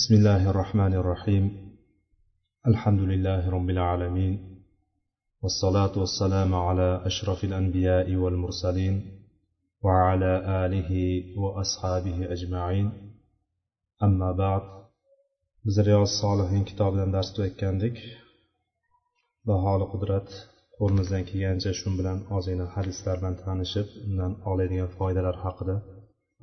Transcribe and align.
بسم 0.00 0.14
الله 0.14 0.50
الرحمن 0.50 0.94
الرحيم. 0.94 1.44
الحمد 2.66 3.00
لله 3.00 3.50
رب 3.50 3.70
العالمين 3.70 4.62
والصلاة 5.42 5.98
والسلام 5.98 6.54
على 6.54 7.02
أشرف 7.06 7.44
الأنبياء 7.44 8.14
والمرسلين 8.14 8.94
وعلى 9.82 10.32
آله 10.64 10.90
وأصحابه 11.38 12.32
أجمعين. 12.32 12.86
أما 14.02 14.32
بعد 14.32 14.62
بزريع 15.64 16.02
الصالحين 16.02 16.64
كتاب 16.64 17.12
درس 17.12 17.32
تؤكدك 17.32 17.96
بحال 19.46 19.92
قدرة 19.92 20.28
قرنزن 20.80 21.24
كي 21.24 21.42
ينجا 21.42 21.72
شنبلن 21.72 22.18
أزينا 22.30 22.70
حديث 22.70 23.08
لربن 23.08 23.36
تانشب 23.36 23.86
من 24.08 24.42
أعلى 24.46 24.68
دين 24.68 24.86
فايدة 24.86 25.30
الحقدة 25.30 25.82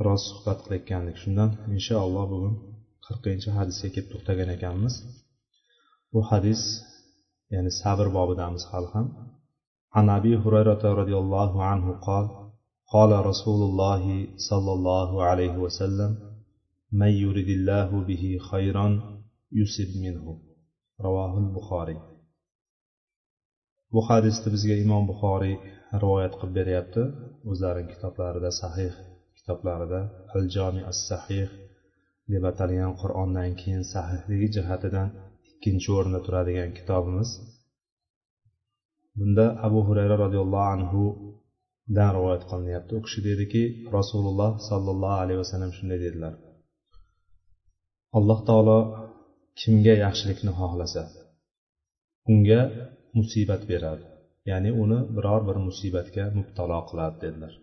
راس 0.01 0.19
صحبت 0.19 0.71
لك 0.71 1.15
شنبلن 1.15 1.57
إن 1.67 1.79
شاء 1.79 2.07
الله 2.07 2.25
بغن 2.25 2.76
qirqinchi 3.06 3.48
hadisga 3.58 3.88
kelib 3.94 4.08
to'xtagan 4.12 4.48
ekanmiz 4.56 4.94
bu 6.12 6.20
hadis 6.30 6.62
ya'ni 7.54 7.70
sabr 7.82 8.06
bobidamiz 8.16 8.64
hali 8.72 8.90
ham 8.94 9.08
عن 9.98 10.06
أبي 10.18 10.32
هريرة 10.44 10.82
رضي 11.00 11.16
الله 11.22 11.52
عنه 11.70 11.86
قال 12.06 12.26
قال 12.94 13.26
رسول 13.30 13.60
الله 13.68 14.04
صلى 14.50 14.72
الله 14.76 15.10
عليه 15.28 15.54
وسلم 15.64 16.12
من 17.00 17.12
يرد 17.24 17.48
الله 17.58 17.90
به 18.08 18.24
خيرا 18.50 18.86
يصب 19.60 19.90
منه 20.04 20.24
رواه 21.06 21.32
البخاري 21.44 21.98
bu 23.94 24.00
hadisni 24.08 24.48
bizga 24.54 24.76
imom 24.84 25.04
buxoriy 25.10 25.56
rivoyat 26.02 26.32
qilib 26.40 26.54
beryapti 26.58 27.02
o'zlarining 27.50 27.88
kitoblarida 27.94 28.50
sahih 28.62 28.92
kitoblarida 29.38 30.00
al 30.36 30.44
jomi 30.54 30.82
as 30.90 30.98
sahih 31.10 31.46
deb 32.31 32.43
atalgan 32.51 32.93
qur'ondan 33.01 33.51
keyin 33.61 33.83
sahihligi 33.93 34.47
jihatidan 34.55 35.09
ikkinchi 35.49 35.89
o'rinda 35.97 36.19
turadigan 36.25 36.69
kitobimiz. 36.77 37.29
Bunda 39.17 39.45
abu 39.67 39.79
hurayra 39.87 40.15
roziyallohu 40.23 40.69
anhudan 40.75 42.11
rivoyat 42.17 42.43
qilinyapti. 42.51 42.91
U 42.97 42.99
kishi 43.05 43.19
dediki 43.29 43.61
rasululloh 43.97 44.51
sollallohu 44.69 45.17
alayhi 45.23 45.39
vasallam 45.43 45.71
shunday 45.77 45.99
dedilar. 46.05 46.33
Alloh 48.17 48.39
taolo 48.49 48.79
kimga 49.59 49.95
yaxshilikni 50.05 50.51
xohlasa 50.59 51.03
unga 52.31 52.61
musibat 53.17 53.61
beradi. 53.71 54.03
Ya'ni 54.49 54.71
uni 54.83 54.99
biror 55.15 55.41
bir 55.47 55.57
musibatga 55.67 56.23
mubtalo 56.37 56.79
qiladi 56.89 57.17
dedilar. 57.23 57.53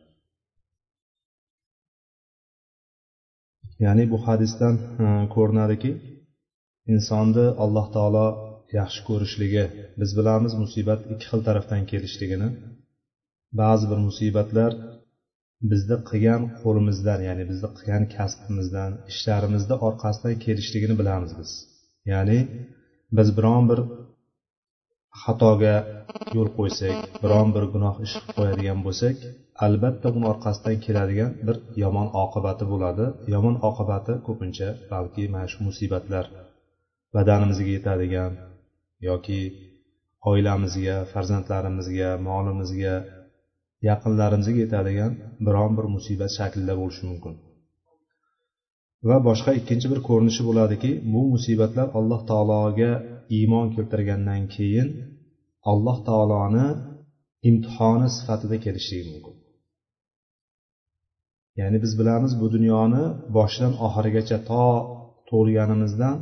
Ya'ni 3.85 4.05
bu 4.13 4.19
hadisdan 4.27 4.75
e, 5.05 5.07
ko'rinadiki 5.35 5.91
insonni 6.93 7.47
alloh 7.65 7.87
taolo 7.97 8.27
yaxshi 8.79 9.01
ko'rishligi 9.09 9.65
biz 10.01 10.11
bilamiz 10.19 10.53
musibat 10.63 11.01
ikki 11.13 11.27
xil 11.31 11.41
tarafdan 11.49 11.83
kelishligini. 11.91 12.49
Ba'zi 13.61 13.85
bir 13.91 13.99
musibatlar 14.09 14.73
bizni 15.71 15.97
qilgan 16.09 16.43
qo'limizdan 16.63 17.21
ya'ni 17.29 17.45
bizni 17.51 17.69
qilgan 17.77 18.05
kasbimizdan 18.17 18.91
ishlarimizni 19.13 19.75
orqasidan 19.89 20.35
kelishligini 20.45 20.95
bilamiz 21.01 21.33
biz. 21.41 21.51
Ya'ni 22.13 22.39
biz 23.17 23.29
biron 23.37 23.65
bir 23.71 23.81
xatoga 25.23 25.77
yo'l 26.37 26.49
qo'ysak 26.59 26.97
biron 27.23 27.49
bir 27.55 27.65
gunoh 27.75 27.97
ish 28.07 28.15
qilib 28.17 28.35
qo'yadigan 28.39 28.81
bo'lsak 28.87 29.17
albatta 29.67 30.09
uni 30.17 30.27
orqasidan 30.33 30.77
keladigan 30.85 31.33
bir 31.47 31.57
yomon 31.83 32.09
oqibati 32.25 32.65
bo'ladi. 32.73 33.07
Yomon 33.35 33.57
oqibati 33.69 34.13
ko'pincha 34.27 34.69
balki 34.93 35.25
mana 35.35 35.47
shu 35.53 35.59
musibatlar. 35.69 36.25
Badanimizga 37.15 37.71
yetadigan 37.77 38.33
yoki 39.09 39.41
oilamizga 40.31 40.97
farzandlarimizga 41.13 42.11
molimizga 42.29 42.95
yaqinlarimizga 43.89 44.59
yetadigan 44.65 45.13
biron 45.47 45.73
bir 45.79 45.87
musibat 45.95 46.31
shaklida 46.39 46.75
bo'lishi 46.81 47.05
mumkin. 47.11 47.35
Va 49.09 49.17
boshqa 49.29 49.51
ikkinchi 49.61 49.87
bir 49.93 50.01
ko'rinishi 50.09 50.43
bo'ladiki 50.49 50.91
bu 51.13 51.21
musibatlar 51.35 51.87
alloh 51.99 52.21
taologa 52.31 52.93
iymon 53.39 53.67
keltirgandan 53.75 54.43
keyin 54.55 54.89
alloh 55.73 55.99
taoloni 56.09 56.67
imtihoni 57.49 58.09
sifatida 58.17 58.57
kelishligi 58.65 59.07
mumkin. 59.13 59.34
Ya'ni 61.61 61.79
biz 61.85 61.93
bilamiz 62.01 62.33
bu 62.41 62.47
dunyoni 62.55 63.05
boshidan 63.37 63.73
oxirigacha 63.87 64.39
to 64.51 64.65
tug'ilganimizdan 65.29 66.17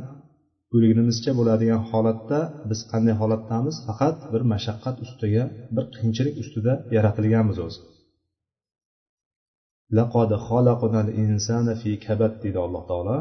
o'lgunimizcha 0.75 1.31
bo'ladigan 1.39 1.81
holatda 1.89 2.39
biz 2.69 2.79
qanday 2.91 3.15
holatdamiz? 3.21 3.75
Faqat 3.87 4.17
bir 4.33 4.41
mashaqqat 4.53 4.95
ustiga 5.05 5.43
bir 5.75 5.85
qiyinchilik 5.95 6.35
ustida 6.43 6.73
yaratilganmiz 6.95 7.57
o'zi. 7.65 7.79
Deydi 12.43 12.59
alloh 12.65 12.83
taolo. 12.91 13.17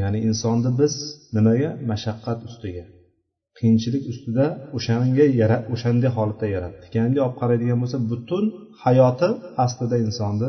Ya'ni 0.00 0.18
insonni 0.28 0.70
biz 0.80 0.94
nimaga? 1.36 1.70
Mashaqqat 1.90 2.38
ustiga. 2.48 2.84
Qiyinchilik 3.58 4.04
ustida 4.12 4.46
o'shanga 4.76 5.26
o'shanday 5.74 6.10
holatda 6.16 6.46
yaratdik. 6.56 6.90
Ya'ni 6.98 7.18
olib 7.24 7.36
qaraydigan 7.40 7.78
bo'lsa 7.82 7.98
butun 8.10 8.44
hayoti 8.84 9.28
aslida 9.64 9.96
insonni 10.06 10.48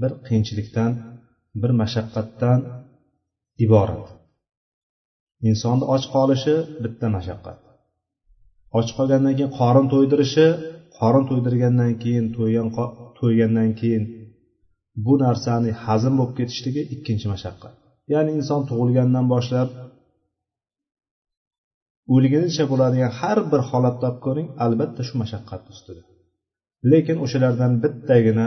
bir 0.00 0.12
qiyinchilikdan 0.26 0.92
bir 1.62 1.70
mashaqqatdan 1.80 2.60
iborat. 3.64 4.06
Insonni 5.48 5.84
och 5.94 6.04
qolishi 6.14 6.56
bitta 6.84 7.06
mashaqqat. 7.16 7.58
Och 8.78 8.88
qolgandan 8.96 9.34
keyin 9.38 9.52
qorin 9.60 9.86
to'ydirishi 9.92 10.46
qorin 10.98 11.24
to'ydirgandan 11.30 11.92
keyin 12.02 12.26
to'ygan 12.36 12.68
to'ygandan 13.18 13.70
keyin 13.80 14.04
bu 15.04 15.14
narsani 15.24 15.70
hazm 15.84 16.12
bo'lib 16.18 16.34
ketishligi 16.38 16.82
ikkinchi 16.94 17.26
mashaqqat. 17.34 17.74
Ya'ni 18.12 18.30
inson 18.38 18.60
tug'ilgandan 18.70 19.26
boshlab 19.34 19.68
o'lgunicha 22.14 22.64
bo'ladigan 22.72 23.12
har 23.20 23.38
bir 23.52 23.60
holatni 23.70 24.04
olib 24.08 24.20
ko'ring 24.26 24.48
albatta 24.64 25.02
shu 25.08 25.14
mashaqqat 25.22 25.62
ustida. 25.72 26.02
Lekin 26.90 27.16
o'shalardan 27.24 27.72
bittagina 27.82 28.46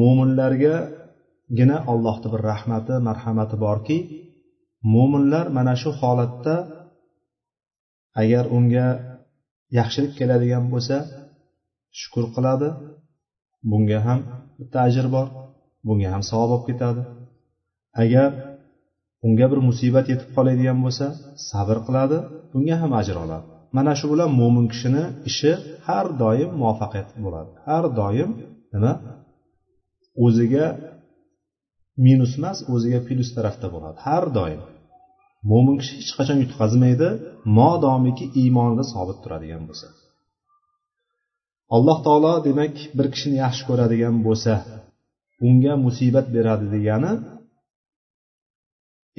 mo'minlargagina 0.00 1.76
allohni 1.92 2.28
bir 2.32 2.42
rahmati 2.50 2.94
marhamati 3.08 3.56
borki 3.66 3.98
mo'minlar 4.94 5.46
mana 5.56 5.74
shu 5.82 5.90
holatda 6.00 6.54
agar 8.22 8.44
unga 8.56 8.86
yaxshilik 9.78 10.12
keladigan 10.18 10.64
bo'lsa 10.72 10.96
shukur 12.00 12.24
qiladi. 12.36 12.68
Bunga 13.70 13.98
ham 14.06 14.20
bitta 14.58 14.78
ajr 14.88 15.06
bor 15.14 15.26
bunga 15.86 16.08
ham 16.14 16.22
savob 16.30 16.48
bo'lib 16.52 16.64
ketadi. 16.68 17.02
Agar 18.02 18.30
unga 19.26 19.46
bir 19.52 19.60
musibat 19.68 20.06
yetib 20.12 20.28
qoladigan 20.36 20.78
bo'lsa 20.84 21.06
sabr 21.50 21.78
qiladi 21.86 22.18
bunga 22.52 22.76
ham 22.82 22.92
ajr 23.00 23.16
oladi. 23.24 23.46
Mana 23.76 23.92
shu 23.98 24.06
bilan 24.12 24.30
mo'min 24.40 24.66
kishini 24.72 25.04
ishi 25.30 25.52
har 25.86 26.06
doim 26.22 26.50
muvaffaqiyatli 26.60 27.18
bo'ladi. 27.26 27.50
Har 27.68 27.84
doim 28.00 28.30
nima? 28.74 28.92
O'ziga 30.24 30.66
minus 32.06 32.32
emas 32.38 32.58
o'ziga 32.74 33.00
plyus 33.06 33.30
tarafda 33.36 33.66
bo'ladi. 33.74 33.98
Har 34.06 34.24
doim 34.38 34.60
mo'min 35.50 35.76
kishi 35.80 35.94
hech 36.00 36.12
qachon 36.18 36.38
yutqazmaydi 36.44 37.08
modomiki 37.58 38.26
iymonida 38.40 38.84
sobit 38.92 39.18
turadigan 39.24 39.62
bo'lsa. 39.68 39.88
Alloh 41.76 41.98
taolo 42.06 42.34
demak 42.48 42.74
bir 42.96 43.06
kishini 43.14 43.36
yaxshi 43.44 43.62
ko'radigan 43.68 44.16
bo'lsa 44.26 44.52
unga 45.48 45.74
musibat 45.86 46.26
beradi 46.36 46.66
degani 46.74 47.12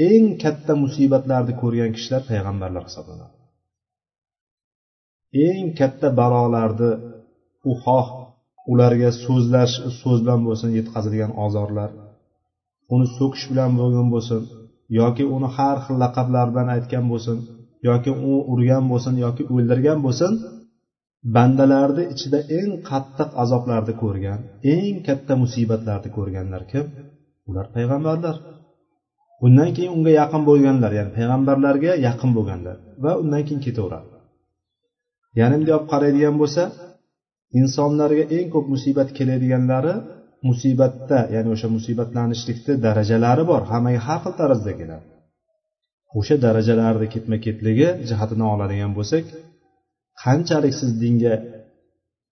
eng 0.10 0.26
katta 0.44 0.74
musibatlarni 0.84 1.54
ko'rgan 1.62 1.92
kishilar 1.96 2.22
payg'ambarlar 2.30 2.84
hisoblanadi. 2.90 3.36
Eng 5.48 5.68
katta 5.80 6.08
balolarni 6.20 6.92
u 7.70 7.74
xoh 7.84 8.08
ularga 8.72 9.10
so'zlash 9.24 9.76
so'z 10.00 10.20
bilan 10.24 10.42
bo'lsin 10.48 10.70
yetkazilgan 10.78 11.32
ozorlar. 11.46 11.90
Uni 12.94 13.08
so'kish 13.18 13.46
bilan 13.52 13.72
bo'lgan 13.80 14.08
bo'lsin 14.14 14.42
yoki 15.00 15.24
uni 15.36 15.50
har 15.58 15.78
xil 15.86 15.96
laqablar 16.04 16.48
bilan 16.54 16.68
aytgan 16.76 17.06
bo'lsin 17.12 17.38
yoki 17.90 18.12
u 18.30 18.34
urgan 18.54 18.84
bo'lsin 18.92 19.14
yoki 19.26 19.44
o'ldirgan 19.54 20.00
bo'lsin 20.06 20.32
bandalarni 21.36 22.04
ichida 22.14 22.40
eng 22.60 22.72
qattiq 22.90 23.30
azoblarni 23.44 23.94
ko'rgan 24.04 24.40
eng 24.74 24.96
katta 25.08 25.34
musibatlarni 25.44 26.10
ko'rganlar 26.18 26.62
kim? 26.72 26.86
Ular 27.50 27.66
payg'ambarlar. 27.76 28.36
Undan 29.46 29.70
keyin 29.76 29.92
unga 29.98 30.12
yaqin 30.22 30.42
bo'lganlar 30.50 30.92
ya'ni 31.00 31.12
payg'ambarlarga 31.18 31.92
yaqin 32.08 32.32
bo'lganlar 32.38 32.78
va 33.04 33.12
undan 33.22 33.42
keyin 33.48 33.62
ketaveradi. 33.68 34.08
Ya'ni 35.40 35.56
bunday 35.60 35.74
olib 35.78 35.88
qaraydigan 35.94 36.36
bo'lsa 36.42 36.64
insonlarga 37.60 38.24
eng 38.38 38.48
ko'p 38.54 38.66
musibat 38.74 39.10
keladiganlari 39.18 39.94
musibatda 40.48 41.20
ya'ni 41.36 41.50
o'sha 41.56 41.68
musibatlanishlikni 41.78 42.74
darajalari 42.86 43.44
bor. 43.52 43.62
Hammaga 43.72 44.00
har 44.08 44.20
xil 44.24 44.34
tarzda 44.42 44.72
keladi. 44.80 45.06
O'sha 46.20 46.36
darajalarni 46.46 47.08
ketma 47.14 47.38
ketligi 47.46 47.88
jihatidan 48.10 48.48
oladigan 48.54 48.92
bo'lsak 48.98 49.26
qanchalik 50.24 50.74
siz 50.80 50.92
dinga 51.04 51.34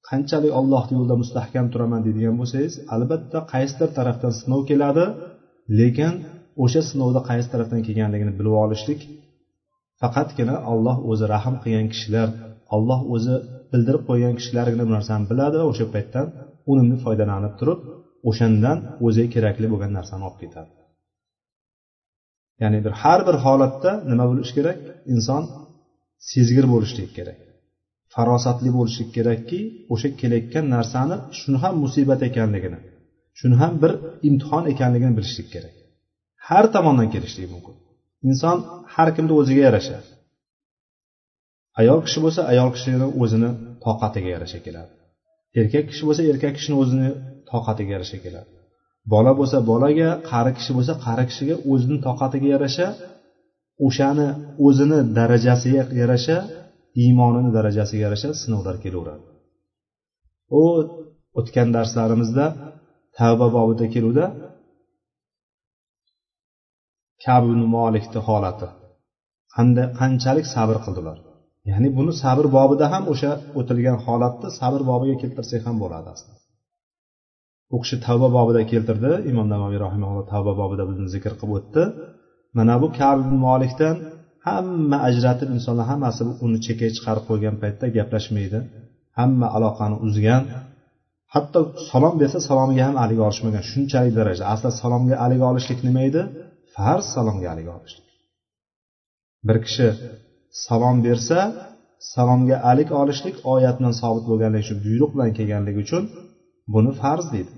qanchalik 0.10 0.52
ollohni 0.60 0.94
yo'lida 0.98 1.16
mustahkam 1.24 1.66
turaman 1.74 2.02
deydigan 2.06 2.36
bo'lsangiz 2.42 2.74
albatta 2.96 3.40
qaysidir 3.54 3.90
tarafdan 3.98 4.34
sinov 4.40 4.62
keladi 4.70 5.06
lekin 5.80 6.14
o'sha 6.64 6.82
sinovda 6.90 7.22
qaysi 7.30 7.48
tarafdan 7.54 7.82
kelganligini 7.88 8.34
bilib 8.40 8.56
olishlik 8.64 9.02
faqatgina 10.02 10.56
olloh 10.72 10.98
o'zi 11.12 11.26
rahm 11.34 11.56
qilgan 11.64 11.88
kishilar 11.94 12.28
olloh 12.76 13.00
o'zi 13.16 13.36
bildirib 13.76 14.04
qo'ygan 14.10 14.34
kishilargina 14.40 14.84
bu 14.88 14.94
narsani 14.98 15.26
biladi 15.32 15.56
va 15.62 15.66
o'sha 15.72 15.86
paytdan 15.96 16.28
unumli 16.72 16.98
foydalanib 17.06 17.54
turib 17.60 17.80
o'shandan 18.30 18.78
o'ziga 19.06 19.30
kerakli 19.36 19.68
bo'lgan 19.74 19.92
narsani 19.98 20.24
olib 20.28 20.40
ketadi. 20.44 20.72
Ya'ni 22.62 22.80
bir 22.86 22.94
har 23.02 23.20
bir 23.28 23.38
holatda 23.46 23.92
nima 24.12 24.26
bo'lishi 24.32 24.54
kerak? 24.58 24.78
Inson 25.14 25.44
sezgir 26.32 26.66
bo'lishligi 26.74 27.12
kerak. 27.18 27.40
Farosatli 28.14 28.70
bo'lishlik 28.78 29.10
kerakki 29.18 29.60
o'sha 29.94 30.10
kelayotgan 30.22 30.66
narsani 30.76 31.16
shuni 31.40 31.58
ham 31.64 31.74
musibat 31.84 32.22
ekanligini 32.30 32.80
shuni 33.40 33.56
ham 33.62 33.74
bir 33.84 33.92
imtihon 34.30 34.64
ekanligini 34.74 35.14
bilishlik 35.18 35.48
kerak. 35.56 35.76
Har 36.48 36.66
tomondan 36.76 37.08
kelishligi 37.14 37.50
mumkin. 37.56 37.76
Inson 38.30 38.58
har 38.96 39.10
kimni 39.16 39.34
o'ziga 39.40 39.62
yarasha. 39.68 39.98
Ayol 41.82 42.00
kishi 42.06 42.20
bo'lsa 42.26 42.42
ayol 42.52 42.70
kishini 42.76 43.08
o'zini 43.22 43.50
toqatiga 43.86 44.30
yarasha 44.36 44.60
keladi. 44.66 44.92
Erkak 45.60 45.86
kishi 45.92 46.04
bo'lsa 46.08 46.22
erkak 46.32 46.54
kishini 46.58 46.76
o'zini 46.82 47.10
toqatiga 47.52 47.92
yarasha 47.96 48.18
keladi. 48.26 48.50
Bola 49.14 49.32
bo'lsa 49.40 49.58
bolaga 49.72 50.10
qari 50.32 50.52
kishi 50.58 50.72
bo'lsa 50.78 50.94
qari 51.06 51.24
kishiga 51.30 51.56
o'zini 51.72 51.98
toqatiga 52.08 52.48
yarasha 52.56 52.88
o'shani 53.88 54.28
o'zini 54.68 55.00
darajasiga 55.18 55.84
yarasha 56.02 56.38
iymonini 57.04 57.50
darajasiga 57.58 58.02
yarasha 58.08 58.30
sinovlar 58.42 58.76
kelaveradi. 58.84 59.26
U 60.62 60.64
o'tgan 61.40 61.70
darslarimizda 61.76 62.46
tavba 63.18 63.48
bobida 63.58 63.86
keluvda 63.94 64.26
kabi 67.26 67.52
molikni 67.76 68.20
holati. 68.28 68.68
Qanday 69.56 69.86
qanchalik 70.00 70.46
sabr 70.56 70.78
qildilar? 70.86 71.18
Ya'ni 71.70 71.90
buni 71.98 72.14
sabr 72.24 72.46
bobida 72.58 72.86
ham 72.94 73.04
o'sha 73.14 73.32
o'tilgan 73.60 73.98
holatni 74.06 74.50
sabr 74.60 74.82
bobiga 74.92 75.16
keltirsak 75.22 75.62
ham 75.68 75.76
bo'ladi 75.84 76.08
aslida. 76.16 76.40
U 77.76 77.78
kishi 77.84 77.96
tavba 78.06 78.28
bobida 78.38 78.62
keltirdi. 78.72 79.12
Imom 79.32 79.48
navoiy 79.54 79.78
rahimalloh 79.86 80.26
tavba 80.34 80.54
bobida 80.62 80.84
buni 80.90 81.08
zikr 81.16 81.34
qilib 81.40 81.54
o'tdi. 81.58 81.84
Mana 82.58 82.76
bu 82.82 82.88
kabi 83.00 83.24
molikdan 83.48 83.96
hamma 84.48 84.98
ajratib 85.10 85.50
insonlar 85.56 85.86
hammasi 85.92 86.22
uni 86.46 86.58
chekkaga 86.66 86.94
chiqarib 86.98 87.24
qo'ygan 87.30 87.56
paytda 87.62 87.86
gaplashmaydi. 87.98 88.60
Hamma 89.20 89.48
aloqani 89.58 89.98
uzgan. 90.08 90.44
Hatto 91.34 91.60
salom 91.90 92.16
bersa 92.22 92.40
salomiga 92.50 92.84
ham 92.88 92.96
aliga 93.04 93.24
olishmagan. 93.30 93.64
Shunchalik 93.72 94.14
darajada 94.20 94.46
asli 94.54 94.70
salomga 94.82 95.16
aliga 95.26 95.46
olishlik 95.52 95.80
nima 95.88 96.02
edi? 96.10 96.22
Farz 96.76 97.06
salomga 97.16 97.48
aliga 97.54 97.72
olishlik. 97.78 98.06
Bir 99.48 99.58
kishi 99.66 99.88
salom 100.64 100.98
bersa 101.06 101.40
salomga 102.14 102.58
alik 102.72 102.90
olishlik 103.02 103.36
oyat 103.54 103.76
bilan 103.80 103.94
sobit 104.02 104.26
bo'lganligi 104.30 104.64
uchun 104.66 104.80
buyruq 104.86 105.12
bilan 105.16 105.30
kelganligi 105.38 105.80
uchun 105.86 106.04
buni 106.74 106.92
farz 107.02 107.26
deydi. 107.34 107.54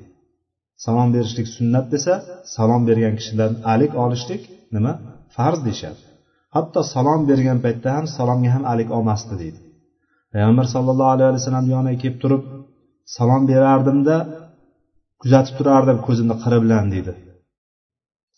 Salom 0.86 1.10
berishlik 1.16 1.48
sunnat 1.56 1.86
desa 1.94 2.14
salom 2.56 2.82
bergan 2.90 3.14
kishidan 3.20 3.52
alik 3.74 3.92
olishlik 4.04 4.42
nima? 4.76 4.94
Farz 5.36 5.60
deyishadi. 5.68 6.00
Hatto 6.56 6.80
salom 6.94 7.22
bergan 7.30 7.60
paytda 7.66 7.90
ham 7.98 8.06
salomga 8.18 8.50
ham 8.56 8.64
alik 8.74 8.90
olmasdi 8.98 9.34
deydi. 9.42 9.60
Payg'ambar 10.34 10.66
sallallohu 10.76 11.12
alayhi 11.16 11.34
vasallam 11.38 11.66
yoniga 11.76 12.00
kelib 12.04 12.18
turib 12.24 12.44
salom 13.18 13.44
berardimda 13.52 14.16
kuzatib 15.22 15.54
turardim 15.60 15.98
ko'zimni 16.08 16.36
qiri 16.44 16.58
bilan 16.66 16.86
deydi. 16.94 17.12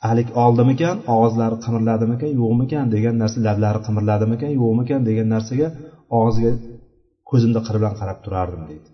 Alik 0.10 0.30
oldimikan 0.44 0.98
og'izlari 1.16 1.58
qimirladimikan 1.66 2.32
yo'qmikan 2.42 2.86
degan 2.96 3.16
narsa 3.22 3.38
lablari 3.48 3.80
qimirladimikan 3.88 4.52
yo'qmikan 4.62 5.02
degan 5.10 5.28
narsaga 5.36 5.68
og'ziga 6.20 6.54
ko'zimni 7.30 7.62
qiri 7.66 7.78
bilan 7.82 7.96
qarab 8.00 8.18
turardim 8.26 8.64
deydi. 8.70 8.90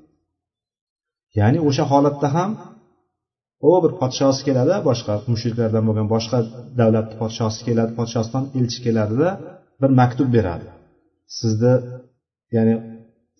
Ya'ni 1.39 1.59
o'sha 1.69 1.83
holatda 1.91 2.27
ham 2.35 2.51
u 3.69 3.71
bir 3.83 3.91
podshosi 4.01 4.41
keladi 4.47 4.75
boshqa 4.89 5.13
mushriklardan 5.31 5.83
bo'lgan 5.87 6.07
boshqa 6.15 6.37
davlatni 6.79 7.15
podshosi 7.21 7.59
keladi 7.67 7.91
podshosidan 7.99 8.43
elchi 8.59 8.79
keladida 8.85 9.29
bir 9.81 9.91
maktub 9.99 10.29
beradi. 10.37 10.67
Sizni 11.39 11.73
ya'ni 12.55 12.75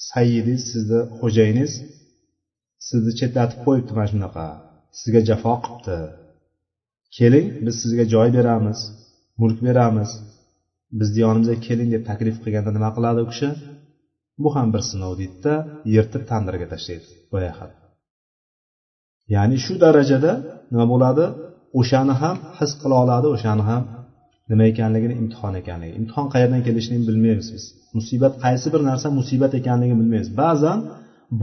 sayidingiz 0.09 0.61
sizni 0.71 0.99
xo'jayiniz 1.19 1.71
sizni 2.87 3.11
chetlatib 3.19 3.59
qo'yibdi 3.65 3.91
mana 3.97 4.07
shunaqa 4.13 4.45
sizga 4.99 5.21
jafo 5.29 5.53
qilibdi. 5.63 5.97
Keling 7.17 7.47
biz 7.65 7.75
sizga 7.83 8.05
joy 8.13 8.29
beramiz 8.37 8.79
mulk 9.41 9.57
beramiz. 9.67 10.11
Bizni 10.99 11.19
yonimizga 11.25 11.57
keling 11.67 11.89
deb 11.95 12.03
taklif 12.09 12.35
qilganda 12.43 12.71
nima 12.77 12.89
qiladi 12.95 13.19
u 13.25 13.27
kishi? 13.31 13.49
Bu 14.43 14.49
ham 14.55 14.67
bir 14.73 14.81
sinov 14.89 15.13
deydida 15.21 15.53
yirtib 15.93 16.23
tandirga 16.31 16.67
tashlaydi 16.73 17.07
boyaqa 17.33 17.65
ya'ni 19.33 19.57
shu 19.65 19.73
darajada 19.83 20.31
nima 20.71 20.85
bo'ladi? 20.93 21.25
O'shani 21.79 22.15
ham 22.21 22.37
his 22.59 22.71
qila 22.81 22.95
oladi 23.03 23.27
o'shani 23.35 23.63
ham 23.69 23.83
nima 24.51 24.63
ekanligini 24.71 25.15
imtihon 25.21 25.53
ekanligi. 25.61 25.93
Imtihon 25.99 26.27
qayerdan 26.33 26.61
kelishini 26.67 26.97
bilmaymiz 27.07 27.47
biz. 27.55 27.63
Musibat 27.97 28.33
qaysi 28.45 28.67
bir 28.73 28.81
narsa 28.89 29.07
musibat 29.19 29.51
ekanligini 29.59 29.97
bilmaymiz. 30.01 30.29
Ba'zan 30.41 30.79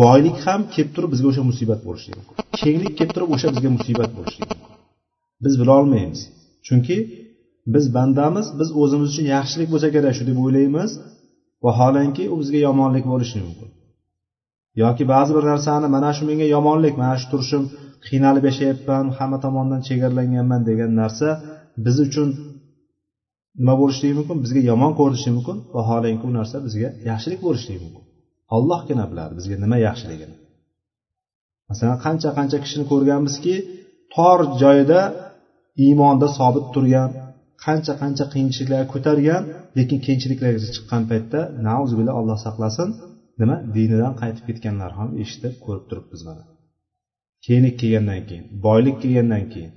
boylik 0.03 0.37
ham 0.47 0.61
kelib 0.75 0.91
turib 0.97 1.11
bizga 1.15 1.27
o'sha 1.33 1.43
musibat 1.51 1.81
bo'lishligi 1.87 2.17
mumkin. 2.21 2.35
Kenglik 2.63 2.95
kelib 2.99 3.13
turib 3.17 3.31
o'sha 3.37 3.49
bizga 3.55 3.71
musibat 3.79 4.11
bo'lishligi 4.17 4.49
mumkin. 4.53 4.72
Biz 5.45 5.55
bilolmaymiz 5.61 6.21
chunki 6.67 6.97
biz 7.75 7.85
bandamiz 7.97 8.47
biz 8.59 8.69
o'zimiz 8.83 9.09
uchun 9.13 9.27
yaxshilik 9.37 9.69
bo'lsa 9.73 9.89
kerak 9.95 10.15
shu 10.19 10.25
deb 10.31 10.39
o'ylaymiz. 10.45 10.91
Vaholanki 11.67 12.25
u 12.33 12.35
bizga 12.41 12.61
yomonlik 12.69 13.05
bo'lishi 13.13 13.39
mumkin. 13.47 13.69
Yoki 14.83 15.05
ba'zi 15.13 15.33
bir 15.37 15.45
narsani 15.53 15.89
mana 15.97 16.11
shu 16.17 16.23
menga 16.31 16.47
yomonlik 16.57 16.95
mana 17.03 17.17
shu 17.21 17.27
turishim 17.33 17.63
qiynalib 18.07 18.45
yashayapman 18.51 19.05
hamma 19.19 19.39
tomondan 19.45 19.81
chegaralanganman 19.89 20.63
degan 20.69 20.91
narsa 21.01 21.29
biz 21.85 21.97
uchun 22.07 22.29
nima 23.59 23.75
bo'lishligi 23.81 24.15
mumkin? 24.19 24.37
Bizga 24.45 24.61
yomon 24.71 24.93
ko'rinishi 25.01 25.31
mumkin. 25.37 25.57
Vaholanki 25.77 26.25
u 26.29 26.33
narsa 26.39 26.57
bizga 26.67 26.89
yaxshilik 27.11 27.41
bo'lishligi 27.47 27.81
mumkin. 27.85 28.05
Ollohgina 28.57 29.05
biladi 29.11 29.33
bizga 29.39 29.57
nima 29.65 29.79
yaxshiligini. 29.89 30.37
Masalan 31.71 31.99
qancha 32.07 32.31
qancha 32.39 32.59
kishini 32.65 32.85
ko'rganmizki 32.93 33.55
tor 34.15 34.39
joyda 34.63 35.01
iymonda 35.85 36.27
sobit 36.39 36.67
turgan 36.75 37.09
qancha 37.65 37.93
qancha 38.03 38.25
qiyinchiliklar 38.33 38.83
ko'targan 38.93 39.43
lekin 39.79 39.99
qiyinchiliklarga 40.05 40.61
chiqqan 40.77 41.03
paytda 41.11 41.41
nauzubillah 41.69 42.15
alloh 42.21 42.39
saqlasin 42.47 42.89
nima 43.41 43.57
dinidan 43.75 44.15
qaytib 44.21 44.45
ketganlar 44.49 44.91
ham 44.99 45.09
eshitib 45.23 45.55
ko'rib 45.65 45.85
turibmiz 45.91 46.23
mana. 46.29 46.43
Keyinlik 47.45 47.75
kelgandan 47.81 48.21
keyin 48.29 48.45
boylik 48.67 48.97
kelgandan 49.03 49.45
keyin 49.53 49.73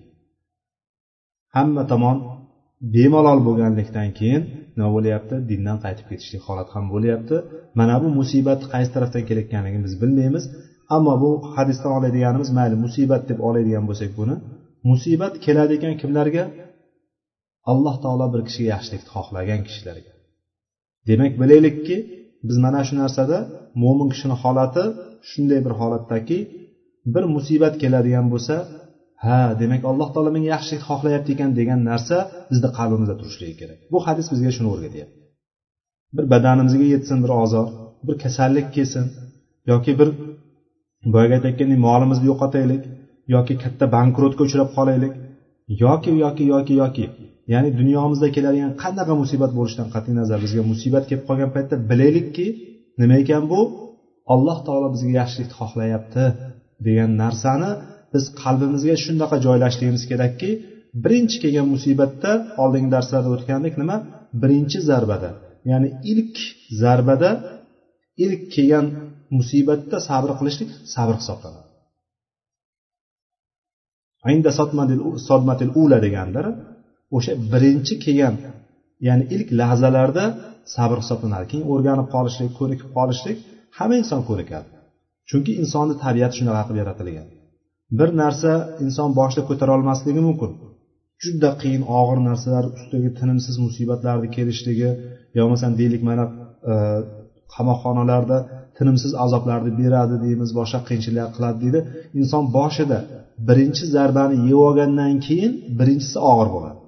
hamma 1.55 1.83
tomon 1.91 2.17
bemalol 2.95 3.39
bo'lganlikdan 3.47 4.09
keyin 4.19 4.43
nima 4.77 4.89
bo'lyapti? 4.95 5.35
Dindan 5.49 5.77
qaytib 5.85 6.05
ketishlik 6.11 6.41
holat 6.47 6.69
ham 6.75 6.85
bo'lyapti. 6.93 7.35
Mana 7.79 7.95
bu 8.03 8.07
musibat 8.19 8.61
qaysi 8.73 8.89
tarafdan 8.95 9.23
kelayotganligini 9.29 9.83
biz 9.87 9.95
bilmaymiz 10.01 10.43
ammo 10.95 11.13
bu 11.23 11.31
hadisdan 11.55 11.91
oladiganimiz 11.97 12.49
mayli 12.57 12.75
musibat 12.85 13.21
deb 13.29 13.39
oladigan 13.47 13.83
bo'lsak 13.89 14.11
buni 14.19 14.35
musibat 14.89 15.33
keladi 15.45 15.73
ekan 15.77 15.95
kimlarga? 16.01 16.43
Alloh 17.71 17.95
taolo 18.03 18.27
bir 18.33 18.41
kishiga 18.47 18.69
yaxshilikni 18.75 19.09
xohlagan 19.15 19.61
kishilarga. 19.67 20.11
Demak 21.09 21.33
bilaylikki 21.41 21.97
biz 22.47 22.57
mana 22.65 22.81
shu 22.87 22.93
narsada 23.01 23.37
mo'min 23.83 24.07
kishini 24.13 24.35
holati 24.43 24.83
shunday 25.29 25.59
bir 25.65 25.73
holatdaki 25.79 26.37
bir 27.13 27.23
musibat 27.35 27.73
keladigan 27.81 28.25
bo'lsa 28.33 28.55
ha 29.25 29.39
demak 29.61 29.81
alloh 29.91 30.09
taolo 30.13 30.29
menga 30.35 30.49
yaxshilik 30.55 30.83
xohlayapti 30.89 31.29
ekan 31.35 31.51
degan 31.59 31.79
narsa 31.89 32.17
bizni 32.51 32.69
qalbimizda 32.77 33.15
turishligi 33.21 33.55
kerak. 33.61 33.79
Bu 33.93 33.99
hadis 34.07 34.27
bizga 34.33 34.51
shuni 34.55 34.69
o'rgatyapti. 34.73 35.17
Bir 36.15 36.25
badanimizga 36.33 36.85
yetsin 36.95 37.17
bir 37.23 37.31
ozor 37.43 37.67
bir 38.07 38.15
kasallik 38.23 38.67
kelsin 38.75 39.05
yoki 39.71 39.91
bir 39.99 40.09
boyagi 41.13 41.33
aytayotgandek 41.37 41.79
molimizni 41.87 42.25
yo'qotaylik 42.31 42.83
yoki 43.33 43.53
katta 43.63 43.85
bankrotga 43.95 44.41
uchrab 44.47 44.69
qolaylik. 44.77 45.13
Yoki 45.83 46.11
yoki 46.23 46.43
yoki 46.53 46.73
yoki 46.83 47.05
ya'ni 47.53 47.69
dunyomizda 47.79 48.27
keladigan 48.35 48.73
qanaqa 48.83 49.13
musibat 49.21 49.51
bo'lishidan 49.57 49.87
qat'iy 49.95 50.13
nazar 50.21 50.37
bizga 50.45 50.63
musibat 50.71 51.03
kelib 51.09 51.25
qolgan 51.29 51.49
paytda 51.55 51.75
bilaylikki 51.89 52.47
nima 53.01 53.15
ekan 53.23 53.43
bu? 53.51 53.61
Alloh 54.33 54.57
taolo 54.67 54.87
bizga 54.95 55.11
yaxshilikni 55.21 55.55
xohlayapti 55.59 56.23
degan 56.87 57.11
narsani 57.23 57.71
biz 58.13 58.23
qalbimizga 58.41 58.95
shundaqa 59.05 59.35
joylashligimiz 59.45 60.03
kerakki 60.11 60.49
birinchi 61.03 61.37
kelgan 61.43 61.67
musibatda 61.75 62.31
oldingi 62.63 62.89
darslarda 62.95 63.29
o'tgandek 63.35 63.73
nima? 63.81 63.97
Birinchi 64.41 64.77
zarbada 64.89 65.29
ya'ni 65.71 65.89
ilk 66.11 66.35
zarbada 66.81 67.29
ilk 68.25 68.41
kelgan 68.55 68.85
musibatda 69.37 69.97
sabr 70.09 70.29
qilishlik 70.39 70.69
sabr 70.95 71.15
hisoblanadi. 71.21 71.64
Inda 74.33 74.51
sodmatil 75.29 75.71
ula 75.81 75.97
deganlar 76.05 76.45
o'sha 77.17 77.33
birinchi 77.51 77.95
kelgan 78.05 78.35
ya'ni 79.07 79.23
ilk 79.35 79.49
lahzalarda 79.59 80.25
sabr 80.75 80.97
hisoblanadi 81.03 81.45
keyin 81.51 81.65
o'rganib 81.73 82.07
qolishlik 82.15 82.51
ko'nikib 82.59 82.89
qolishlik 82.97 83.37
hamma 83.77 83.95
inson 84.01 84.21
ko'nikadi. 84.29 84.67
Chunki 85.29 85.51
insonni 85.61 85.95
tabiati 86.03 86.35
shunaqa 86.39 86.63
qilib 86.67 86.81
yaratilgan 86.83 87.27
bir 87.99 88.09
narsa 88.21 88.51
inson 88.85 89.09
boshida 89.19 89.43
ko'tara 89.49 89.71
olmasligi 89.77 90.21
mumkin. 90.27 90.51
Juda 91.23 91.49
qiyin 91.61 91.83
og'ir 91.99 92.19
narsalar 92.29 92.65
ustiga 92.77 93.09
tinimsiz 93.19 93.55
musibatlarni 93.65 94.27
kelishligi 94.35 94.89
yo 95.35 95.41
bo'lmasam 95.43 95.71
deylik 95.81 96.01
mana 96.09 96.25
e, 96.71 96.73
qamoqxonalarda 97.55 98.37
tinimsiz 98.77 99.11
azoblarni 99.25 99.71
beradi 99.81 100.15
deymiz 100.25 100.49
boshqa 100.59 100.79
qiyinchiliklar 100.87 101.29
qiladi 101.35 101.57
deydi. 101.63 101.79
Inson 102.19 102.43
boshida 102.57 102.99
birinchi 103.47 103.83
zarbani 103.95 104.35
yeb 104.49 104.59
olgandan 104.67 105.13
keyin 105.25 105.53
birinchisi 105.79 106.17
og'ir 106.31 106.49
bo'ladi. 106.55 106.79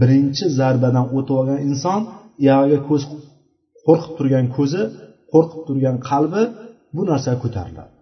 Birinchi 0.00 0.44
zarbadan 0.58 1.06
o'tib 1.16 1.34
olgan 1.40 1.60
inson 1.68 2.00
uyog'iga 2.42 2.78
ko'z 2.88 3.02
qo'rqib 3.86 4.12
turgan 4.18 4.46
ko'zi 4.56 4.82
qo'rqib 5.32 5.60
turgan 5.68 5.96
qalbi 6.10 6.42
bu 6.96 7.02
narsaga 7.10 7.38
ko'tariladi. 7.44 7.92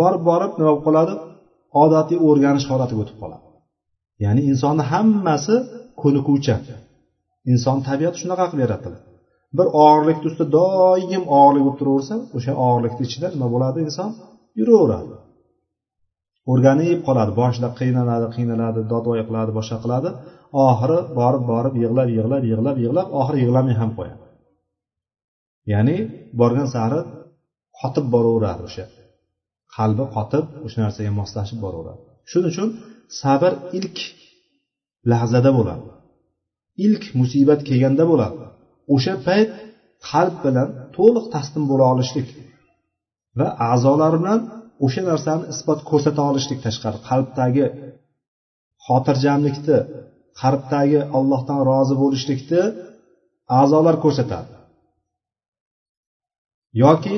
Borib 0.00 0.22
borib 0.30 0.52
nima 0.58 0.70
bo'lib 0.72 0.84
qoladi? 0.88 1.14
Odatiy 1.84 2.18
o'rganish 2.28 2.66
holatiga 2.72 3.00
o'tib 3.04 3.18
qoladi. 3.22 3.44
Ya'ni 4.24 4.42
insonni 4.50 4.84
hammasi 4.92 5.54
ko'nikuvchan. 6.02 6.60
Inson 7.52 7.78
tabiati 7.88 8.16
shunaqa 8.22 8.44
qilib 8.50 8.64
yaratiladi. 8.66 9.00
Bir 9.58 9.66
og'irlikni 9.84 10.26
ustida 10.30 10.46
doim 10.58 11.22
og'irlik 11.38 11.62
bo'lib 11.66 11.76
turaversa 11.80 12.14
o'sha 12.36 12.52
og'irlikni 12.66 13.02
ichida 13.08 13.28
nima 13.34 13.48
bo'ladi 13.54 13.78
inson? 13.88 14.10
Yuraveradi. 14.60 15.14
O'rganib 16.52 16.98
qoladi 17.06 17.32
boshida 17.40 17.68
qiynaladi 17.80 18.26
qiynaladi 18.36 18.80
dodvoy 18.92 19.20
qiladi 19.28 19.50
boshqa 19.58 19.76
qiladi. 19.84 20.10
Oxiri 20.66 20.98
borib 21.18 21.42
borib 21.52 21.74
yig'lab 21.82 22.08
yig'lab 22.16 22.42
yig'lab 22.50 22.76
yig'lab 22.84 23.08
oxiri 23.20 23.38
yig'lamay 23.44 23.74
ham 23.80 23.90
qo'yadi. 23.98 24.24
Ya'ni 25.72 25.96
borgan 26.40 26.68
sari 26.74 27.00
qotib 27.80 28.06
boraveradi 28.14 28.62
o'sha 28.68 28.84
qalbi 29.76 30.04
qotib 30.16 30.44
o'sha 30.66 30.78
narsaga 30.84 31.10
moslashib 31.20 31.58
boraveradi. 31.64 32.00
Shuning 32.30 32.50
uchun 32.52 32.68
sabr 33.20 33.52
ilk 33.78 33.98
lahzada 35.10 35.50
bo'ladi. 35.58 35.86
Ilk 36.86 37.04
musibat 37.20 37.60
kelganda 37.68 38.04
bo'ladi. 38.12 38.44
O'sha 38.94 39.14
payt 39.26 39.50
qalb 40.10 40.34
bilan 40.44 40.68
to'liq 40.96 41.26
taslim 41.34 41.64
bo'la 41.70 41.84
olishlik 41.92 42.28
va 43.38 43.48
a'zolar 43.72 44.12
bilan 44.20 44.40
o'sha 44.84 45.02
narsani 45.10 45.44
isbot 45.52 45.80
ko'rsata 45.90 46.20
olishlik 46.30 46.60
tashqari 46.66 46.98
qalbdagi 47.08 47.66
xotirjamlikni 48.86 49.78
qalbdagi 50.42 51.00
allohdan 51.18 51.60
rozi 51.70 51.94
bo'lishlikni 52.02 52.62
a'zolar 53.60 53.96
ko'rsatadi. 54.04 54.52
Yoki 56.84 57.14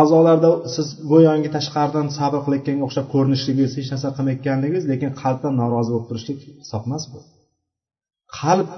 a'zolarda 0.00 0.50
siz 0.74 0.86
go'yoki 1.12 1.50
tashqaridan 1.56 2.06
sabr 2.18 2.38
qilayotganga 2.44 2.84
o'xshab 2.88 3.06
ko'rinishligingiz 3.14 3.72
hech 3.78 3.88
narsa 3.92 4.08
qilmayotganligingiz 4.16 4.84
lekin 4.92 5.10
qalbdan 5.22 5.54
norozi 5.62 5.90
bo'lib 5.92 6.06
turishlik 6.10 6.38
hisobemas 6.62 7.04
bu. 7.12 7.18
Qalb 8.38 8.70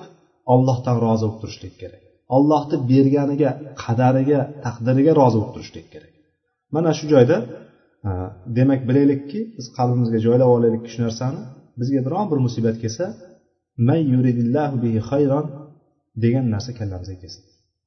ollohdan 0.55 0.97
rozi 1.05 1.25
bo'lib 1.27 1.41
turishlik 1.43 1.75
kerak. 1.83 2.06
Ollohni 2.37 2.77
berganiga 2.91 3.51
qadariga 3.83 4.41
taqdiriga 4.65 5.13
rozi 5.21 5.37
bo'lib 5.41 5.53
turishlik 5.57 5.87
kerak. 5.95 6.13
Mana 6.75 6.91
shu 6.99 7.05
joyda 7.13 7.37
e, 8.09 8.11
demak 8.59 8.81
bilaylikki 8.89 9.41
biz 9.57 9.67
qalbimizga 9.79 10.19
joylab 10.27 10.51
olaylikki 10.57 10.91
shu 10.95 11.01
narsani 11.07 11.41
bizga 11.81 12.01
biron 12.07 12.27
bir 12.31 12.39
musibat 12.47 12.77
kelsa 12.83 13.05
may 13.89 14.01
yuridillahu 14.15 14.75
bihi 14.85 15.01
xayron 15.11 15.47
degan 16.25 16.47
narsa 16.55 16.71
kallamizga 16.79 17.17
kelsin 17.23 17.43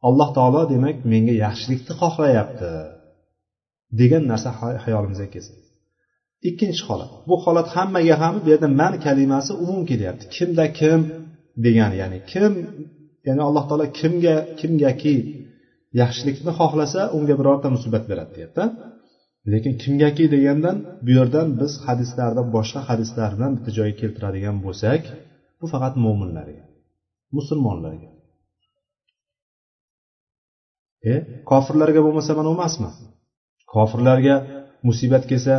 alloh 0.08 0.30
taolo 0.38 0.62
demak 0.74 0.98
menga 1.14 1.36
yaxshilikni 1.46 1.94
xohlayapti 2.02 2.72
degan 4.02 4.24
narsa 4.32 4.50
hayolimizga 4.84 5.30
kelsin 5.36 5.56
ikkinchi 6.50 6.84
holat. 6.90 7.12
Bu 7.30 7.36
holat 7.44 7.68
hammaga 7.76 8.16
ham 8.24 8.36
bu 8.44 8.48
yerda 8.54 8.68
man 8.82 8.94
kalimasi 9.06 9.52
umum 9.64 9.82
kelyapti. 9.90 10.26
Kimda 10.36 10.66
kim 10.80 11.00
degani 11.66 11.96
ya'ni 12.02 12.20
kim 12.32 12.54
ya'ni 13.30 13.42
alloh 13.48 13.64
taolo 13.70 13.86
kimga 14.00 14.36
kimgaki 14.60 15.16
yaxshilikni 16.02 16.52
xohlasa 16.60 17.02
unga 17.18 17.36
birorta 17.40 17.68
musibat 17.76 18.04
beradi 18.12 18.32
deyapti 18.38 18.64
lekin 19.52 19.74
kimgaki 19.84 20.26
degandan 20.36 20.78
bu 21.06 21.10
yerdan 21.18 21.48
biz 21.62 21.72
hadislarda 21.88 22.42
boshqa 22.56 22.80
hadislardan 22.90 23.52
bitta 23.56 23.72
joyga 23.78 23.96
keltiradigan 24.02 24.58
bo'lsak 24.66 25.02
bu 25.60 25.66
faqat 25.74 25.94
mo'minlarga 26.06 26.64
musulmonlarga. 27.38 28.10
E 31.12 31.14
kofirlarga 31.50 32.02
bo'lmasa 32.06 32.32
mana 32.40 32.50
emasmi 32.56 32.90
kofirlarga 33.74 34.36
musibat 34.88 35.24
kelsa 35.32 35.56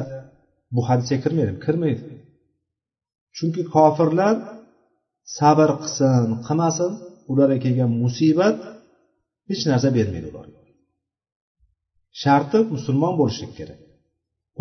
bu 0.75 0.81
hadisga 0.89 1.17
kirmaydimi 1.25 1.61
kirmaydi. 1.67 2.03
Chunki 3.37 3.63
kofirlar 3.77 4.35
sabr 5.39 5.71
qilsin 5.83 6.29
qilmasin 6.47 6.93
ularga 7.33 7.59
kelgan 7.65 7.91
musibat 8.03 8.57
hech 9.49 9.63
narsa 9.71 9.89
bermaydi 9.97 10.27
ularga. 10.33 10.59
Sharti 12.23 12.59
musulmon 12.75 13.15
bo'lishlik 13.21 13.53
kerak. 13.59 13.81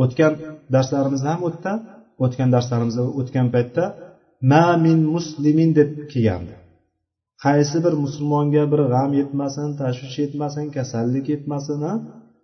O'tgan 0.01 0.33
darslarimizda 0.75 1.29
ham 1.33 1.41
o'tdi 1.49 1.73
o'tgan 2.23 2.49
darslarimizda 2.55 3.03
o'tgan 3.19 3.47
paytda 3.55 3.83
ma 4.51 4.65
min 4.85 4.99
muslimin 5.15 5.69
deb 5.79 5.89
kelgandi. 6.13 6.55
Qaysi 7.45 7.77
bir 7.85 7.93
musulmonga 8.03 8.63
bir 8.71 8.81
g'am 8.93 9.11
yetmasin 9.19 9.69
tashvish 9.81 10.17
yetmasin 10.23 10.65
kasallik 10.77 11.25
yetmasin 11.33 11.79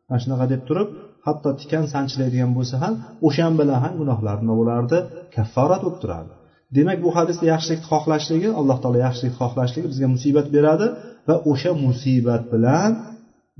mana 0.07 0.17
shunaqa 0.23 0.45
deb 0.53 0.61
turib 0.69 0.89
hatto 1.25 1.49
tikan 1.59 1.85
sanchilaydigan 1.93 2.51
bo'lsa 2.57 2.75
ham 2.83 2.93
o'shan 3.27 3.53
bilan 3.59 3.79
ham 3.83 3.93
gunohlari 4.01 4.39
nima 4.43 4.55
bo'lardi 4.61 4.97
kafforat 5.35 5.81
bo'lib 5.85 5.99
turardi. 6.03 6.33
Demak 6.77 6.97
bu 7.05 7.09
hadisda 7.17 7.45
yaxshilikni 7.53 7.87
xohlashligi 7.91 8.49
alloh 8.59 8.77
taolo 8.83 8.99
yaxshilik 9.07 9.33
xohlashligi 9.41 9.87
bizga 9.93 10.07
musibat 10.15 10.47
beradi 10.55 10.87
va 11.27 11.35
o'sha 11.51 11.71
musibat 11.85 12.43
bilan 12.53 12.91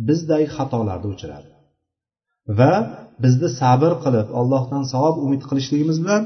bizdagi 0.07 0.47
xatolarni 0.55 1.07
o'chiradi. 1.13 1.49
Va 2.59 2.73
bizni 3.23 3.49
sabr 3.61 3.91
qilib 4.03 4.27
allohdan 4.39 4.83
savob 4.93 5.15
umid 5.25 5.41
qilishligimiz 5.49 5.97
bilan 6.03 6.23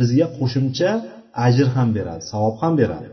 bizga 0.00 0.26
qo'shimcha 0.38 0.90
ajr 1.46 1.66
ham 1.76 1.88
beradi 1.96 2.22
savob 2.32 2.54
ham 2.62 2.72
beradi. 2.80 3.08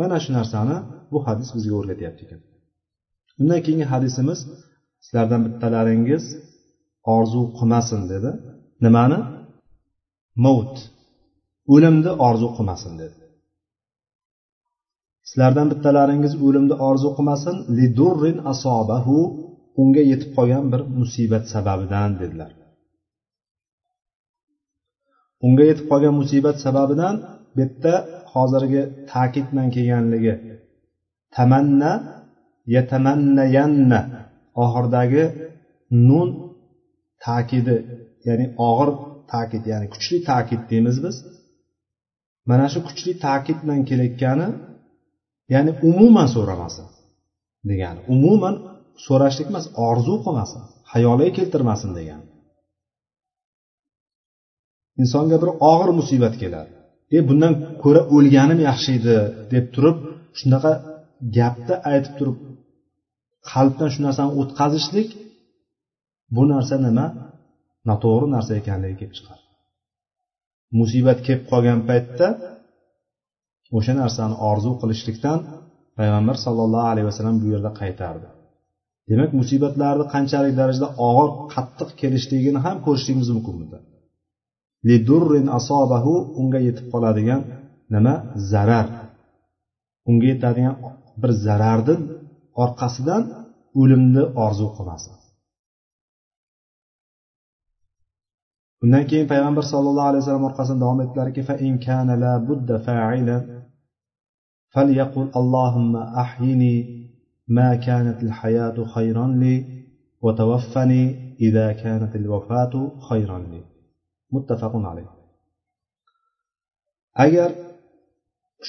Mana 0.00 0.16
shu 0.24 0.30
narsani 0.38 0.76
bu 1.12 1.18
hadis 1.26 1.48
bizga 1.56 1.74
o'rgatyapti 1.80 2.20
ekan. 2.26 2.40
Undan 3.40 3.60
keyingi 3.64 3.86
hadisimiz 3.92 4.38
sizlardan 5.04 5.40
bittalaringiz 5.46 6.24
orzu 7.16 7.42
qilmasin 7.58 8.00
dedi. 8.12 8.30
Nimani? 8.84 9.18
Mavt 10.44 10.76
o'limni 11.72 12.12
orzu 12.26 12.48
qilmasin 12.56 12.92
dedi. 13.02 13.18
Sizlardan 15.28 15.66
bittalaringiz 15.72 16.34
o'limni 16.46 16.76
orzu 16.88 17.08
qilmasin 17.16 17.56
lidurrin 17.78 18.38
asobahu 18.52 19.18
unga 19.82 20.02
yetib 20.10 20.30
qolgan 20.36 20.64
bir 20.72 20.80
musibat 20.98 21.44
sababidan 21.54 22.10
dedilar. 22.20 22.50
Unga 25.46 25.64
yetib 25.70 25.86
qolgan 25.90 26.14
musibat 26.20 26.56
sababidan 26.64 27.14
bu 27.54 27.60
yerda 27.62 27.94
hozirgi 28.32 28.82
ta'kid 29.12 29.46
bilan 29.50 29.68
kelganligi 29.76 30.34
tamanna 31.36 31.92
yatamannayanna 32.76 34.00
oxiridagi 34.64 35.24
nun 36.08 36.28
ta'kidi 37.24 37.76
ya'ni 38.28 38.46
og'ir 38.68 38.90
ta'kid 39.32 39.64
ya'ni 39.72 39.86
kuchli 39.94 40.16
ta'kid 40.30 40.60
deymiz 40.70 40.96
biz. 41.04 41.16
Mana 42.50 42.66
shu 42.72 42.78
kuchli 42.86 43.12
ta'kid 43.24 43.58
bilan 43.62 43.80
kelayotgani 43.88 44.48
ya'ni 45.52 45.72
umuman 45.90 46.28
so'ramasin 46.34 46.86
degani 47.70 48.00
umuman 48.14 48.54
so'rashlik 49.06 49.48
emas 49.52 49.66
orzu 49.88 50.14
qilmasin 50.24 50.62
xayoliga 50.92 51.32
keltirmasin 51.38 51.90
degani. 51.98 52.26
Insonga 55.02 55.36
bir 55.42 55.50
og'ir 55.70 55.90
musibat 56.00 56.34
keladi. 56.42 56.72
E 57.16 57.18
bundan 57.28 57.52
ko'ra 57.82 58.02
o'lganim 58.16 58.60
yaxshi 58.68 58.90
edi 58.98 59.16
deb 59.52 59.64
turib 59.74 59.96
shunaqa 60.38 60.72
gapni 61.36 61.76
aytib 61.90 62.14
turib 62.18 62.36
qalbdan 63.50 63.88
shu 63.94 64.00
narsani 64.06 64.32
o'tkazishlik 64.40 65.08
bu 66.34 66.42
narsa 66.52 66.76
nima? 66.86 67.06
Noto'g'ri 67.88 68.26
narsa 68.34 68.52
ekanligi 68.60 68.96
kelib 69.00 69.14
chiqadi. 69.18 69.43
Musibat 70.78 71.18
kelib 71.26 71.44
qolgan 71.50 71.80
paytda 71.88 72.26
o'sha 73.76 73.92
narsani 74.02 74.34
orzu 74.50 74.70
qilishlikdan 74.80 75.38
payg'ambar 75.98 76.36
sollallohu 76.44 76.86
alayhi 76.92 77.06
vasallam 77.10 77.36
bu 77.42 77.46
yerda 77.54 77.70
qaytardi. 77.80 78.26
Demak 79.10 79.30
musibatlarni 79.40 80.04
qanchalik 80.14 80.54
darajada 80.60 80.88
og'ir 81.08 81.30
qattiq 81.54 81.90
kelishligini 82.00 82.58
ham 82.66 82.76
ko'rishligimiz 82.86 83.28
mumkin 83.36 83.54
bunda. 83.60 83.78
Lidurrin 84.88 85.48
asobahu 85.58 86.14
unga 86.40 86.60
yetib 86.68 86.86
qoladigan 86.92 87.40
nima? 87.94 88.14
Zarar. 88.52 88.86
Unga 90.10 90.26
yetadigan 90.32 90.76
bir 91.22 91.30
zararni 91.46 91.94
orqasidan 92.64 93.22
o'limni 93.80 94.24
orzu 94.44 94.66
qilmasin. 94.76 95.14
undan 98.83 99.03
keyin 99.09 99.27
payg'ambar 99.31 99.63
sallallohu 99.73 100.09
alayhi 100.11 100.21
vasallam 100.23 100.45
orqasidan 100.49 100.79
davom 100.83 100.99
etdilarki 101.05 101.41
فليقل 104.73 105.27
اللهم 105.35 105.95
أحيني 105.95 106.75
ما 107.47 107.75
كانت 107.75 108.23
الحياة 108.23 108.83
خيرا 108.95 109.27
لي 109.27 109.55
وتوفني 110.21 111.03
إذا 111.41 111.71
كانت 111.71 112.15
الوفاة 112.15 112.91
خيرا 113.09 113.39
لي 113.39 113.61
متفق 114.31 114.73
عليه 114.75 115.09
agar 117.25 117.49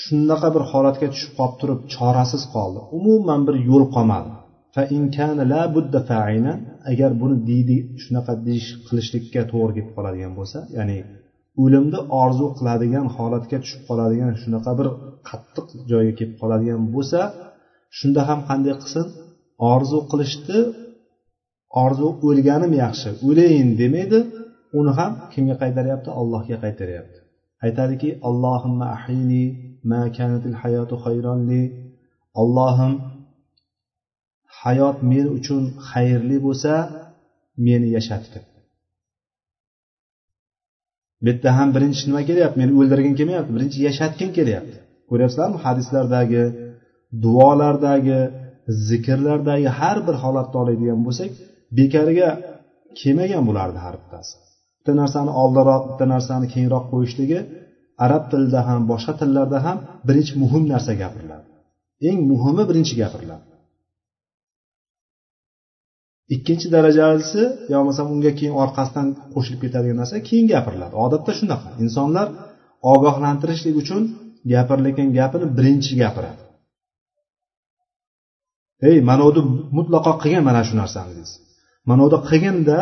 shunaqa 0.03 0.49
bir 0.55 0.63
holatga 0.71 1.07
tushib 1.13 1.33
qolib 1.39 1.57
turib 1.61 1.81
chorasiz 1.95 2.43
qoldi 2.55 2.81
umuman 2.99 3.41
bir 3.47 3.57
yo'l 3.69 3.85
qolmadi 3.95 4.31
Agar 6.92 7.12
buni 7.22 7.36
deydi 7.50 7.78
shunaqa 8.04 8.34
deyish 8.48 8.70
qilishlikka 8.88 9.42
to'g'ri 9.52 9.72
kelib 9.78 9.90
qoladigan 9.98 10.34
bo'lsa 10.40 10.60
ya'ni 10.78 10.98
o'limni 11.64 12.00
orzu 12.24 12.48
qiladigan 12.58 13.06
holatga 13.16 13.58
tushib 13.64 13.82
qoladigan 13.90 14.34
shunaqa 14.44 14.72
bir 14.80 14.88
qattiq 15.30 15.68
joyga 15.92 16.14
kelib 16.20 16.36
qoladigan 16.42 16.82
bo'lsa 16.96 17.20
shunda 17.98 18.22
ham 18.30 18.40
qanday 18.50 18.76
qilsin? 18.82 19.06
Orzu 19.74 20.00
qilishni 20.12 20.60
orzu 21.84 22.08
o'lganim 22.28 22.74
yaxshi 22.84 23.10
o'layin 23.28 23.70
demaydi 23.82 24.20
uni 24.80 24.92
ham 25.00 25.12
kimga 25.34 25.56
qaytaryapti? 25.62 26.10
Allohga 26.22 26.58
qaytaryapti. 26.66 27.18
Aytadiki 27.66 28.10
allohimma 28.30 28.86
ahini 28.98 29.44
ma 29.92 30.02
kanatil 30.18 30.56
hayatu 30.62 30.96
hayronli 31.04 31.64
allohim 32.42 32.94
hayot 34.66 34.98
men 35.12 35.28
uchun 35.38 35.64
xayrli 35.90 36.38
bo'lsa 36.46 36.74
meni 37.68 37.88
yashatdi. 37.98 38.40
Bu 41.22 41.28
yerda 41.30 41.50
ham 41.58 41.70
birinchi 41.76 42.04
nima 42.10 42.22
kelyapti? 42.30 42.58
Meni 42.62 42.72
o'ldirgin 42.80 43.14
kelmayapti. 43.20 43.52
Birinchi 43.58 43.78
yashatgin 43.88 44.30
kelyapti. 44.38 44.78
Ko'ryapsizlarmi? 45.10 45.58
Hadislardagi 45.66 46.44
duolardagi 47.24 48.20
zikrlardagi 48.90 49.70
har 49.80 49.98
bir 50.08 50.16
holatni 50.24 50.58
oladigan 50.64 51.00
bo'lsak 51.08 51.30
bekariga 51.78 52.30
kelmagan 53.00 53.44
bularni 53.50 53.80
har 53.86 53.96
bittasi. 54.02 54.34
Bitta 54.78 54.94
narsani 55.02 55.32
oldinroq 55.42 55.84
bitta 55.90 56.06
narsani 56.14 56.48
keyinroq 56.54 56.86
qo'yishligi 56.94 57.40
arab 58.06 58.24
tilida 58.32 58.62
ham 58.68 58.82
boshqa 58.92 59.14
tillarda 59.22 59.58
ham 59.66 59.78
birinchi 60.08 60.34
muhim 60.44 60.64
narsa 60.74 60.94
gapiriladi 61.02 61.48
eng 62.10 62.20
muhimi 62.32 62.64
birinchi 62.70 62.96
gapiriladi 63.02 63.46
ikkinchi 66.34 66.68
darajasi 66.76 67.42
yo 67.72 67.76
bo'lmasam 67.80 68.06
unga 68.14 68.32
keyin 68.40 68.56
orqasidan 68.64 69.08
qo'shilib 69.34 69.60
ketadigan 69.64 69.98
narsa 70.02 70.16
keyin 70.28 70.46
gapiriladi 70.54 70.96
odatda 71.06 71.32
shunaqa. 71.40 71.68
Insonlar 71.84 72.28
ogohlantirishlik 72.94 73.76
uchun 73.82 74.02
gapirilayotgan 74.54 75.10
gapini 75.20 75.46
birinchi 75.58 75.94
gapiradi. 76.02 76.42
Ey 78.88 78.98
manavni 79.10 79.42
mutlaqo 79.78 80.12
qilgin 80.22 80.44
mana 80.50 80.62
shu 80.68 80.74
narsani 80.82 81.12
deysiz. 81.18 81.40
Manavda 81.90 82.18
qilginda 82.30 82.78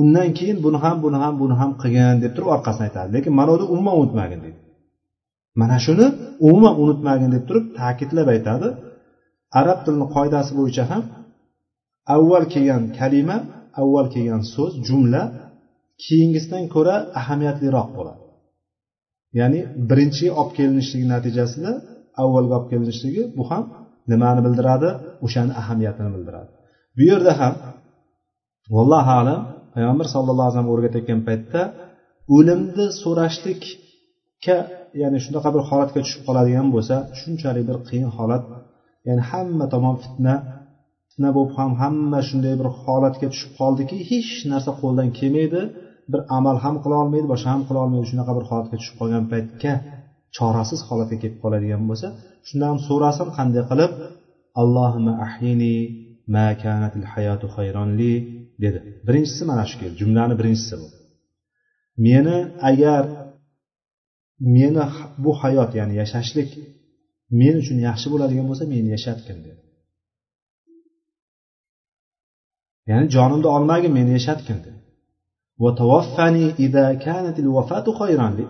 undan 0.00 0.28
keyin 0.38 0.58
buni 0.64 0.78
ham 0.84 0.96
buni 1.04 1.18
ham 1.22 1.34
buni 1.42 1.54
ham 1.60 1.70
qilgin 1.82 2.16
deb 2.24 2.32
turib 2.36 2.48
orqasidan 2.56 2.84
aytadi. 2.88 3.08
Lekin 3.16 3.32
manavni 3.40 3.64
umuman 3.74 3.94
unutmagin 4.00 4.40
deydi. 4.44 4.60
Mana 5.60 5.76
shuni 5.86 6.06
umuman 6.46 6.74
unutmagin 6.82 7.30
deb 7.36 7.44
turib 7.48 7.64
ta'kidlab 7.78 8.28
aytadi. 8.34 8.68
Arab 9.60 9.78
tilini 9.84 10.06
qoidasi 10.16 10.52
bo'yicha 10.58 10.84
ham 10.90 11.02
avval 12.14 12.44
kelgan 12.52 12.82
kalima 12.98 13.36
avval 13.82 14.06
kelgan 14.14 14.42
so'z 14.54 14.72
jumla 14.88 15.22
keyingisidan 16.04 16.64
ko'ra 16.74 16.96
ahamiyatliroq 17.20 17.88
bo'ladi. 17.98 18.22
Ya'ni 19.38 19.60
birinchi 19.90 20.26
olib 20.40 20.52
kelinishligi 20.58 21.06
natijasida 21.14 21.70
avvalgi 22.22 22.52
olib 22.58 22.68
kelinishligi 22.72 23.22
bu 23.38 23.44
ham 23.50 23.62
nimani 24.12 24.40
bildiradi? 24.46 24.88
O'shani 25.26 25.52
ahamiyatini 25.60 26.10
bildiradi. 26.14 26.50
Bu 26.96 27.02
yerda 27.10 27.32
ham 27.40 27.54
vallohu 28.74 29.12
alam 29.20 29.40
payg'ambar 29.74 30.06
sallallohu 30.14 30.46
alayhi 30.46 30.56
vasallam 30.56 30.72
o'rgatayotgan 30.74 31.20
paytda 31.28 31.60
o'limni 32.36 32.86
so'rashlikka 33.02 34.56
ya'ni 35.02 35.18
shunaqa 35.24 35.48
bir 35.54 35.62
holatga 35.70 35.98
tushib 36.04 36.22
qoladigan 36.28 36.66
bo'lsa 36.74 36.96
shunchalik 37.20 37.64
bir 37.70 37.78
qiyin 37.88 38.10
holat 38.16 38.44
ya'ni 39.08 39.22
hamma 39.30 39.66
tomon 39.74 39.96
fitna 40.04 40.34
fitna 41.14 41.30
bo'lib 41.36 41.52
ham 41.58 41.72
hamma 41.82 42.20
shunday 42.28 42.54
bir 42.60 42.68
holatga 42.82 43.26
tushib 43.32 43.52
qoldiki 43.60 43.96
hech 44.10 44.30
narsa 44.52 44.70
qo'ldan 44.80 45.08
kelmaydi. 45.18 45.60
Bir 46.12 46.20
amal 46.38 46.56
ham 46.64 46.76
qila 46.82 46.96
olmaydi 47.02 47.26
boshqa 47.32 47.48
ham 47.54 47.62
qila 47.68 47.78
olmaydi. 47.84 48.06
Shunaqa 48.12 48.32
bir 48.38 48.44
holatga 48.50 48.76
tushib 48.80 48.96
qolgan 49.00 49.24
paytga 49.32 49.72
chorasiz 50.36 50.80
holatga 50.88 51.16
kelib 51.22 51.38
qoladigan 51.44 51.82
bo'lsa 51.90 52.06
shunda 52.48 52.64
ham 52.70 52.78
so'rasin 52.88 53.28
qanday 53.36 53.62
qilib? 53.70 53.92
Allohima 54.60 55.12
ahyini 55.26 55.76
ma 56.34 56.46
kanatil 56.62 57.06
hayatu 57.12 57.46
hayronli 57.56 58.12
dedi. 58.64 58.78
Birinchisi 59.06 59.42
mana 59.50 59.64
shu 59.70 59.76
keldi. 59.80 59.96
Jumlani 60.02 60.34
birinchisi 60.40 60.74
bu. 60.80 60.86
Meni 62.06 62.36
agar 62.70 63.02
meni 64.56 64.84
bu 65.24 65.30
hayot 65.42 65.70
ya'ni 65.78 65.94
yashashlik 66.02 66.50
men 67.40 67.54
uchun 67.62 67.78
yaxshi 67.88 68.06
bo'ladigan 68.12 68.46
bo'lsa 68.50 68.64
meni 68.74 68.88
yashatgin 68.96 69.38
dedi. 69.46 69.60
Ya'ni 72.90 73.06
jonimni 73.16 73.48
olmagin 73.56 73.92
meni 73.98 74.12
yashatgin 74.18 74.58
dedi. 74.66 74.80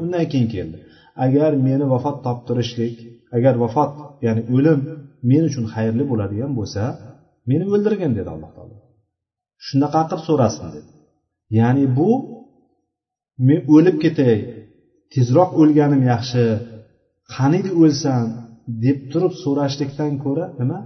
Undan 0.05 0.25
keyin 0.33 0.49
keldi. 0.55 0.77
Agar 1.25 1.51
meni 1.67 1.85
vafot 1.93 2.17
toptirishlik 2.27 2.95
agar 3.37 3.55
vafot 3.65 3.93
ya'ni 4.27 4.43
o'lim 4.57 4.81
men 5.31 5.43
uchun 5.49 5.65
xayrli 5.75 6.05
bo'ladigan 6.11 6.53
bo'lsa 6.59 6.83
meni 7.51 7.65
o'ldirgin 7.75 8.13
dedi 8.19 8.29
alloh 8.35 8.51
taolo. 8.57 8.77
Shunaqa 9.67 10.01
qilib 10.09 10.23
so'rasin 10.29 10.67
dedi. 10.77 10.91
Ya'ni 11.59 11.85
bu 11.99 12.11
men 13.47 13.61
o'lib 13.75 13.97
ketay 14.05 14.37
tezroq 15.15 15.51
o'lganim 15.61 16.03
yaxshi 16.13 16.45
qaniydi 17.37 17.71
o'lsam 17.83 18.25
deb 18.85 18.99
turib 19.11 19.35
so'rashlikdan 19.45 20.13
ko'ra 20.25 20.45
nima? 20.61 20.79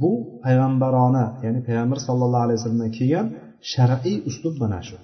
Bu 0.00 0.12
payg'ambarona 0.44 1.24
ya'ni 1.44 1.60
payg'ambar 1.68 1.98
sallallohu 2.06 2.44
alayhi 2.46 2.58
vasallamdan 2.58 2.92
kelgan 2.98 3.26
shar'iy 3.72 4.16
uslub 4.28 4.54
mana 4.62 4.80
shu. 4.88 4.96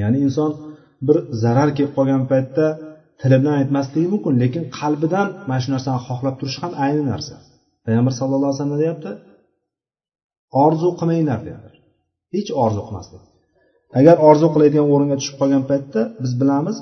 Ya'ni 0.00 0.18
inson 0.26 0.50
bir 1.06 1.16
zarar 1.42 1.70
kelib 1.76 1.92
qolgan 1.98 2.22
paytda 2.32 2.66
tili 3.20 3.36
bilan 3.40 3.54
aytmasligi 3.60 4.08
mumkin 4.14 4.34
lekin 4.42 4.64
qalbidan 4.78 5.28
mana 5.48 5.60
shu 5.64 5.70
narsani 5.74 6.00
xohlab 6.08 6.34
turish 6.40 6.58
ham 6.62 6.72
ayni 6.84 7.02
narsa. 7.12 7.34
Payg'ambar 7.86 8.12
sallallohu 8.20 8.50
alayhi 8.50 8.60
vasallam 8.60 8.80
deyapti 8.84 9.10
orzu 10.64 10.88
qilmanglar 11.00 11.40
deyapti. 11.46 11.78
Hech 12.34 12.50
orzu 12.64 12.80
qilmaslik. 12.86 13.22
Agar 13.98 14.16
orzu 14.28 14.46
qiladigan 14.54 14.86
o'ringa 14.94 15.16
tushib 15.20 15.36
qolgan 15.40 15.62
paytda 15.70 16.00
biz 16.22 16.32
bilamiz 16.40 16.76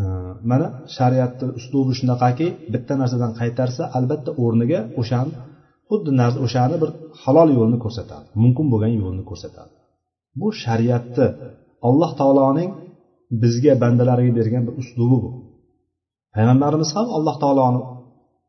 Э, 0.00 0.02
mana 0.50 0.66
shariatni 0.96 1.50
uslubi 1.58 1.92
shunaqaki 2.00 2.46
bitta 2.72 2.94
narsadan 3.02 3.32
qaytarsa 3.40 3.82
albatta 3.98 4.30
o'rniga 4.42 4.80
o'shani 5.00 5.32
xuddi 5.88 6.10
o'shani 6.46 6.76
bir 6.82 6.90
halol 7.22 7.48
yo'lni 7.58 7.78
ko'rsatadi 7.84 8.26
mumkin 8.42 8.66
bo'lgan 8.72 8.92
yo'lni 9.02 9.24
ko'rsatadi. 9.30 9.72
Bu 10.40 10.48
shariatni 10.62 11.26
alloh 11.88 12.10
taoloning 12.20 12.70
bizga 13.42 13.72
bandalariga 13.82 14.32
bergan 14.38 14.62
bir 14.68 14.74
uslubi 14.82 15.18
bu. 15.24 15.30
Payg'ambarimiz 16.34 16.90
ham 16.96 17.06
alloh 17.16 17.36
taoloni 17.42 17.80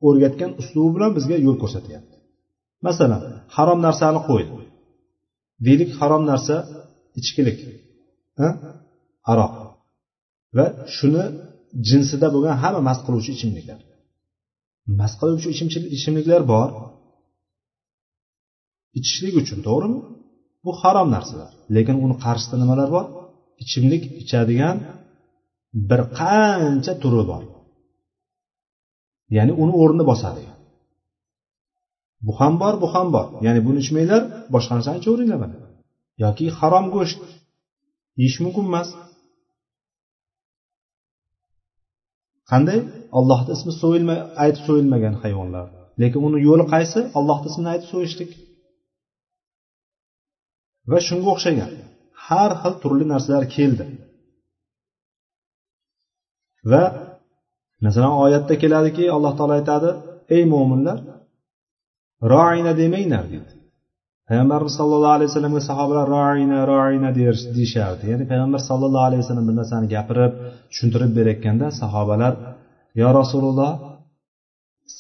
o'rgatgan 0.08 0.52
uslubi 0.62 0.90
bilan 0.96 1.12
bizga 1.18 1.38
yo'l 1.46 1.58
ko'rsatyapti. 1.64 2.16
Masalan 2.88 3.22
harom 3.56 3.80
narsani 3.88 4.20
qo'ydi 4.30 4.52
deylik 5.66 5.92
harom 6.00 6.24
narsa 6.32 6.56
ichkilik 7.20 7.60
aroq. 9.34 9.54
Va 10.58 10.66
shuni 10.96 11.24
jinsida 11.90 12.28
bo'lgan 12.36 12.56
hamma 12.64 12.82
mast 12.90 13.02
qiluvchi 13.06 13.32
ichimliklar. 13.38 13.80
Mast 15.00 15.16
qiluvchi 15.22 15.50
ichimliklar 15.98 16.42
bor. 16.54 16.70
Ichishlik 19.00 19.36
uchun 19.42 19.60
to'g'rimi? 19.68 20.00
Bu 20.66 20.72
harom 20.82 21.08
narsalar. 21.16 21.52
Lekin 21.76 21.96
uni 22.06 22.16
qarshisida 22.24 22.58
nimalar 22.64 22.90
bor? 22.96 23.06
Ichimlik 23.64 24.04
ichadigan 24.22 24.78
bir 25.90 26.02
qancha 26.20 26.94
turi 27.04 27.24
bor. 27.32 27.44
Ya'ni 29.36 29.54
uni 29.64 29.74
o'rnini 29.82 30.06
bosadi. 30.12 30.44
Bu 32.26 32.32
ham 32.40 32.54
bor 32.62 32.74
bu 32.84 32.88
ham 32.94 33.08
bor. 33.16 33.26
Ya'ni 33.46 33.62
buni 33.68 33.80
ichmanglar 33.84 34.22
boshqa 34.54 34.72
narsani 34.78 34.98
ichaveringlar 35.02 35.40
mana 35.44 35.56
yoki 36.24 36.46
harom 36.60 36.86
go'sht. 36.96 37.20
Yeyish 38.20 38.38
mumkin 38.44 38.66
emas. 38.72 38.90
Qanday? 42.52 42.80
Ollohni 43.18 43.52
ismi 43.58 43.74
so'yilma 43.82 44.16
aytib 44.44 44.64
so'yilmagan 44.68 45.16
hayvonlar. 45.24 45.66
Lekin 46.02 46.20
uni 46.28 46.38
yo'li 46.48 46.66
qaysi? 46.74 47.00
Ollohni 47.20 47.48
ismini 47.52 47.70
aytib 47.74 47.90
so'yishlik. 47.94 48.32
Va 50.92 50.98
shunga 51.08 51.28
o'xshagan. 51.34 51.70
Har 52.26 52.52
xil 52.62 52.74
turli 52.82 53.06
narsalar 53.14 53.44
keldi. 53.56 53.86
Va 56.72 56.84
masalan 57.86 58.14
oyatda 58.26 58.54
keladiki 58.64 59.04
alloh 59.16 59.34
taolo 59.38 59.54
aytadi 59.60 59.90
ey 60.36 60.44
mo'minlar 60.54 60.98
roina 62.32 62.72
demanglar 62.82 63.26
deydi. 63.34 63.52
Payg'ambarimiz 64.30 64.74
sallallohu 64.80 65.16
alayhi 65.18 65.30
vasallamga 65.32 65.62
sahobalar 65.70 66.08
roina 66.18 66.60
roina 66.74 67.10
deyishardi. 67.58 68.04
Ya'ni 68.12 68.26
payg'ambar 68.32 68.62
sallallohu 68.70 69.06
alayhi 69.10 69.22
vasallam 69.24 69.46
bir 69.50 69.56
narsani 69.62 69.88
gapirib 69.96 70.34
tushuntirib 70.72 71.12
berayotganda 71.18 71.68
sahobalar 71.82 72.34
yo 73.02 73.08
rasululloh 73.20 73.72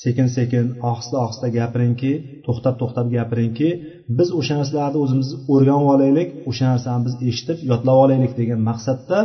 sekin 0.03 0.27
sekin 0.38 0.65
ohista 0.89 1.15
ohista 1.25 1.47
gapiringki 1.57 2.12
to'xtab 2.45 2.75
to'xtab 2.81 3.07
gapiringki 3.17 3.69
biz 4.17 4.29
o'sha 4.39 4.53
narsalarni 4.59 4.99
o'zimiz 5.05 5.29
o'rganib 5.53 5.88
olaylik 5.93 6.29
o'sha 6.49 6.65
narsani 6.73 7.01
biz 7.07 7.15
eshitib 7.29 7.57
yodlab 7.71 7.97
olaylik 8.03 8.33
degan 8.39 8.59
maqsadda 8.69 9.19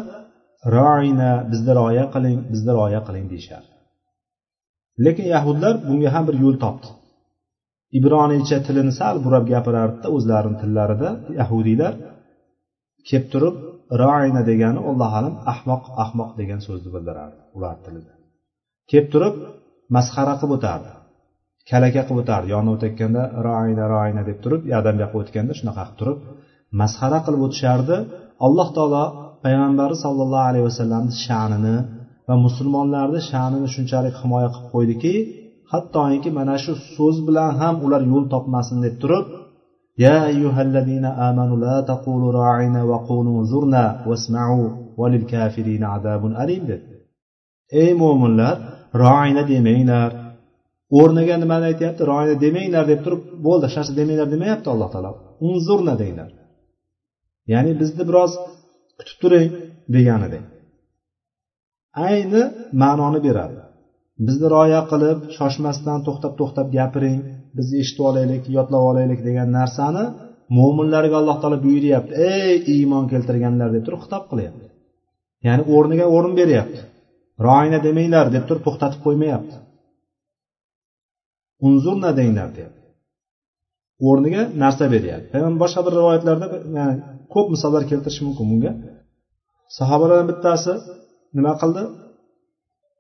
roina 0.77 1.33
bizni 1.51 1.73
rioya 1.79 2.05
qiling 2.15 2.39
bizni 2.53 2.71
rioya 2.77 3.01
qiling 3.07 3.27
deyishardi. 3.33 3.71
Lekin 5.05 5.27
yahudlar 5.35 5.75
bunga 5.89 6.09
ham 6.15 6.25
bir 6.29 6.37
yo'l 6.45 6.57
topdi. 6.65 6.89
Ibroniycha 7.99 8.59
tilini 8.67 8.93
sal 9.01 9.17
burab 9.25 9.45
gapirardida 9.53 10.09
o'zlarini 10.17 10.57
tillarida 10.63 11.11
yahudiylar 11.41 11.95
kelib 13.09 13.27
turib 13.33 13.57
roina 14.03 14.43
degani 14.51 14.81
alloh 14.91 15.11
alam 15.21 15.35
ahmoq 15.53 15.83
ahmoq 16.05 16.31
degan 16.41 16.61
so'zni 16.67 16.91
bildirardi 16.95 17.41
ular 17.57 17.77
tilida. 17.85 18.13
Kelib 18.91 19.09
turib 19.15 19.35
masxara 19.97 20.35
qilib 20.41 20.53
o'tardi. 20.57 20.91
Kalaka 21.71 22.03
qilib 22.07 22.21
o'tardi. 22.23 22.47
Yonidan 22.55 22.75
o'tayotganda 22.77 23.23
roina 23.47 23.85
roina 23.95 24.23
deb 24.31 24.39
turib 24.45 24.63
yoqdan 24.73 24.95
bu 24.97 25.01
yoqqa 25.05 25.19
o'tganda 25.23 25.53
shunaqa 25.61 25.83
qilib 25.85 25.99
turib 26.01 26.19
masxara 26.81 27.19
qilib 27.27 27.41
o'tishardi. 27.47 27.97
Alloh 28.47 28.69
taolo 28.77 29.05
payg'ambari 29.45 29.97
sollallohu 30.05 30.47
alayhi 30.51 30.67
vasallamni 30.69 31.13
sha'nini 31.27 31.77
va 32.29 32.35
musulmonlarni 32.47 33.21
sha'nini 33.31 33.69
shunchalik 33.75 34.15
himoya 34.23 34.49
qilib 34.55 34.69
qo'ydiki 34.75 35.15
hattoki 35.73 36.31
mana 36.39 36.57
shu 36.65 36.73
so'z 36.97 37.17
bilan 37.27 37.51
ham 37.61 37.75
ular 37.87 38.03
yo'l 38.13 38.25
topmasin 38.35 38.79
deb 38.85 38.95
turib 39.03 39.27
ya 40.05 40.15
ayyuhallazina 40.31 41.11
amanu 41.29 41.55
la 41.65 41.77
taqulu 41.91 42.27
ra'ina 42.41 42.81
va 42.91 42.99
qulu 43.09 43.33
zurna 43.53 43.85
wasma'u 44.09 44.63
valil 45.01 45.25
kafirina 45.33 45.87
azabun 45.97 46.33
alim 46.43 46.63
dedi. 46.71 46.85
Ey 47.83 47.91
mo'minlar 48.03 48.57
roina 49.03 49.43
demanglar. 49.53 50.11
O'rniga 50.99 51.37
nimani 51.43 51.65
aytyapti? 51.71 52.03
Roina 52.11 52.35
demanglar 52.45 52.85
deb 52.93 53.01
turib 53.05 53.23
bo'ldi 53.47 53.65
hech 53.67 53.77
narsa 53.79 53.93
demanglar 54.01 54.29
demayapti 54.35 54.69
alloh 54.75 54.89
taolo. 54.95 55.11
Unzurna 55.49 55.95
denglar 56.03 56.31
ya'ni 57.53 57.73
bizni 57.81 58.03
biroz 58.09 58.33
kutib 58.99 59.17
turing 59.23 59.51
deganidek 59.95 60.45
ayni 62.09 62.43
ma'noni 62.83 63.21
beradi. 63.27 63.57
Bizni 64.27 64.47
rioya 64.55 64.81
qilib 64.91 65.19
shoshmasdan 65.37 65.99
to'xtab 66.07 66.33
to'xtab 66.41 66.67
gapiring 66.79 67.21
biz 67.57 67.69
eshitib 67.81 68.05
olaylik 68.11 68.43
yodlab 68.57 68.83
olaylik 68.91 69.21
degan 69.29 69.49
narsani 69.59 70.05
mo'minlarga 70.59 71.17
alloh 71.21 71.37
taolo 71.43 71.59
buyuryapti. 71.67 72.13
Ey 72.33 72.55
iymon 72.75 73.05
keltirganlar 73.13 73.69
deb 73.77 73.83
turib 73.87 74.01
xitob 74.05 74.25
qilyapti. 74.31 74.67
Ya'ni 75.47 75.63
o'rniga 75.75 76.07
o'rin 76.17 76.35
beryapti. 76.41 76.81
Roina 77.47 77.79
demanglar 77.87 78.27
deb 78.35 78.45
turib 78.49 78.63
to'xtatib 78.67 79.01
qo'ymayapti. 79.07 79.55
Unzurna 81.69 82.11
denglar 82.21 82.51
deyapti 82.57 82.79
o'rniga 84.07 84.43
narsa 84.63 84.85
beryapti. 84.95 85.37
Boshqa 85.63 85.81
bir 85.87 85.93
rivoyatlarda 85.99 86.47
yani 86.79 86.95
ko'p 87.35 87.47
misollar 87.55 87.83
keltirish 87.91 88.21
mumkin 88.27 88.47
bunga. 88.51 88.73
Sahobalardan 89.79 90.29
bittasi 90.33 90.73
nima 91.37 91.53
qildi? 91.63 91.83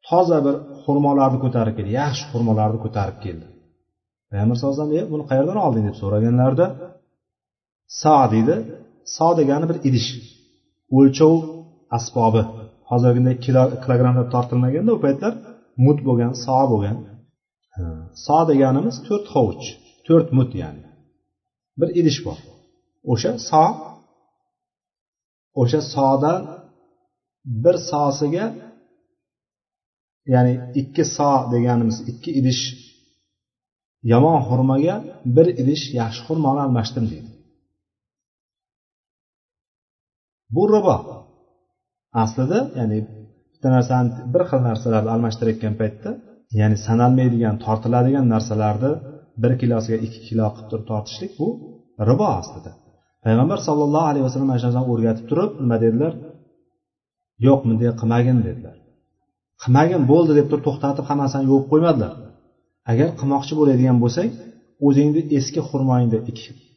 Toza 0.08 0.38
bir 0.46 0.54
xurmolarni 0.84 1.38
ko'tarib 1.44 1.74
keldi. 1.78 1.90
Yaxshi 2.02 2.24
xurmolarni 2.32 2.78
ko'tarib 2.84 3.18
keldi. 3.24 3.46
Payg'ambar 4.30 4.56
sallallohu 4.58 4.76
alayhi 4.80 4.92
vasallam 4.92 5.12
buni 5.14 5.24
qayerdan 5.30 5.58
olding? 5.66 5.84
deb 5.88 5.96
so'raganlarida 6.02 6.66
so 8.00 8.16
deydi. 8.34 8.54
So 9.16 9.28
degani 9.40 9.66
bir 9.70 9.78
idish 9.88 10.08
o'lchov 10.98 11.34
asbobi. 11.96 12.42
Hozirgidek 12.90 13.38
kilogrammlab 13.84 14.28
tortilmaganda 14.34 14.90
u 14.96 15.00
paytlar 15.04 15.32
mut 15.86 15.98
bo'lgan 16.08 16.32
so 16.44 16.58
bo'lgan. 16.72 16.96
So 18.24 18.38
deganimiz 18.50 18.96
to'rt 19.06 19.26
hovuch 19.34 19.66
to'rt 20.06 20.28
mut 20.38 20.50
ya'ni. 20.60 20.84
Bir 21.80 21.88
idish 22.00 22.18
bor. 22.26 22.38
O'sha 23.12 23.32
so 23.50 23.64
o'sha 25.60 25.80
sodan 25.94 26.40
bir 27.64 27.76
sosiga 27.90 28.46
ya'ni 30.34 30.52
ikki 30.80 31.04
so 31.16 31.30
deganimiz 31.54 31.96
ikki 32.10 32.30
idish 32.40 32.62
yomon 34.12 34.38
xurmoga 34.48 34.96
bir 35.36 35.46
idish 35.62 35.84
yaxshi 36.00 36.20
xurmoni 36.28 36.60
almashdim 36.66 37.04
deydi. 37.12 37.30
Bu 40.54 40.62
ribo 40.74 40.96
aslida 42.22 42.58
ya'ni 42.78 42.98
bitta 43.52 43.68
narsani 43.76 44.08
bir 44.32 44.42
xil 44.50 44.60
narsalarni 44.68 45.10
almashtirayotgan 45.14 45.74
paytda 45.80 46.10
ya'ni 46.60 46.76
sanalmaydigan 46.86 47.56
tortiladigan 47.64 48.26
narsalarni 48.34 48.92
bir 49.42 49.52
kilosiga 49.60 49.98
ikki 50.06 50.20
kilo 50.28 50.46
qilib 50.54 50.68
turib 50.70 50.86
tortishlik 50.90 51.32
bu 51.40 51.48
ribo 52.08 52.26
aslida. 52.40 52.72
Payg'ambar 53.24 53.58
sollallohu 53.68 54.06
alayhi 54.10 54.24
vasallam 54.26 54.48
mana 54.50 54.60
shu 54.60 54.66
narsani 54.68 54.86
o'rgatib 54.92 55.24
turib 55.30 55.50
nima 55.62 55.76
dedilar? 55.84 56.12
Yo'q 57.46 57.60
bunday 57.68 57.90
qilmagin 58.00 58.38
dedilar. 58.48 58.76
Qilmagin 59.62 60.02
bo'ldi 60.10 60.32
deb 60.38 60.46
turib 60.50 60.64
to'xtatib 60.68 61.04
hammasini 61.10 61.44
yuvib 61.50 61.66
qo'ymadilar. 61.72 62.12
Agar 62.92 63.08
qilmoqchi 63.18 63.54
bo'ladigan 63.60 63.96
bo'lsang 64.02 64.30
o'zingni 64.86 65.22
eski 65.38 65.60
xurmoyingni 65.68 66.18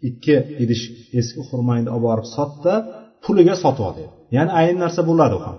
ikki 0.09 0.35
idish 0.63 0.83
eski 1.19 1.41
xurmoyingni 1.49 1.89
olib 1.95 2.05
borib 2.09 2.27
sotda 2.35 2.73
puliga 3.23 3.55
sotib 3.63 3.83
ol 3.87 3.93
dedi 3.99 4.09
ya'ni 4.35 4.51
ayni 4.59 4.77
narsa 4.83 5.01
bo'ladi 5.09 5.33
u 5.39 5.41
ham. 5.45 5.57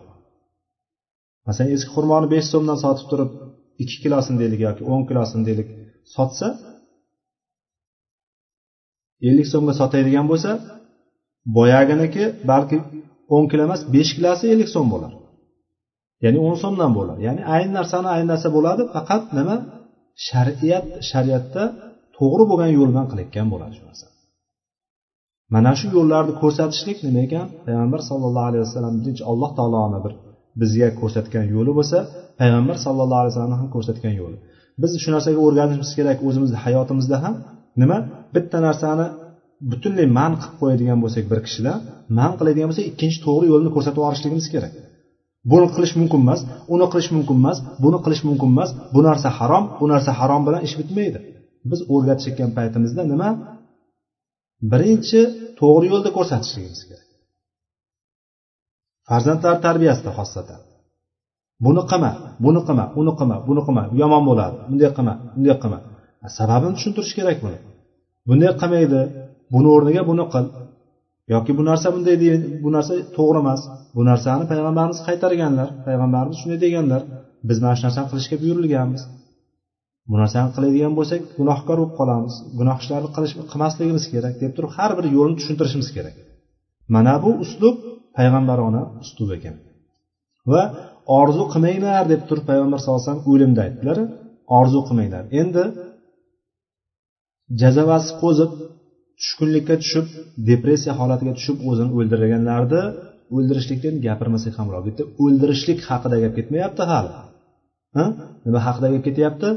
Masalan 1.47 1.71
eski 1.77 1.91
xurmoni 1.97 2.27
besh 2.35 2.49
so'mdan 2.53 2.79
sotib 2.85 3.07
turib 3.11 3.31
ikki 3.83 3.97
kilosini 4.03 4.37
deylik 4.43 4.61
yoki 4.67 4.83
o'n 4.93 5.03
kilosini 5.09 5.43
deylik 5.49 5.69
sotsa 6.17 6.47
ellik 9.29 9.49
so'mga 9.53 9.73
sotadigan 9.81 10.27
bo'lsa 10.33 10.51
boyaginiki 11.57 12.25
balki 12.51 12.79
o'n 13.35 13.45
kilo 13.51 13.63
emas 13.69 13.81
besh 13.95 14.11
kilosi 14.17 14.45
ellik 14.53 14.71
so'm 14.75 14.89
bo'lar. 14.95 15.13
Ya'ni 16.25 16.39
o'n 16.47 16.57
so'mdan 16.63 16.91
bo'ladi. 16.99 17.21
Ya'ni 17.29 17.43
ayni 17.55 17.73
narsani 17.79 18.09
ayni 18.15 18.27
narsa 18.33 18.49
bo'ladi 18.57 18.83
faqat 18.95 19.25
nima? 19.39 19.57
Shariat 20.29 20.87
shariatda 21.11 21.63
to'g'ri 22.17 22.45
bo'lgan 22.51 22.71
yo'l 22.79 22.89
bilan 22.93 23.07
qilayotgan 23.11 23.47
bo'ladi 23.53 23.73
shu 23.79 23.85
narsa. 23.91 24.07
Mana 25.55 25.73
shu 25.81 25.87
yo'llarni 25.97 26.33
ko'rsatishlik 26.43 26.99
nima 27.07 27.21
ekan? 27.27 27.47
Payg'ambar 27.67 28.01
sallallohu 28.11 28.47
alayhi 28.51 28.65
vasallam 28.67 28.95
birinchi 29.01 29.23
alloh 29.31 29.51
taoloni 29.59 29.99
bir 30.05 30.13
bizga 30.61 30.89
ko'rsatgan 31.01 31.45
yo'li 31.55 31.73
bo'lsa 31.79 31.99
payg'ambar 32.41 32.77
sallallohu 32.85 33.21
alayhi 33.23 33.33
vasallam 33.35 33.55
ham 33.61 33.69
ko'rsatgan 33.75 34.15
yo'li. 34.21 34.37
Biz 34.83 34.91
shu 35.03 35.09
narsaga 35.15 35.41
o'rganishimiz 35.47 35.91
kerak 35.99 36.19
o'zimizni 36.29 36.59
hayotimizda 36.65 37.17
ham 37.25 37.35
nima? 37.83 37.99
Bitta 38.35 38.59
narsani 38.69 39.07
butunlay 39.71 40.07
man 40.19 40.33
qilib 40.41 40.57
qo'yadigan 40.61 40.99
bo'lsak 41.05 41.25
bir 41.33 41.41
kishidan 41.47 41.79
man 42.19 42.31
qiladigan 42.39 42.69
bo'lsak 42.71 42.87
ikkinchi 42.93 43.19
to'g'ri 43.27 43.47
yo'lni 43.53 43.71
ko'rsatib 43.77 43.99
yuborishligimiz 44.01 44.47
kerak. 44.55 44.73
Buni 45.51 45.67
qilish 45.75 45.95
mumkin 46.01 46.21
emas 46.25 46.41
uni 46.75 46.87
qilish 46.93 47.11
mumkin 47.17 47.37
emas 47.43 47.59
buni 47.83 47.99
qilish 48.05 48.23
mumkin 48.29 48.49
emas 48.55 48.71
bu 48.95 49.01
narsa 49.07 49.29
harom 49.39 49.65
bu 49.81 49.85
narsa 49.93 50.11
harom 50.21 50.43
bilan 50.47 50.61
ish 50.67 50.75
bitmaydi. 50.81 51.19
Biz 51.71 51.81
o'rgatishayotgan 51.95 52.51
paytimizda 52.59 53.03
nima? 53.13 53.29
Birinchi 54.73 55.21
to'g'ri 55.61 55.87
yo'lda 55.93 56.11
ko'rsatishligimiz 56.17 56.83
kerak. 56.89 57.09
Farzandlar 59.09 59.57
tarbiyasida 59.67 60.11
xosatan 60.19 60.61
buni 61.65 61.83
qilma 61.91 62.11
buni 62.45 62.61
qilma 62.67 62.85
uni 63.01 63.13
qilma 63.19 63.37
buni 63.49 63.63
qilma 63.67 63.83
yomon 64.01 64.23
bo'ladi 64.29 64.57
bunday 64.69 64.91
qilma 64.97 65.15
bunday 65.35 65.57
qilma. 65.63 65.79
Sababini 66.39 66.73
tushuntirish 66.77 67.15
kerak 67.19 67.39
buni. 67.45 67.59
Bunday 68.29 68.53
qilmaydi 68.61 69.01
buni 69.55 69.69
o'rniga 69.75 70.03
buni 70.11 70.25
qil. 70.33 70.45
Yoki 71.33 71.53
bu 71.59 71.63
narsa 71.71 71.89
bunday 71.95 72.17
bu 72.65 72.71
narsa 72.77 72.93
to'g'ri 73.17 73.39
emas. 73.45 73.61
Bu 73.97 74.03
narsani 74.11 74.45
payg'ambarimiz 74.53 75.01
qaytarganlar 75.09 75.69
payg'ambarimiz 75.87 76.37
shunday 76.41 76.59
deganlar 76.67 77.03
biz 77.49 77.59
mana 77.65 77.75
shu 77.79 77.85
narsani 77.87 78.07
qilishga 78.13 78.37
buyurilganmiz. 78.43 79.03
Bu 80.11 80.15
narsani 80.23 80.49
qiladigan 80.55 80.93
bo'lsak 80.99 81.21
gunohkor 81.39 81.77
bo'lib 81.81 81.95
qolamiz. 82.01 82.35
Gunoh 82.59 82.77
ishlarni 82.83 83.09
qilmasligimiz 83.53 84.05
kerak 84.13 84.35
deb 84.43 84.53
turib 84.57 84.73
har 84.77 84.91
bir 84.99 85.07
yo'lni 85.17 85.35
tushuntirishimiz 85.39 85.89
kerak. 85.97 86.17
Mana 86.95 87.15
bu 87.25 87.31
uslub 87.45 87.77
payg'ambarona 88.17 88.83
uslub 89.05 89.31
ekan. 89.37 89.57
Va 90.53 90.63
orzu 91.19 91.45
qilmanglar 91.53 92.05
deb 92.13 92.23
turib 92.29 92.45
payg'ambar 92.51 92.79
sallallohu 92.81 93.01
alayhi 93.03 93.11
vasallam 93.11 93.31
o'limda 93.33 93.61
aytdilar. 93.67 93.99
Orzu 94.59 94.81
qilmanglar. 94.89 95.25
Endi 95.41 95.65
jazavasi 97.61 98.11
qo'zib 98.23 98.51
tushkunlikka 99.21 99.75
tushib 99.83 100.07
depressiya 100.49 100.93
holatiga 101.01 101.33
tushib 101.39 101.57
o'zini 101.71 101.91
o'ldirganlarni 101.99 102.83
o'ldirishlikdan 103.37 103.95
gapirmasak 104.07 104.55
ham 104.59 104.67
bo'ladi 104.69 104.85
bu 104.87 104.91
yerda 104.91 105.05
o'ldirishlik 105.25 105.79
haqida 105.89 106.17
gap 106.25 106.33
ketmayapti 106.39 106.83
hali. 106.93 107.11
Nima 108.47 108.61
haqida 108.67 108.89
gap 108.95 109.03
ketyapti? 109.09 109.49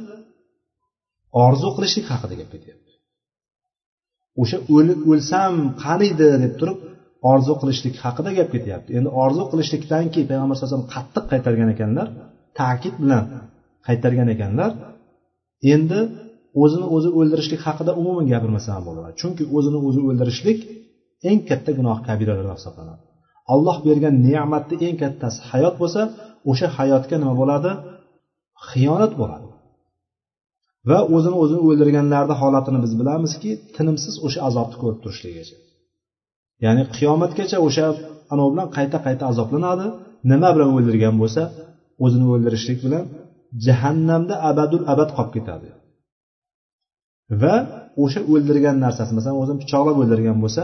Orzu 1.45 1.69
qilishlik 1.75 2.05
haqida 2.11 2.35
gap 2.41 2.49
ketyapti. 2.55 2.91
O'sha 4.41 4.57
o'lsam 5.09 5.53
qaniydi 5.85 6.27
deb 6.43 6.53
turib 6.59 6.79
orzu 7.31 7.53
qilishlik 7.61 7.95
haqida 8.03 8.31
gap 8.39 8.49
ketyapti. 8.55 8.89
Endi 8.97 9.09
orzu 9.23 9.43
qilishlikdan 9.51 10.05
keyin 10.13 10.27
payg'ambar 10.31 10.55
sallallohu 10.55 10.73
alayhi 10.73 10.83
vasallam 10.83 10.93
qattiq 10.95 11.23
qaytargan 11.31 11.69
ekanlar 11.75 12.07
ta'kid 12.59 12.95
bilan 13.03 13.23
qaytargan 13.87 14.29
ekanlar 14.35 14.71
endi 15.73 15.99
o'zini 16.61 16.87
o'zi 16.95 17.09
o'ldirishlik 17.19 17.61
haqida 17.67 17.91
umuman 18.01 18.25
gapirmasa 18.33 18.69
ham 18.75 18.83
bo'ladi. 18.89 19.11
Chunki 19.21 19.43
o'zini 19.57 19.79
o'zi 19.87 20.01
o'ldirishlik 20.09 20.59
eng 21.29 21.39
katta 21.49 21.71
gunoh 21.79 21.97
kabiralardan 22.07 22.57
hisoblanadi. 22.59 23.03
Alloh 23.53 23.77
bergan 23.87 24.15
ne'matni 24.27 24.75
eng 24.87 24.95
kattasi 25.03 25.39
hayot 25.51 25.75
bo'lsa 25.81 26.01
o'sha 26.51 26.67
hayotga 26.77 27.15
nima 27.21 27.33
bo'ladi? 27.41 27.71
Xiyonat 28.69 29.13
bo'ladi. 29.21 29.47
Va 30.89 30.99
o'zini 31.15 31.37
o'zini 31.43 31.61
o'ldirganlarni 31.67 32.35
holatini 32.41 32.79
biz 32.85 32.91
bilamizki 32.99 33.51
tinimsiz 33.75 34.15
o'sha 34.25 34.39
azobni 34.49 34.77
ko'rib 34.81 34.99
turishligicha. 35.03 35.57
Ya'ni 36.65 36.83
qiyomatgacha 36.95 37.57
o'sha 37.67 37.85
anavi 38.33 38.49
bilan 38.53 38.67
qayta 38.77 38.97
qayta 39.05 39.23
azoblanadi. 39.31 39.87
Nima 40.31 40.49
bilan 40.55 40.69
o'ldirgan 40.77 41.15
bo'lsa 41.21 41.41
o'zini 42.05 42.25
o'ldirishlik 42.33 42.79
bilan 42.85 43.03
jahannamda 43.65 44.35
abadul 44.49 44.83
abad 44.93 45.09
qolib 45.17 45.33
ketadi. 45.37 45.67
Va 47.41 47.55
o'sha 48.03 48.19
o'ldirgan 48.33 48.75
narsasi 48.85 49.11
masalan 49.17 49.37
o'zini 49.41 49.59
pichoqlab 49.63 49.97
o'ldirgan 50.01 50.37
bo'lsa 50.43 50.63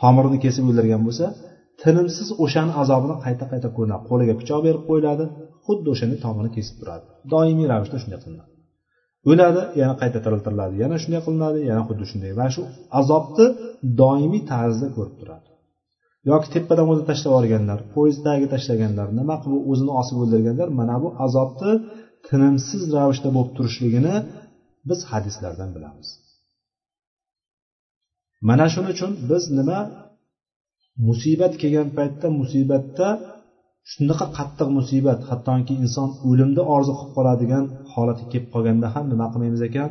tomirini 0.00 0.38
kesib 0.44 0.64
o'ldirgan 0.70 1.02
bo'lsa 1.06 1.26
tinimsiz 1.82 2.28
o'shani 2.44 2.72
azobini 2.82 3.16
qayta 3.24 3.44
qayta 3.52 3.68
ko'rinadi 3.76 4.02
qo'liga 4.10 4.34
pichoq 4.40 4.60
berib 4.66 4.82
qo'yiladi 4.88 5.24
xuddi 5.66 5.88
o'shanday 5.94 6.18
tomirini 6.26 6.52
kesib 6.56 6.74
turadi. 6.80 7.04
Doimiy 7.32 7.66
ravishda 7.72 7.96
shunday 8.02 8.18
qilinadi. 8.24 8.50
O'ladi 9.30 9.60
yana 9.80 9.94
qayta 10.00 10.18
tiriltiriladi 10.24 10.74
yana 10.82 10.96
shunday 11.02 11.20
qilinadi 11.26 11.58
yana 11.70 11.82
xuddi 11.88 12.04
shunday 12.10 12.32
va 12.40 12.46
shu 12.54 12.62
azobni 13.00 13.46
doimiy 14.00 14.42
tarzda 14.52 14.88
ko'rib 14.96 15.16
turadi. 15.20 15.48
Yoki 16.30 16.48
tepadan 16.54 16.86
o'zi 16.92 17.02
tashlab 17.10 17.30
yuborganlar 17.32 17.78
poyezd 17.94 18.20
tagiga 18.26 18.48
tashlaganlar 18.54 19.08
nima 19.18 19.36
qilib 19.42 19.62
o'zini 19.72 19.92
osib 20.00 20.16
o'ldirganlar 20.22 20.68
mana 20.80 20.96
bu 21.02 21.08
azobni 21.26 21.72
tinimsiz 22.28 22.82
ravishda 22.96 23.28
bo'lib 23.36 23.52
turishligini 23.56 24.14
biz 24.88 25.00
hadislardan 25.10 25.70
bilamiz. 25.76 26.08
Mana 28.48 28.66
shuning 28.72 28.92
uchun 28.94 29.12
biz 29.30 29.44
nima? 29.58 29.80
Musibat 31.08 31.54
kelgan 31.62 31.88
paytda 31.98 32.28
musibatda 32.40 33.08
shunaqa 33.90 34.26
qattiq 34.38 34.68
musibat 34.78 35.20
hattoki 35.30 35.74
inson 35.84 36.08
o'limni 36.28 36.62
orzu 36.74 36.92
qilib 36.98 37.12
qoladigan 37.16 37.64
holatga 37.92 38.26
kelib 38.32 38.48
qolganda 38.54 38.86
ham 38.94 39.04
nima 39.12 39.26
qilmaymiz 39.32 39.62
ekan? 39.68 39.90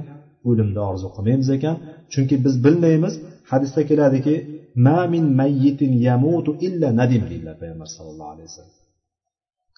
O'limni 0.50 0.82
orzu 0.92 1.08
qilmaymiz 1.16 1.50
ekan. 1.58 1.76
Chunki 2.14 2.36
biz 2.46 2.56
bilmaymiz 2.66 3.14
hadisda 3.52 3.82
keladiki 3.90 4.36
ma 4.86 5.00
min 5.14 5.26
mayyitin 5.40 5.92
yamutu 6.08 6.52
illa 6.68 6.90
nadim 7.00 7.24
deydilar 7.32 7.56
payg'ambar 7.62 7.90
sallallohu 7.96 8.32
alayhi 8.36 8.50
vasallam. 8.50 8.76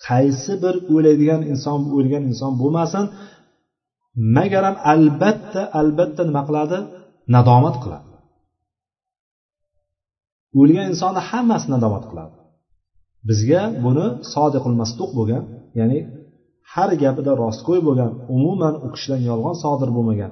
Qaysi 0.07 0.53
bir 0.63 0.75
o'laydigan 0.95 1.41
inson 1.53 1.79
o'lgan 1.97 2.23
inson 2.31 2.53
bo'lmasin 2.61 3.05
magaram 4.37 4.75
albatta 4.93 5.61
albatta 5.79 6.21
nima 6.29 6.41
qiladi? 6.47 6.77
Nadomat 7.35 7.75
qiladi. 7.83 8.09
O'lgan 10.59 10.85
insonni 10.91 11.21
hammasi 11.29 11.67
nadomat 11.73 12.03
qiladi. 12.11 12.35
Bizga 13.29 13.61
buni 13.85 14.05
sodiqul 14.33 14.75
masduq 14.81 15.09
bo'lgan 15.19 15.43
ya'ni 15.79 15.99
har 16.73 16.91
gapida 17.03 17.31
rostgo'y 17.43 17.79
bo'lgan 17.87 18.11
umuman 18.35 18.73
u 18.85 18.87
kishidan 18.93 19.21
yolg'on 19.29 19.55
sodir 19.63 19.89
bo'lmagan 19.97 20.31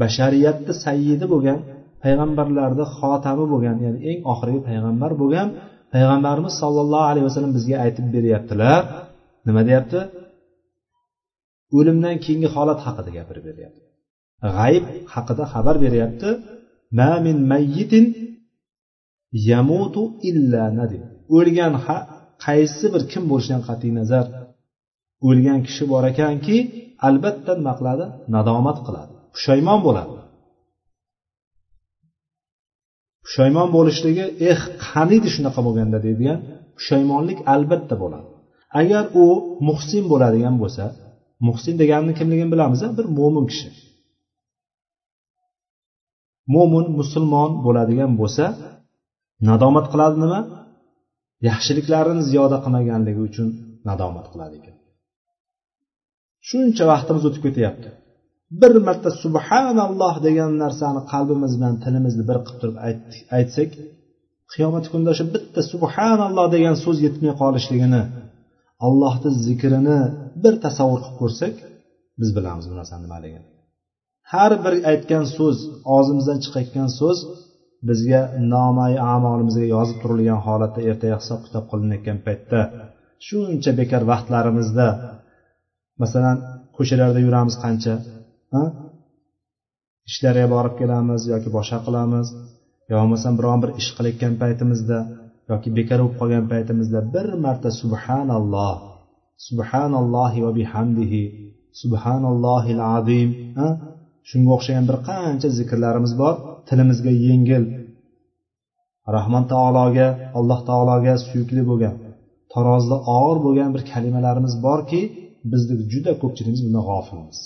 bashariyatni 0.00 0.72
sayyidi 0.84 1.26
bo'lgan 1.32 1.58
payg'ambarlarni 2.04 2.84
xotami 2.98 3.44
bo'lgan 3.52 3.76
ya'ni 3.84 3.98
eng 4.10 4.18
oxirgi 4.32 4.60
payg'ambar 4.68 5.10
bo'lgan 5.22 5.48
payg'ambarimiz 5.94 6.54
sollallohu 6.62 7.06
alayhi 7.10 7.26
vasallam 7.28 7.52
bizga 7.58 7.76
aytib 7.84 8.06
beryaptilar. 8.14 8.80
Nima 9.46 9.62
deyapti? 9.68 9.98
O'limdan 11.76 12.16
keyingi 12.24 12.48
holat 12.54 12.80
haqida 12.86 13.10
gapirib 13.18 13.44
beryapti. 13.50 13.82
G'ayb 14.56 14.84
haqida 15.14 15.44
xabar 15.52 15.76
beryapti. 15.84 16.28
Ma 16.98 17.12
min 17.26 17.36
mayyitin 17.52 18.04
yamutu 19.50 20.02
illa 20.30 20.64
nadi 20.78 20.98
o'lgan 21.36 21.74
qaysi 22.44 22.86
bir 22.94 23.02
kim 23.12 23.22
bo'lishidan 23.30 23.62
qat'iy 23.68 23.92
nazar? 24.00 24.26
O'lgan 25.28 25.60
kishi 25.66 25.84
bor 25.92 26.04
ekanki 26.12 26.56
albatta 27.08 27.52
nima 27.58 27.72
qiladi 27.78 28.04
nadomat 28.34 28.78
qiladi. 28.86 29.12
Pushaymon 29.34 29.80
bo'ladi. 29.86 30.14
Pushaymon 33.24 33.68
bo'lishligi 33.76 34.24
eh 34.50 34.58
qaniydi 34.86 35.28
shunaqa 35.34 35.60
bo'lganda 35.66 35.98
deydigan 36.06 36.38
pushaymonlik 36.76 37.38
albatta 37.54 37.94
bo'ladi. 38.02 38.28
Agar 38.80 39.04
u 39.22 39.24
muhsin 39.68 40.04
bo'ladigan 40.12 40.56
bo'lsa 40.62 40.84
muhsin 41.46 41.74
deganini 41.82 42.14
kimligini 42.18 42.50
bilamiz 42.54 42.80
bir 42.98 43.06
mo'min 43.18 43.44
kishi. 43.50 43.68
Mo'min 46.54 46.86
musulmon 46.98 47.50
bo'ladigan 47.66 48.12
bo'lsa 48.20 48.44
nadomat 49.48 49.86
qiladi 49.92 50.16
nima? 50.24 50.40
Yaxshiliklarini 51.48 52.22
ziyoda 52.30 52.56
qilmaganligi 52.64 53.20
uchun 53.28 53.48
nadomat 53.88 54.26
qiladi 54.32 54.54
ekan. 54.60 54.76
Shuncha 56.48 56.84
vaqtimiz 56.92 57.22
o'tib 57.28 57.42
ketyapti. 57.46 57.88
Bir 58.60 58.72
marta 58.86 59.10
subhanalloh 59.22 60.14
degan 60.26 60.50
narsani 60.62 61.00
qalbimiz 61.12 61.52
bilan 61.58 61.74
tilimizni 61.84 62.24
bir 62.30 62.38
qilib 62.46 62.58
turib 62.60 62.76
aytsak 63.36 63.70
qiyomat 64.52 64.84
kunida 64.90 65.10
o'sha 65.14 65.26
bitta 65.34 65.60
subhanalloh 65.72 66.46
degan 66.54 66.74
so'z 66.84 66.98
yetmay 67.06 67.32
qolishligini 67.42 68.02
allohni 68.86 69.30
zikrini 69.46 69.98
bir 70.42 70.54
tasavvur 70.64 71.00
qilib 71.04 71.16
ko'rsak 71.22 71.54
biz 72.20 72.28
bilamiz 72.36 72.64
bu 72.70 72.74
narsani 72.80 73.02
nimaligini 73.06 73.46
har 74.32 74.52
bir 74.64 74.74
aytgan 74.90 75.24
so'z 75.36 75.58
og'zimizdan 75.96 76.38
chiqayotgan 76.44 76.88
so'z 77.00 77.18
bizga 77.88 78.20
nomai 78.54 78.94
amolimizga 79.14 79.66
yozib 79.74 79.98
turilgan 80.02 80.40
holatda 80.46 80.80
ertaga 80.90 81.16
hisob 81.22 81.40
kitob 81.46 81.64
qilinayotgan 81.70 82.18
paytda 82.26 82.60
shuncha 83.26 83.72
bekor 83.80 84.02
vaqtlarimizda 84.12 84.88
masalan 86.02 86.36
ko'chalarda 86.76 87.20
yuramiz 87.26 87.56
qancha 87.64 87.94
ishlarga 90.10 90.46
borib 90.54 90.74
kelamiz 90.80 91.22
yoki 91.32 91.48
boshqa 91.56 91.78
qilamiz 91.86 92.26
yo 92.90 92.94
bo'lmasam 93.00 93.34
biron 93.38 93.58
bir 93.64 93.70
ish 93.80 93.90
qilayotgan 93.96 94.34
paytimizda 94.42 94.98
yoki 95.50 95.68
bekor 95.78 95.98
bo'lib 96.02 96.16
qolgan 96.20 96.44
paytimizda 96.52 97.00
bir 97.14 97.26
marta 97.44 97.70
subhanalloh 97.80 98.74
subhanallohi 99.48 100.38
va 100.46 100.52
bihamdihi 100.58 101.22
subhanallohil 101.80 102.82
azim 102.96 103.30
shunga 104.30 104.50
o'xshagan 104.56 104.84
bir 104.90 104.96
qancha 105.08 105.48
zikrlarimiz 105.58 106.12
bor. 106.22 106.34
Tilimizga 106.68 107.12
yengil 107.26 107.64
rahmon 109.16 109.44
taologa 109.52 110.06
alloh 110.38 110.60
taologa 110.68 111.14
suyukli 111.26 111.62
bo'lgan 111.70 111.94
tarozida 112.54 112.96
og'ir 113.18 113.38
bo'lgan 113.46 113.70
bir 113.74 113.82
kalimalarimiz 113.92 114.54
borki 114.66 115.00
bizni 115.52 115.74
juda 115.92 116.12
ko'pchiligimiz 116.22 116.60
bundan 116.66 116.84
g'ofilmiz. 116.90 117.38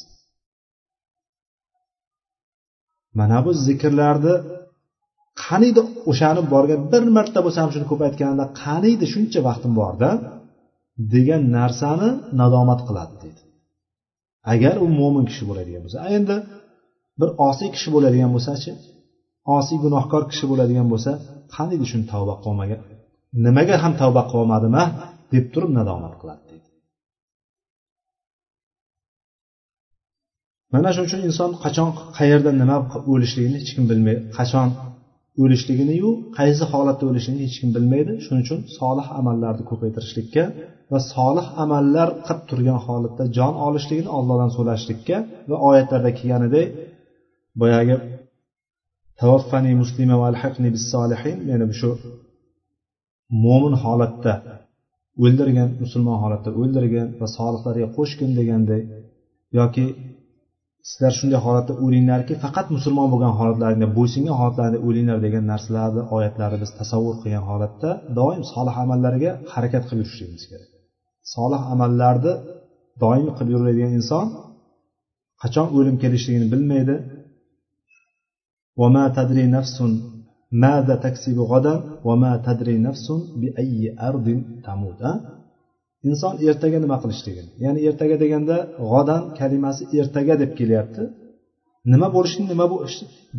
Mana 3.18 3.38
bu 3.46 3.50
zikrlarni 3.66 4.34
qaniydi 5.42 5.80
o'shani 6.10 6.42
borgan 6.52 6.80
bir 6.92 7.02
marta 7.16 7.38
bo'lsa 7.44 7.58
ham 7.62 7.70
shuni 7.74 7.86
ko'paytganimda 7.92 8.46
qaniydi 8.62 9.04
shuncha 9.14 9.40
vaqtim 9.48 9.72
borda 9.80 10.10
degan 11.14 11.42
narsani 11.56 12.08
nadomat 12.40 12.80
qiladi 12.88 13.14
deydi. 13.22 13.42
Agar 14.52 14.74
u 14.84 14.86
mo'min 15.00 15.24
kishi 15.30 15.44
bo'ladigan 15.48 15.82
bo'lsa 15.84 15.98
endi 16.16 16.36
bir 17.20 17.30
osiy 17.48 17.68
kishi 17.74 17.88
bo'ladigan 17.94 18.30
bo'lsachi 18.34 18.70
osiy 19.56 19.78
gunohkor 19.84 20.22
kishi 20.30 20.44
bo'ladigan 20.50 20.86
bo'lsa 20.92 21.10
qaniydi 21.54 21.84
shuni 21.90 22.04
tavba 22.12 22.34
qilmagan 22.44 22.80
nimaga 23.44 23.76
ham 23.82 23.92
tavba 24.00 24.22
qilolmadim 24.30 24.74
a 24.82 24.84
deb 25.32 25.44
turib 25.52 25.70
nadomat 25.78 26.14
qiladi 26.20 26.42
deydi. 26.50 26.68
Mana 30.72 30.88
shuning 30.94 31.08
uchun 31.10 31.20
inson 31.28 31.50
qachon 31.64 31.88
qayerda 32.18 32.50
nima 32.60 32.76
o'lishligini 33.12 33.56
hech 33.60 33.70
kim 33.76 33.84
bilmaydi 33.90 34.20
qachon 34.38 34.68
o'lishliginiyu 35.42 36.10
qaysi 36.38 36.64
holatda 36.72 37.04
o'lishini 37.10 37.38
hech 37.44 37.56
kim 37.60 37.70
bilmaydi. 37.76 38.12
Shuning 38.24 38.42
uchun 38.46 38.60
solih 38.78 39.06
amallarni 39.20 39.64
ko'paytirishlikka 39.70 40.44
va 40.92 40.98
solih 41.12 41.46
amallar 41.64 42.08
qilib 42.26 42.40
turgan 42.50 42.78
holatda 42.86 43.24
jon 43.38 43.54
olishligini 43.66 44.10
ollohdan 44.18 44.50
so'rashlikka 44.56 45.16
va 45.50 45.56
oyatlarda 45.68 46.10
kelganidek 46.18 46.66
boyagi 47.60 47.96
tavaffani 49.20 49.72
muslima 49.82 50.14
va 50.20 50.26
alhaqni 50.32 50.68
bis 50.76 50.84
solihin 50.94 51.36
ya'ni 51.50 51.66
shu 51.80 51.90
mo'min 53.44 53.74
holatda 53.84 54.32
o'ldirgan 55.24 55.68
musulmon 55.82 56.18
holatda 56.22 56.50
o'ldirgan 56.60 57.08
va 57.20 57.26
solihlarga 57.36 57.86
qo'shgin 57.96 58.30
deganday 58.38 58.82
yoki 59.58 59.84
sizlar 60.89 61.13
shunday 61.19 61.39
holatda 61.45 61.73
o'linglarki 61.85 62.33
faqat 62.43 62.67
musulmon 62.75 63.07
bo'lgan 63.13 63.33
holatlaringda 63.39 63.87
bo'ysungan 63.97 64.35
holatlaringda 64.39 64.79
o'linglar 64.87 65.17
degan 65.25 65.43
narsalarni 65.51 66.01
oyatlarni 66.15 66.57
biz 66.63 66.71
tasavvur 66.79 67.15
qilgan 67.21 67.43
holatda 67.49 67.89
doim 68.19 68.41
solih 68.53 68.75
amallarga 68.83 69.31
harakat 69.53 69.83
qilib 69.89 70.01
yurishligimiz 70.03 70.43
kerak 70.51 70.69
solih 71.35 71.61
amallarni 71.73 72.33
doimiy 73.03 73.33
qilib 73.37 73.51
yuradigan 73.55 73.91
inson 73.99 74.25
qachon 75.43 75.67
o'lim 75.77 75.95
kelishligini 76.03 76.47
bilmaydi 76.53 76.95
وما 78.81 79.03
تدري 79.17 79.45
نفس 79.57 79.77
ماذا 80.63 80.95
تكسب 81.05 81.37
غدا 81.39 81.75
وما 82.07 82.31
تدري 82.47 82.77
نفس 82.87 83.07
بأي 83.41 83.95
أرض 84.09 84.27
تموت 84.65 85.01
inson 86.08 86.32
ertaga 86.50 86.78
nima 86.84 86.96
qilishligini 87.02 87.50
ya'ni 87.64 87.78
ertaga 87.88 88.16
deganda 88.22 88.56
g'odam 88.90 89.22
kalimasi 89.38 89.82
ertaga 90.00 90.34
deb 90.42 90.52
kelyapti. 90.58 91.02
Nima 91.92 92.08
bo'lishini 92.16 92.46
nima 92.52 92.66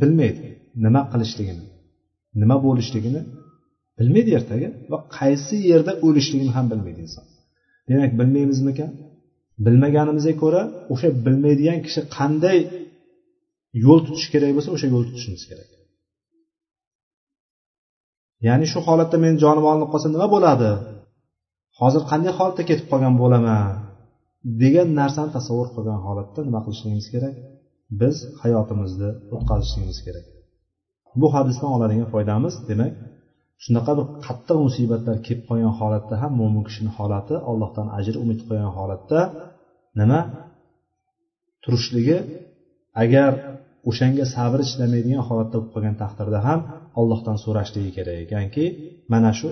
bilmaydi. 0.01 0.41
Nima 0.85 1.01
qilishligini 1.11 1.63
nima 2.41 2.55
bo'lishligini 2.65 3.21
bilmaydi 3.99 4.31
ertaga 4.39 4.69
va 4.91 4.97
qaysi 5.17 5.55
yerda 5.71 5.91
o'lishligini 6.07 6.51
ham 6.57 6.65
bilmaydi 6.71 6.99
inson. 7.05 7.25
Demak 7.89 8.11
bilmaymizmikan? 8.19 8.91
Bilmaganimizga 9.65 10.33
ko'ra 10.43 10.61
o'sha 10.93 11.09
bilmaydigan 11.25 11.79
kishi 11.85 12.01
qanday 12.17 12.57
yo'l 13.85 13.99
tutish 14.05 14.27
kerak 14.33 14.51
bo'lsa 14.55 14.69
o'sha 14.75 14.87
yo'l 14.93 15.03
tutishimiz 15.09 15.43
kerak. 15.49 15.69
Ya'ni 18.47 18.65
shu 18.71 18.79
holatda 18.87 19.17
meni 19.23 19.37
jonim 19.43 19.65
olinib 19.71 19.89
qolsa 19.93 20.07
nima 20.15 20.27
bo'ladi? 20.35 20.71
Hozir 21.81 22.01
qanday 22.11 22.31
holatda 22.37 22.63
ketib 22.69 22.87
qolgan 22.91 23.15
bo'laman? 23.21 23.63
Degan 24.61 24.89
narsani 24.99 25.31
tasavvur 25.37 25.69
qilgan 25.75 25.99
holatda 26.07 26.39
nima 26.47 26.59
qilishligimiz 26.65 27.07
kerak? 27.13 27.35
Biz 28.01 28.15
hayotimizni 28.41 29.09
o'tkazishligimiz 29.35 29.99
kerak. 30.05 30.25
Bu 31.21 31.27
hadisdan 31.35 31.69
oladigan 31.77 32.07
foydamiz 32.13 32.55
demak 32.69 32.93
shunaqa 33.63 33.91
bir 33.97 34.05
qattiq 34.25 34.57
musibatlar 34.65 35.17
kelib 35.25 35.43
qolgan 35.49 35.73
holatda 35.79 36.15
ham 36.21 36.31
mo'min 36.41 36.63
kishini 36.67 36.91
holati 36.97 37.35
allohdan 37.49 37.87
ajr 37.97 38.15
umid 38.23 38.39
qilgan 38.47 38.71
holatda 38.77 39.19
nima? 39.99 40.19
Turishligi 41.63 42.17
agar 43.03 43.31
o'shanga 43.89 44.25
sabri 44.35 44.63
chidamaydigan 44.71 45.23
holatda 45.29 45.55
bo'lib 45.57 45.71
qolgan 45.75 45.95
taqdirda 46.03 46.39
ham 46.47 46.59
allohdan 46.99 47.37
so'rashligi 47.43 47.91
kerak 47.97 48.17
ekanki 48.25 48.65
mana 49.13 49.31
shu 49.39 49.49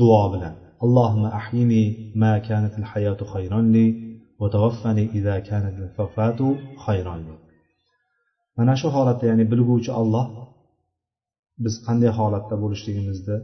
duo 0.00 0.24
bilan. 0.34 0.54
اللهم 0.83 1.25
أحيني 1.25 1.83
ما 2.15 2.37
كانت 2.37 2.73
الحياة 2.81 3.17
خيرا 3.33 3.61
لي 3.61 3.87
وتوفني 4.39 5.05
إذا 5.17 5.39
كانت 5.39 5.73
الوفاة 5.77 6.39
خيرا 6.85 7.15
لي 7.17 7.35
mana 8.57 8.73
shu 8.79 8.87
holatda 8.95 9.25
ya'ni 9.31 9.45
bilguvchi 9.51 9.91
olloh 10.01 10.25
biz 11.63 11.73
qanday 11.85 12.11
holatda 12.19 12.55
bo'lishligimizni 12.63 13.37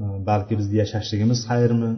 e, 0.00 0.02
balki 0.28 0.54
bizni 0.60 0.76
yashashligimiz 0.82 1.38
xayrmi 1.50 1.90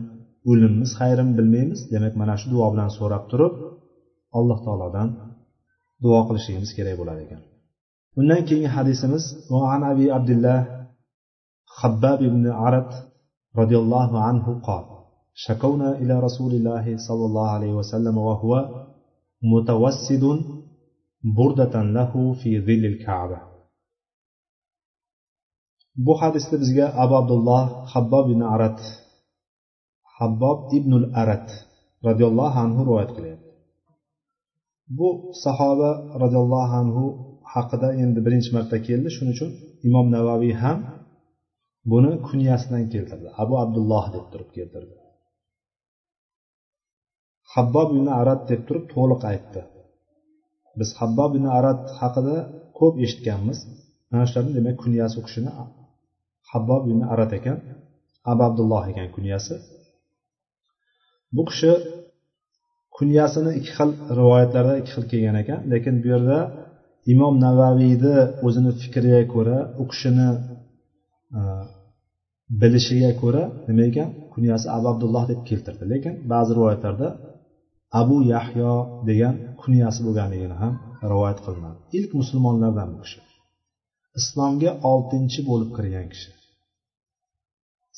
o'limimiz 0.50 0.90
xayrmi 1.00 1.32
bilmaymiz 1.38 1.80
demak 1.94 2.14
mana 2.20 2.34
shu 2.40 2.46
duo 2.54 2.66
bilan 2.72 2.90
so'rab 2.98 3.24
turib 3.30 3.54
alloh 4.38 4.58
taolodan 4.66 5.08
duo 6.04 6.20
qilishligimiz 6.28 6.70
kerak 6.76 6.94
bo'lar 7.00 7.16
ekan 7.24 7.40
undan 8.20 8.40
keyingi 8.48 8.70
hadisimiz 8.76 9.24
abi 9.90 10.06
abdullah 10.18 10.58
habbab 11.80 12.18
ibn 12.28 12.44
arat 13.55 13.57
roziyallohu 13.59 14.17
anhu 14.29 14.61
qol 14.67 14.99
شكونا 15.47 15.89
إلى 16.01 16.19
رسول 16.19 16.51
الله 16.51 16.85
صلى 17.07 17.25
الله 17.25 17.49
عليه 17.49 17.73
وسلم 17.73 18.17
وهو 18.17 18.51
متوسد 19.43 20.23
بردة 21.37 21.75
له 21.97 22.33
في 22.33 22.51
ظل 22.67 22.85
الكعبة 22.85 23.39
bu 26.05 26.13
hadisda 26.21 26.55
bizga 26.61 26.85
abu 27.03 27.15
abdulloh 27.15 27.63
habbob 27.93 28.25
ibn 28.31 28.41
arat 28.41 28.79
habbob 30.17 30.59
ibnul 30.77 31.05
arat 31.21 31.47
roziyallohu 32.07 32.59
anhu 32.65 32.79
rivoyat 32.87 33.11
qilyapti 33.17 33.49
bu 34.97 35.09
sahoba 35.43 35.91
roziyallohu 36.23 36.73
anhu 36.81 37.03
haqida 37.53 37.89
endi 38.03 38.19
birinchi 38.25 38.49
marta 38.55 38.77
keldi 38.87 39.09
shuning 39.15 39.33
uchun 39.35 39.49
imom 39.87 40.05
navaviy 40.15 40.53
ham 40.63 40.77
buni 41.91 42.11
kunyasidan 42.27 42.83
keltirdi. 42.93 43.27
Abu 43.41 43.53
abdulloh 43.63 44.05
deb 44.15 44.25
turib 44.31 44.49
keltirdi. 44.57 44.95
Habbob 47.53 47.89
ibn 47.95 48.07
arad 48.21 48.41
deb 48.51 48.61
turib 48.67 48.85
to'liq 48.93 49.21
aytdi. 49.31 49.61
Biz 50.79 50.89
habbob 50.99 51.31
ibn 51.35 51.45
arad 51.57 51.79
haqida 51.99 52.35
ko'p 52.79 52.93
eshitganmiz. 53.05 53.59
Mana 54.11 54.23
shularni 54.29 54.51
demak 54.57 54.75
kunyasi 54.83 55.15
u 55.19 55.23
kishini 55.27 55.51
habbob 56.51 56.81
ibn 56.89 57.01
arad 57.13 57.31
ekan 57.39 57.57
abu 58.31 58.41
abdulloh 58.49 58.83
ekan 58.91 59.07
kunyasi. 59.15 59.55
Bu 61.35 61.41
kishi 61.49 61.71
kunyasini 62.97 63.51
ikki 63.59 63.71
xil 63.77 63.89
rivoyatlarda 64.19 64.73
ikki 64.81 64.91
xil 64.95 65.05
kelgan 65.11 65.35
ekan 65.41 65.59
lekin 65.71 65.95
bu 66.03 66.07
yerda 66.13 66.39
imom 67.13 67.35
navaviyni 67.45 68.15
o'zini 68.45 68.71
fikriga 68.81 69.21
ko'ra 69.33 69.57
u 69.81 69.83
kishini 69.91 70.29
e, 71.37 71.39
bilishiga 72.61 73.11
ko'ra 73.21 73.43
nima 73.67 73.83
ekan? 73.89 74.09
Kunyasi 74.33 74.67
abu 74.75 74.87
abdulloh 74.93 75.23
deb 75.31 75.39
keltirdi. 75.49 75.83
Lekin 75.91 76.13
ba'zi 76.31 76.51
rivoyatlarda 76.57 77.07
abu 78.01 78.17
yahyo 78.33 78.71
degan 79.09 79.35
kunyasi 79.61 79.99
bo'lganligini 80.05 80.55
ham 80.61 80.73
rivoyat 81.11 81.39
qilinadi. 81.45 81.79
Ilk 81.97 82.11
musulmonlardan 82.19 82.87
bu 82.93 82.97
kishi. 83.03 83.19
Islomga 84.19 84.71
oltinchi 84.91 85.39
bo'lib 85.49 85.69
kirgan 85.77 86.07
kishi. 86.13 86.29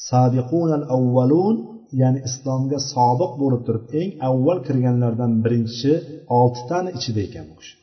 Sabiqunal 0.09 0.83
avvalun 0.95 1.57
ya'ni 2.01 2.19
islomga 2.29 2.77
sobiq 2.93 3.31
bo'lib 3.41 3.61
turib 3.67 3.85
eng 4.01 4.11
avval 4.29 4.59
kirganlardan 4.67 5.31
birinchi 5.43 5.91
oltitani 6.39 6.89
ichida 6.97 7.21
ekan 7.27 7.45
bu 7.51 7.55
kishi. 7.61 7.75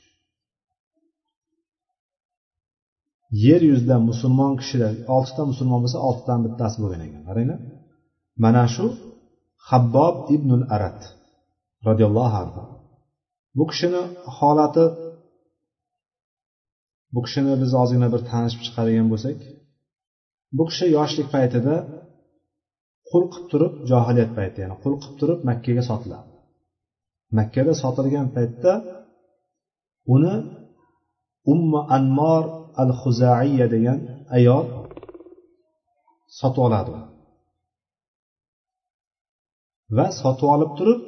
Yer 3.45 3.61
yuzida 3.71 3.97
musulmon 4.11 4.53
kishilar 4.61 4.93
oltita 5.15 5.43
musulmon 5.51 5.81
bo'lsa 5.85 5.99
oltidan 6.09 6.41
bittasi 6.47 6.77
bo'lgan 6.83 7.01
ekan 7.07 7.23
qaranglar. 7.29 7.61
Mana 8.45 8.65
shu 8.75 8.87
habbob 9.69 10.17
ibnul 10.35 10.65
arat 10.75 11.01
roziyallohu 11.87 12.37
anhu. 12.45 12.63
Bu 13.59 13.65
kishini 13.71 14.03
holati 14.37 14.85
bu 17.15 17.21
kishini 17.27 17.53
biz 17.63 17.71
ozgina 17.83 18.09
bir 18.15 18.23
tanishib 18.31 18.61
chiqargan 18.67 19.07
bo'lsak 19.13 19.39
bu 20.57 20.63
kishi 20.71 20.87
yoshlik 20.97 21.29
paytida 21.35 21.75
qul 23.11 23.25
qilib 23.33 23.47
turib 23.53 23.73
johiliyat 23.91 24.31
payti 24.39 24.59
ya'ni 24.63 24.77
qul 24.83 24.95
qilib 25.03 25.17
turib 25.21 25.41
makkaga 25.49 25.83
sotiladi. 25.91 26.31
Makkada 27.39 27.73
sotilgan 27.83 28.27
paytda 28.37 28.73
uni 30.15 30.35
umma 31.53 31.81
anmor 31.97 32.45
al 32.83 32.91
huzaiya 33.01 33.67
degan 33.75 33.99
ayol 34.37 34.65
sotib 36.39 36.63
oladi. 36.67 36.95
Va 39.97 40.07
sotib 40.21 40.49
olib 40.55 40.71
turib 40.79 41.01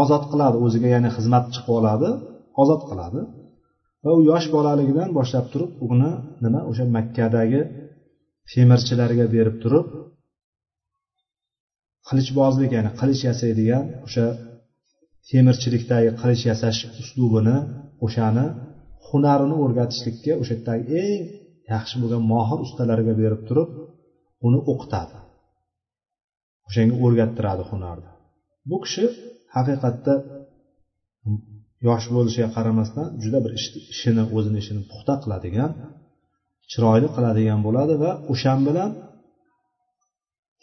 ozod 0.00 0.24
qiladi. 0.30 0.56
O'ziga 0.66 0.88
ya'ni 0.94 1.10
xizmatchi 1.16 1.60
qilib 1.64 1.78
oladi 1.80 2.10
ozod 2.62 2.82
qiladi. 2.90 3.20
Va 4.04 4.10
u 4.18 4.20
yosh 4.30 4.46
bolaligidan 4.56 5.10
boshlab 5.18 5.46
turib 5.52 5.70
uni 5.86 6.10
nima 6.44 6.60
o'sha 6.70 6.84
makkadagi 6.96 7.62
temirchilarga 8.52 9.26
berib 9.34 9.56
turib 9.62 9.86
qilichbozlik 12.08 12.70
ya'ni 12.76 12.90
qilich 13.00 13.22
yasaydigan 13.28 13.84
o'sha 14.06 14.26
temirchilikdagi 15.28 16.10
qilich 16.20 16.42
yasash 16.50 16.80
uslubini 17.00 17.56
o'shani 18.06 18.46
hunarini 19.10 19.56
o'rgatishlikka 19.64 20.32
o'sha 20.40 20.54
yerdagi 20.56 20.84
eng 21.06 21.22
yaxshi 21.72 21.96
bo'lgan 22.02 22.22
mohir 22.32 22.58
ustalarga 22.66 23.12
berib 23.22 23.42
turib 23.48 23.70
uni 24.46 24.60
o'qitadi. 24.72 25.16
O'shanga 26.68 26.96
o'rgattiradi 27.04 27.62
hunarni. 27.70 28.10
Bu 28.70 28.76
kishi 28.84 29.04
haqiqatda 29.54 30.14
yosh 31.88 32.06
bo'lishiga 32.14 32.48
qaramasdan 32.56 33.08
juda 33.22 33.38
bir 33.44 33.52
ishini 33.94 34.24
o'zini 34.36 34.58
ishini 34.62 34.82
puxta 34.90 35.14
qiladigan 35.22 35.70
chiroyli 36.70 37.08
qiladigan 37.16 37.60
bo'ladi 37.66 37.94
va 38.02 38.10
o'shan 38.32 38.58
bilan 38.68 38.90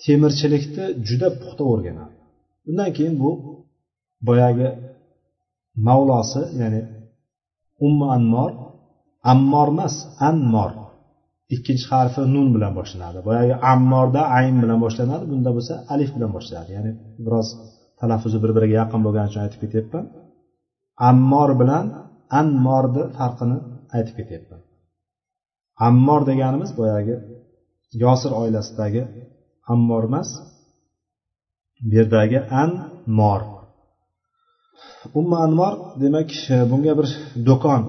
temirchilikni 0.04 0.86
juda 1.08 1.30
puxta 1.42 1.64
o'rganadi. 1.72 2.16
Undan 2.70 2.90
keyin 2.98 3.16
bu 3.24 3.32
boyagi 4.28 4.68
mavlosi 5.88 6.42
ya'ni 6.62 6.82
ummu 7.86 8.06
anmor 8.16 8.52
ammor 9.32 9.68
emas 9.74 9.96
anmor. 10.30 10.72
Ikkinchi 11.56 11.86
harfi 11.92 12.22
nun 12.36 12.48
bilan 12.56 12.74
boshlanadi. 12.80 13.20
Boyagi 13.28 13.54
ammorda 13.74 14.22
ayn 14.38 14.56
bilan 14.64 14.80
boshlanadi 14.86 15.26
bunda 15.32 15.50
bo'lsa 15.58 15.74
alif 15.94 16.10
bilan 16.16 16.32
boshlanadi. 16.36 16.70
Ya'ni 16.78 16.92
biroz 17.26 17.48
talaffuzi 18.00 18.38
bir 18.44 18.52
biriga 18.56 18.76
yaqin 18.82 19.02
bo'lgani 19.06 19.28
uchun 19.32 19.42
aytib 19.46 19.60
ketyapman. 19.64 20.06
Ammor 21.10 21.50
bilan 21.62 21.86
anmorni 22.40 23.04
farqini 23.18 23.58
aytib 23.96 24.16
ketyapman. 24.20 24.62
Ammor 25.88 26.22
deganimiz 26.30 26.72
boyagi 26.80 27.16
yosir 28.04 28.32
oilasidagi 28.42 29.04
ammor 29.74 30.04
emas 30.10 30.30
bu 31.88 31.92
yerdagi 31.98 32.40
anmor. 32.62 33.42
Umma 35.20 35.38
anvor 35.48 35.74
demak 36.04 36.30
e, 36.54 36.56
bunga 36.72 36.94
bir 37.00 37.08
do'kon 37.50 37.84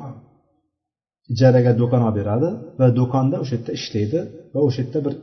ijaraga 1.33 1.73
do'kon 1.81 2.03
olib 2.09 2.17
beradi 2.21 2.49
va 2.81 2.87
do'konda 2.99 3.37
o'sha 3.43 3.55
yerda 3.57 3.73
ishlaydi 3.81 4.21
va 4.55 4.61
o'sha 4.69 4.81
yerda 4.83 5.01
bir 5.07 5.15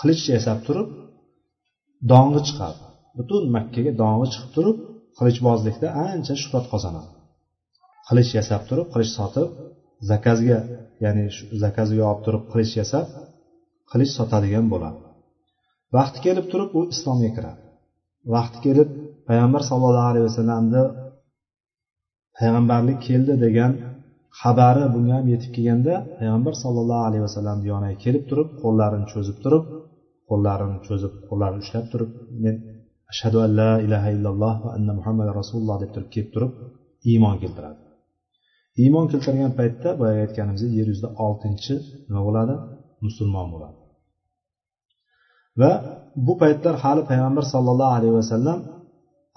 qilich 0.00 0.24
yasab 0.34 0.58
turib 0.66 0.88
dong'i 2.12 2.40
chiqadi. 2.48 2.80
Butun 3.18 3.42
makkaga 3.56 3.92
dong'i 4.02 4.26
chiqib 4.32 4.50
turib 4.56 4.76
qilichbozlikda 5.18 5.88
ancha 6.06 6.34
shuhrat 6.42 6.66
qozonadi. 6.72 7.10
Qilich 8.08 8.30
yasab 8.38 8.62
turib 8.68 8.88
qilich 8.94 9.12
sotib 9.18 9.48
zakazga 10.10 10.58
ya'ni 11.04 11.24
zakazga 11.64 12.02
olib 12.10 12.22
turib 12.26 12.42
qilich 12.52 12.72
yasab 12.80 13.06
qilich 13.90 14.12
sotadigan 14.18 14.66
bo'ladi. 14.72 15.00
Vaqti 15.96 16.18
kelib 16.26 16.46
turib 16.52 16.70
u 16.78 16.80
islomga 16.94 17.30
kiradi. 17.36 17.60
Vaqti 18.34 18.58
kelib 18.66 18.88
payg'ambar 19.28 19.62
sallallohu 19.70 20.08
alayhi 20.12 20.26
vasallamni 20.30 20.82
payg'ambarlik 22.38 22.98
keldi 23.08 23.34
degan 23.44 23.72
xabari 24.40 24.84
bunga 24.94 25.14
ham 25.18 25.26
yetib 25.32 25.50
kelganda 25.56 25.94
payg'ambar 26.18 26.54
sallallohu 26.62 27.04
alayhi 27.08 27.24
vasallam 27.28 27.58
yoniga 27.70 27.96
kelib 28.04 28.24
turib 28.30 28.48
qo'llarini 28.62 29.06
cho'zib 29.12 29.36
turib 29.44 29.64
qo'llarini 30.30 30.78
cho'zib 30.86 31.12
qo'llarini 31.28 31.60
ushlab 31.64 31.86
turib 31.92 32.10
men 32.44 32.54
ashhadu 33.12 33.38
an 33.44 33.50
la 33.60 33.70
ilaha 33.86 34.08
illalloh 34.16 34.54
va 34.64 34.70
anna 34.76 34.92
muhammad 34.98 35.28
rasululloh 35.40 35.76
deb 35.82 35.90
turib 35.94 36.08
kelib 36.14 36.30
turib 36.34 36.52
iymon 37.10 37.36
keltiradi. 37.42 37.80
Iymon 38.82 39.06
keltirgan 39.10 39.52
paytda 39.60 39.88
boyagi 40.00 40.20
aytganimizdek 40.26 40.72
yer 40.78 40.86
yuzida 40.92 41.08
oltinchi 41.24 41.74
nima 42.08 42.20
bo'ladi? 42.28 42.54
Musulmon 43.06 43.46
bo'ladi. 43.54 43.76
Va 45.60 45.72
bu 46.26 46.34
paytlar 46.42 46.74
hali 46.84 47.02
payg'ambar 47.10 47.44
sollallohu 47.52 47.92
alayhi 47.98 48.14
vasallam 48.20 48.58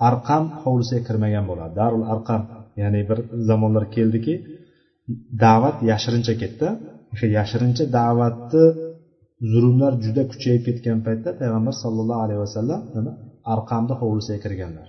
arqam 0.09 0.43
hovlisiga 0.61 1.01
kirmagan 1.07 1.45
bo'ladi. 1.51 1.73
Darul 1.81 2.03
arqam 2.13 2.41
ya'ni 2.81 3.01
bir 3.09 3.19
zamonlar 3.49 3.85
keldiki 3.95 4.33
da'vat 5.43 5.77
yashirincha 5.91 6.33
ketdi. 6.41 6.67
O'sha 7.13 7.27
yashirincha 7.37 7.85
da'vatni 7.97 8.63
zulmlar 9.51 9.93
juda 10.03 10.23
kuchayib 10.31 10.61
ketgan 10.67 10.99
paytda 11.07 11.29
payg'ambar 11.41 11.75
sollallohu 11.83 12.21
alayhi 12.25 12.41
vasallam 12.45 12.81
nima? 12.95 13.13
Arqamni 13.53 13.95
hovlisiga 14.01 14.39
kirganlar. 14.45 14.87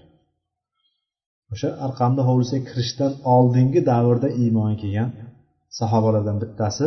O'sha 1.52 1.68
arqamni 1.86 2.22
hovlisiga 2.28 2.62
kirishdan 2.68 3.12
oldingi 3.34 3.80
davrda 3.90 4.28
iymon 4.42 4.72
kelgan 4.82 5.10
sahobalardan 5.78 6.36
bittasi. 6.42 6.86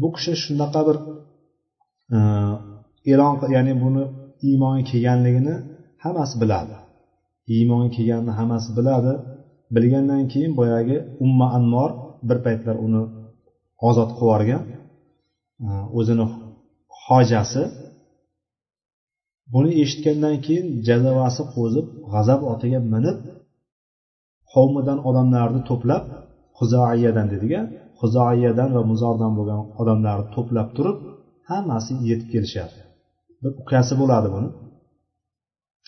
Bu 0.00 0.08
kishi 0.14 0.32
shunaqa 0.44 0.80
bir 0.88 0.96
e, 2.16 2.18
e'lon 3.12 3.34
ya'ni 3.56 3.74
buni 3.84 4.04
iymonga 4.48 4.82
kelganligini 4.90 5.54
hammasi 6.04 6.34
biladi. 6.42 6.74
Iymonga 7.54 7.88
kelganini 7.96 8.32
hammasi 8.40 8.70
biladi. 8.78 9.12
Bilgandan 9.74 10.22
keyin 10.32 10.52
boyagi 10.60 10.96
umma 11.24 11.46
anmor 11.56 11.90
bir 12.28 12.38
paytlar 12.46 12.76
uni 12.86 13.02
ozod 13.88 14.10
qilib 14.18 14.22
yuborgan. 14.22 14.62
O'zini 15.98 16.26
hojasi. 17.04 17.62
Buni 19.52 19.70
eshitgandan 19.82 20.36
keyin 20.46 20.66
jazavasi 20.88 21.42
qo'zib 21.54 21.86
g'azab 22.12 22.40
otiga 22.52 22.78
minib 22.94 23.18
qavmidan 24.52 24.98
odamlarni 25.08 25.60
to'plab 25.70 26.04
huzoiyadan 26.58 27.26
dediga 27.34 27.60
huzoiyadan 28.00 28.70
va 28.76 28.82
muzordan 28.90 29.32
bo'lgan 29.38 29.60
odamlarni 29.80 30.26
to'plab 30.36 30.68
turib 30.76 30.96
hammasi 31.50 31.92
yetib 32.08 32.28
kelishadi. 32.34 32.78
Bir 33.42 33.52
ukasi 33.62 33.94
bo'ladi 34.00 34.28
buni. 34.34 34.48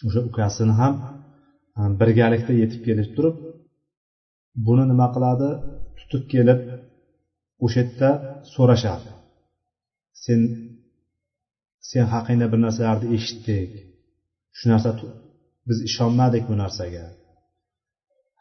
O'sha 0.06 0.20
ukasini 0.30 0.74
ham 0.80 0.94
e, 1.78 1.80
birgalikda 2.00 2.52
yetib 2.62 2.80
kelib 2.86 3.08
turib 3.16 3.36
buni 4.66 4.84
nima 4.90 5.06
qiladi? 5.14 5.48
Tutib 5.98 6.22
kelib 6.32 6.60
o'sha 7.64 7.80
yerda 7.82 8.10
so'rashadi 8.54 9.10
sen 10.24 10.40
sen 11.90 12.04
haqingda 12.14 12.46
bir 12.52 12.60
narsalarni 12.66 13.06
eshitdik. 13.16 13.70
Shu 14.58 14.64
narsa 14.72 14.90
biz 15.68 15.78
ishonmadik 15.88 16.44
bu 16.50 16.54
narsaga. 16.62 17.04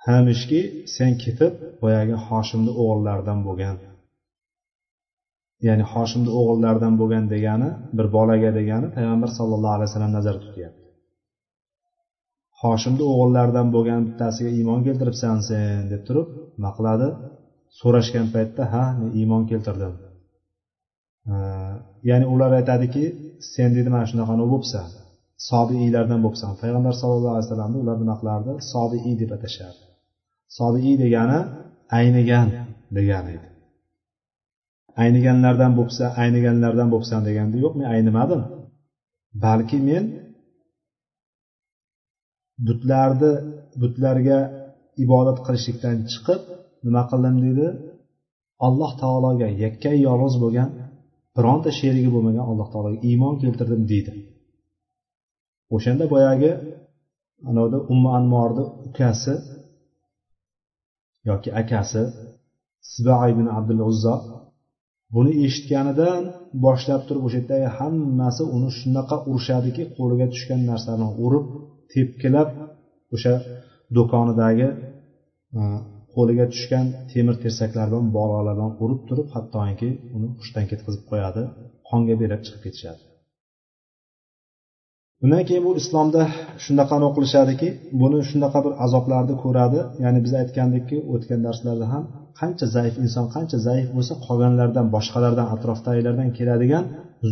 Hamishki 0.05 0.61
sen 0.95 1.11
ketib 1.23 1.53
boyagi 1.81 2.15
hoshimni 2.27 2.71
o'g'illaridan 2.83 3.39
bo'lgan 3.47 3.77
ya'ni 5.67 5.85
hoshimni 5.93 6.31
o'g'illaridan 6.39 6.93
bo'lgan 7.01 7.25
degani 7.33 7.69
bir 7.97 8.07
bolaga 8.15 8.49
degani 8.59 8.87
payg'ambar 8.95 9.29
sallallohu 9.37 9.75
alayhi 9.77 9.89
vasallam 9.89 10.13
nazarda 10.17 10.41
tutyapti. 10.47 10.82
Hoshimni 12.63 13.03
o'g'illaridan 13.11 13.67
bo'lgan 13.75 14.01
bittasiga 14.07 14.51
iymon 14.59 14.79
keltiribsan 14.87 15.37
sen 15.49 15.81
deb 15.91 16.01
turib 16.07 16.27
nima 16.57 16.71
qiladi 16.77 17.07
so'rashgan 17.79 18.27
paytda 18.35 18.63
ha 18.73 18.83
men 18.99 19.09
iymon 19.19 19.43
keltirdim. 19.51 19.93
Ya'ni 22.09 22.25
ular 22.33 22.51
aytadiki 22.59 23.03
sen 23.53 23.69
deydi 23.75 23.89
mana 23.95 24.05
shunaqa 24.11 24.33
bo'libsan 24.53 24.87
sobiiylardan 25.49 26.19
bo'libsan. 26.25 26.51
Payg'ambar 26.61 26.93
sallallohu 27.01 27.33
alayhi 27.35 27.47
vasallamni 27.47 27.77
ular 27.83 27.95
nima 28.03 28.15
qilardi 28.21 28.51
sobiiy 28.73 29.15
deb 29.21 29.31
atashardi 29.37 29.83
sobiiy 30.59 30.95
degani 31.03 31.39
aynigan 31.99 32.47
degani 32.97 33.29
edi. 33.37 33.47
Ayniganlardan 35.03 35.71
bo'lsa 35.79 36.05
ayniganlardan 36.23 36.87
bo'libsan 36.93 37.21
deganda 37.27 37.55
yo'q 37.63 37.73
men 37.79 37.87
aynimadim. 37.95 38.41
Balki 39.45 39.79
men 39.89 40.03
butlarni 42.67 43.31
butlarga 43.81 44.39
ibodat 45.03 45.37
qilishlikdan 45.45 45.97
chiqib 46.11 46.41
nima 46.85 47.03
qildim 47.11 47.35
deydi? 47.45 47.67
Alloh 48.67 48.91
taologa 49.01 49.47
yakkay 49.63 49.97
yolg'iz 50.07 50.35
bo'lgan 50.43 50.69
bironta 51.35 51.69
sherigi 51.79 52.09
bo'lmagan 52.15 52.45
alloh 52.51 52.67
taologa 52.73 52.97
iymon 53.09 53.33
keltirdim 53.43 53.83
deydi. 53.91 54.11
O'shanda 55.75 56.05
boyagi 56.13 56.51
anavda 57.49 57.77
umma 57.93 58.09
anmorni 58.19 58.63
ukasi 58.87 59.33
yoki 61.29 61.49
akasi 61.61 62.01
siba 62.91 63.15
ibn 63.33 63.45
abdul 63.57 63.81
uzzo 63.91 64.15
buni 65.15 65.31
eshitganidan 65.45 66.21
boshlab 66.65 67.01
turib 67.07 67.23
o'sha 67.27 67.37
yerdagi 67.41 67.69
hammasi 67.77 68.43
uni 68.55 68.69
shunaqa 68.79 69.15
urishadiki 69.31 69.83
qo'liga 69.97 70.25
tushgan 70.33 70.61
narsani 70.71 71.07
urib 71.25 71.45
tepkilab 71.93 72.49
o'sha 73.15 73.33
do'konidagi 73.97 74.67
e, 75.57 75.61
qo'liga 76.15 76.45
tushgan 76.53 76.85
temir 77.11 77.35
tersaklar 77.43 77.87
bilan 77.91 78.07
bolg'alar 78.17 78.53
bilan 78.57 78.71
urib 78.83 79.01
turib 79.09 79.27
hattoki 79.35 79.89
uni 80.15 80.27
hushdan 80.39 80.65
ketkazib 80.71 81.03
qo'yadi 81.11 81.41
qonga 81.89 82.15
berib 82.21 82.41
chiqib 82.45 82.61
ketishadi. 82.65 83.01
Undan 85.23 85.43
keyin 85.47 85.63
bu 85.67 85.71
islomda 85.81 86.21
shunaqani 86.65 87.05
o'qilishadiki 87.09 87.67
buni 88.01 88.19
shunaqa 88.29 88.59
bir 88.65 88.73
azoblarni 88.85 89.35
ko'radi. 89.43 89.79
Ya'ni 90.03 90.19
biz 90.25 90.33
aytgandekki 90.41 90.97
o'tgan 91.13 91.41
darslarda 91.47 91.85
ham 91.93 92.03
qancha 92.39 92.65
zaif 92.75 92.95
inson 93.05 93.25
qancha 93.35 93.57
zaif 93.67 93.87
bo'lsa 93.95 94.13
qolganlardan 94.25 94.87
boshqalardan 94.95 95.47
atrofdagilardan 95.55 96.29
keladigan 96.37 96.83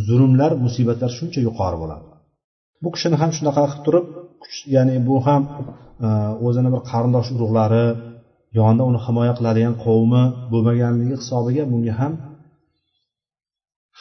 zulmlar 0.08 0.52
musibatlar 0.64 1.10
shuncha 1.18 1.40
yuqori 1.48 1.76
bo'ladi. 1.82 2.04
Bu 2.82 2.88
kishini 2.94 3.16
ham 3.22 3.30
shunaqa 3.38 3.62
qilib 3.66 3.82
turib 3.86 4.06
ya'ni 4.74 4.96
bu 5.08 5.16
ham 5.26 5.42
e, 6.06 6.08
o'zini 6.46 6.68
bir 6.74 6.82
qarindosh 6.90 7.28
urug'lari 7.36 7.86
yonida 8.58 8.82
uni 8.90 9.00
himoya 9.06 9.32
qiladigan 9.38 9.74
qavmi 9.84 10.22
bo'lmaganligi 10.52 11.16
hisobiga 11.22 11.64
bunga 11.72 11.94
ham 12.00 12.12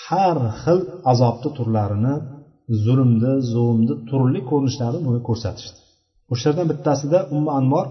har 0.06 0.38
xil 0.62 0.80
azobni 1.12 1.50
turlarini 1.58 2.16
zulmni 2.86 3.34
zulmni 3.54 3.94
turli 4.10 4.40
ko'rinishlarini 4.50 5.02
buni 5.08 5.20
ko'rsatishdi. 5.28 5.80
O'shalardan 6.34 6.68
bittasida 6.72 7.20
umma 7.36 7.52
anvor 7.60 7.86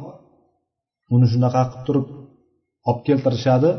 uni 1.14 1.26
shunaqa 1.32 1.62
qilib 1.70 1.82
turib 1.86 2.06
olib 2.88 3.00
keltirishadi 3.08 3.70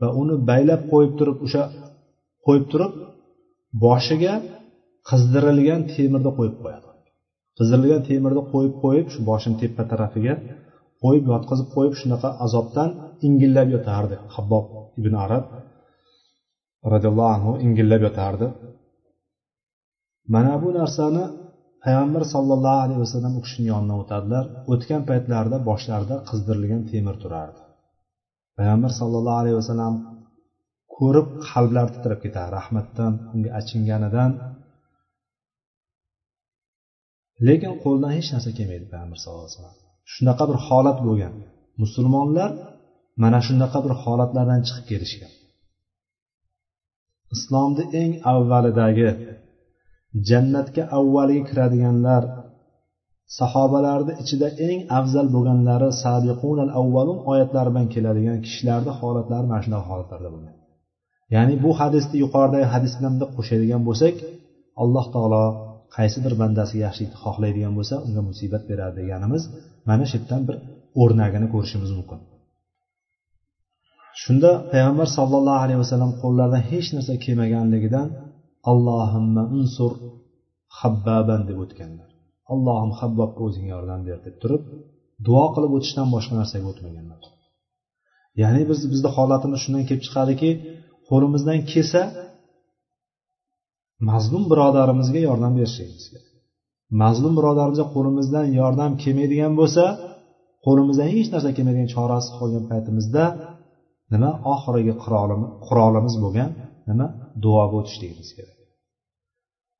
va 0.00 0.08
uni 0.20 0.34
baylab 0.50 0.82
qo'yib 0.92 1.12
turib 1.18 1.38
o'sha 1.46 1.62
qo'yib 2.46 2.64
turib 2.72 2.92
boshiga 3.84 4.34
qizdirilgan 5.08 5.80
temirni 5.92 6.30
qo'yib 6.38 6.56
qo'yadi. 6.62 6.88
Qizdirilgan 7.58 8.02
temirni 8.08 8.42
qo'yib 8.52 8.74
qo'yib 8.84 9.06
shu 9.12 9.20
boshini 9.30 9.56
tepa 9.62 9.82
tarafiga 9.92 10.34
qo'yib 11.02 11.24
yotqizib 11.32 11.68
qo'yib 11.76 11.94
shunaqa 12.00 12.28
azobdan 12.44 12.90
ingillab 13.26 13.68
yotardi 13.74 14.16
habbob 14.34 14.64
ibn 15.00 15.14
arab 15.24 15.44
roziyallohu 16.92 17.30
anhu 17.36 17.52
ingillab 17.66 18.00
yotardi. 18.06 18.46
Mana 20.34 20.54
bu 20.62 20.68
narsani 20.78 21.24
payg'ambar 21.84 22.22
sollallohu 22.34 22.80
alayhi 22.84 23.00
vasallam 23.04 23.32
u 23.38 23.40
kishini 23.44 23.66
yonidan 23.72 23.98
o'tadilar. 24.02 24.44
O'tgan 24.72 25.02
paytlarida 25.10 25.58
boshlarida 25.68 26.16
qizdirilgan 26.28 26.82
temir 26.90 27.16
turardi. 27.22 27.60
Payg'ambar 28.56 28.92
sollallohu 29.00 29.38
alayhi 29.42 29.56
vasallam 29.60 29.94
ko'rib 30.96 31.28
qalblari 31.48 31.90
titrab 31.96 32.20
ketadi 32.24 32.50
rahmatdan 32.58 33.12
unga 33.34 33.50
achinganidan. 33.60 34.30
Lekin 37.46 37.72
qo'lidan 37.82 38.12
hech 38.16 38.28
narsa 38.34 38.50
kelmaydi 38.58 38.86
payg'ambar 38.92 39.18
sallallohu 39.22 39.46
alayhi 39.46 39.56
vasallam. 39.56 39.76
Shunaqa 40.12 40.44
bir 40.50 40.58
holat 40.66 40.98
bo'lgan. 41.06 41.34
Musulmonlar 41.82 42.50
mana 43.22 43.38
shunaqa 43.46 43.78
bir 43.84 43.92
holatlardan 44.02 44.60
chiqib 44.66 44.84
kelishgan. 44.90 45.32
Islomni 47.34 47.84
eng 48.02 48.12
avvalidagi 48.32 49.08
jannatga 50.28 50.82
avvaliga 50.98 51.44
kiradiganlar 51.48 52.22
sahobalarni 53.38 54.12
ichida 54.22 54.48
eng 54.68 54.78
afzal 54.98 55.26
bo'lganlari 55.34 55.88
sabiqunal 56.04 56.70
avvalun 56.80 57.18
oyatlari 57.32 57.70
bilan 57.74 57.86
keladigan 57.94 58.38
kishilarni 58.46 58.92
holatlari 59.00 59.46
mana 59.50 59.62
shunaqa 59.64 59.86
holatlarda 59.90 60.28
bo'lgan. 60.34 60.54
Ya'ni 61.34 61.54
bu 61.64 61.70
hadisni 61.80 62.16
yuqoridagi 62.24 62.66
hadis 62.74 62.92
bilan 62.98 63.14
bir 63.20 63.28
qo'shadigan 63.36 63.82
bo'lsak 63.88 64.14
alloh 64.82 65.06
taolo 65.14 65.44
qaysi 65.96 66.18
bir 66.24 66.34
bandasiga 66.42 66.82
yaxshilikni 66.86 67.18
xohlaydigan 67.24 67.72
bo'lsa 67.78 67.94
unga 68.06 68.22
musibat 68.30 68.62
beradi 68.70 68.94
deganimiz 69.00 69.42
mana 69.88 70.04
shu 70.10 70.14
yerdan 70.18 70.42
bir 70.48 70.56
o'rnagini 71.02 71.46
ko'rishimiz 71.54 71.90
mumkin. 71.98 72.20
Shunda 74.22 74.50
payg'ambar 74.72 75.08
sollallohu 75.18 75.60
alayhi 75.64 75.80
vasallam 75.84 76.12
qo'llaridan 76.22 76.62
hech 76.70 76.88
narsa 76.96 77.14
kelmaganligidan 77.24 78.08
allohimma 78.70 79.42
unsur 79.58 79.92
habbaban 80.80 81.42
deb 81.48 81.58
o'tganlar. 81.64 82.08
Allohim 82.52 82.92
habbobga 83.00 83.40
o'zing 83.48 83.66
yordam 83.74 84.00
ber 84.08 84.18
deb 84.26 84.36
turib 84.42 84.62
duo 85.26 85.46
qilib 85.54 85.72
o'tishdan 85.76 86.08
boshqa 86.14 86.34
narsaga 86.40 86.66
o'tmaganlar. 86.72 87.20
Ya'ni 88.42 88.62
biz 88.70 88.80
bizni 88.92 89.10
holatimiz 89.16 89.58
shundan 89.64 89.84
kelib 89.88 90.02
chiqadiki 90.06 90.50
qo'limizdan 91.08 91.58
kelsa 91.72 92.02
mazlum 94.08 94.44
birodarimizga 94.50 95.20
yordam 95.28 95.52
berishligimiz 95.58 96.06
kerak. 96.12 96.28
Mazlum 97.02 97.32
birodarimizga 97.38 97.86
qo'limizdan 97.94 98.46
yordam 98.60 98.90
kelmaydigan 99.02 99.52
bo'lsa 99.60 99.84
qo'limizdan 100.66 101.08
hech 101.14 101.28
narsa 101.34 101.50
kelmaydigan 101.56 101.90
chorasi 101.94 102.30
qolgan 102.38 102.64
paytimizda 102.70 103.24
nima? 104.12 104.30
Oxirgi 104.54 104.94
qurolimiz 105.66 106.14
bo'lgan 106.24 106.50
nima? 106.90 107.06
Duoga 107.44 107.74
o'tishligimiz 107.80 108.28
kerak. 108.36 108.58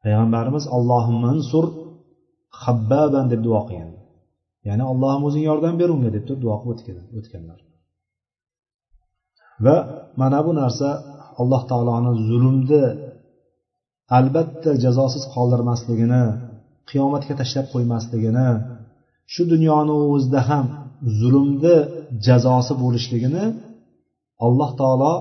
Payg'ambarimiz 0.03 0.65
allohimansur 0.77 1.65
habbaban 2.63 3.27
deb 3.33 3.41
duo 3.47 3.61
qilgan. 3.69 3.91
Ya'ni 4.69 4.85
allohim 4.93 5.23
o'zing 5.29 5.45
yordam 5.51 5.75
ber 5.81 5.89
unga 5.95 6.11
deb 6.17 6.25
turib 6.29 6.41
duo 6.45 6.57
qilib 6.63 7.07
o'tganlar. 7.19 7.61
Va 9.65 9.77
mana 10.21 10.39
bu 10.47 10.53
narsa 10.61 10.89
alloh 11.41 11.63
taoloni 11.71 12.13
zulmni 12.29 12.85
albatta 14.19 14.71
jazosiz 14.85 15.25
qoldirmasligini 15.35 16.25
qiyomatga 16.91 17.35
tashlab 17.41 17.67
qo'ymasligini 17.75 18.49
shu 19.33 19.43
dunyoni 19.53 19.95
o'zida 20.13 20.41
ham 20.51 20.67
zulmni 21.21 21.77
jazosi 22.27 22.75
bo'lishligini 22.83 23.45
alloh 24.47 24.71
taolo 24.81 25.15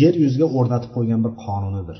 yer 0.00 0.14
yuziga 0.24 0.46
o'rnatib 0.58 0.90
qo'ygan 0.96 1.20
bir 1.24 1.32
qonunidir. 1.44 1.98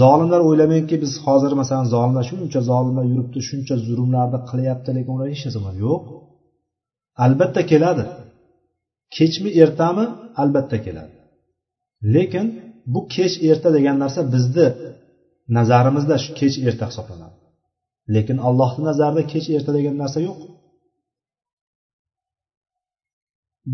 Zolimlar 0.00 0.40
o'ylamayki 0.48 0.96
biz 1.04 1.12
hozir 1.24 1.52
masalan 1.60 1.86
zolimlar 1.94 2.24
shuncha 2.30 2.60
zolimlar 2.70 3.04
yuribdi 3.12 3.40
shuncha 3.48 3.74
zulmlarni 3.86 4.38
qilyapti 4.50 4.90
lekin 4.96 5.12
ular 5.16 5.28
hech 5.32 5.42
narsa 5.46 5.72
yo'q. 5.84 6.04
Albatta 7.24 7.62
keladi. 7.70 8.04
Kechmi 9.16 9.50
ertami? 9.62 10.04
Albatta 10.42 10.76
keladi. 10.86 11.14
Lekin 12.14 12.46
bu 12.92 13.00
kech 13.14 13.34
erta 13.50 13.68
degan 13.76 13.96
narsa 14.02 14.20
bizni 14.34 14.66
nazarimizda 15.56 16.16
shu 16.24 16.30
kech 16.40 16.56
erta 16.68 16.84
hisoblanadi. 16.90 17.36
Lekin 18.14 18.38
allohni 18.48 18.82
nazarida 18.90 19.22
kech 19.32 19.46
erta 19.56 19.70
degan 19.78 19.96
narsa 20.02 20.18
yo'q. 20.28 20.38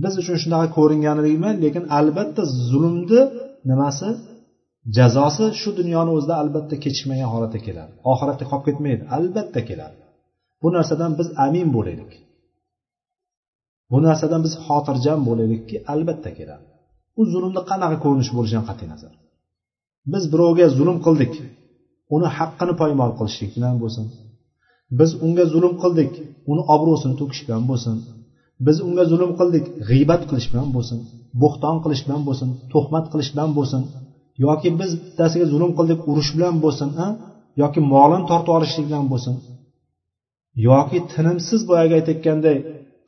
Biz 0.02 0.14
uchun 0.22 0.36
shunaqa 0.42 0.68
ko'ringanligi 0.78 1.36
bilan 1.40 1.56
lekin 1.64 1.84
albatta 1.98 2.42
zulmni 2.70 3.20
nimasi 3.70 4.08
jazosi 4.96 5.44
shu 5.60 5.70
dunyoni 5.80 6.10
o'zida 6.16 6.34
albatta 6.42 6.74
kechikmagan 6.84 7.28
holatda 7.34 7.58
keladi. 7.66 7.92
Oxiratda 8.12 8.44
qolib 8.50 8.64
ketmaydi 8.68 9.02
albatta 9.16 9.60
keladi. 9.68 9.98
Bu 10.62 10.68
narsadan 10.76 11.12
biz 11.18 11.28
amin 11.46 11.68
bo'laylik. 11.76 12.12
Bu 13.90 13.98
narsadan 14.06 14.40
biz 14.46 14.54
xotirjam 14.66 15.20
bo'laylikki 15.28 15.76
albatta 15.92 16.30
keladi. 16.38 16.66
U 17.18 17.22
zulmni 17.32 17.62
qanaqa 17.70 17.96
ko'rinishi 18.04 18.32
bo'lishidan 18.36 18.64
qat'iy 18.68 18.88
nazar. 18.92 19.12
Biz 20.12 20.24
birovga 20.32 20.66
zulm 20.78 20.98
qildik. 21.06 21.32
Uni 22.14 22.28
haqqini 22.36 22.74
poymol 22.80 23.10
qilishlik 23.18 23.50
bilan 23.56 23.74
bo'lsin. 23.82 24.04
Biz 24.98 25.10
unga 25.24 25.44
zulm 25.54 25.74
qildik 25.82 26.10
uni 26.50 26.62
obro'sini 26.74 27.14
to'kish 27.20 27.42
bilan 27.46 27.62
bo'lsin. 27.70 27.96
Biz 28.66 28.76
unga 28.86 29.04
zulm 29.12 29.30
qildik 29.38 29.64
g'iybat 29.88 30.22
qilish 30.28 30.48
bilan 30.52 30.68
bo'lsin. 30.76 30.98
Bo'xton 31.42 31.76
qilish 31.84 32.02
bilan 32.06 32.22
bo'lsin 32.28 32.48
tuhmat 32.72 33.04
qilish 33.12 33.30
bilan 33.34 33.50
bo'lsin. 33.58 33.82
Yoki 34.44 34.68
biz 34.80 34.90
bittasiga 35.04 35.46
zulm 35.52 35.70
qildik 35.78 36.00
urush 36.10 36.30
bilan 36.36 36.54
bo'lsin 36.64 36.88
yoki 37.62 37.80
molini 37.92 38.24
tortib 38.30 38.52
olishlik 38.56 38.86
bilan 38.90 39.06
bo'lsin. 39.12 39.34
Yoki 40.68 40.98
tinimsiz 41.12 41.60
boyagi 41.70 41.94
aytayotganday 41.98 42.56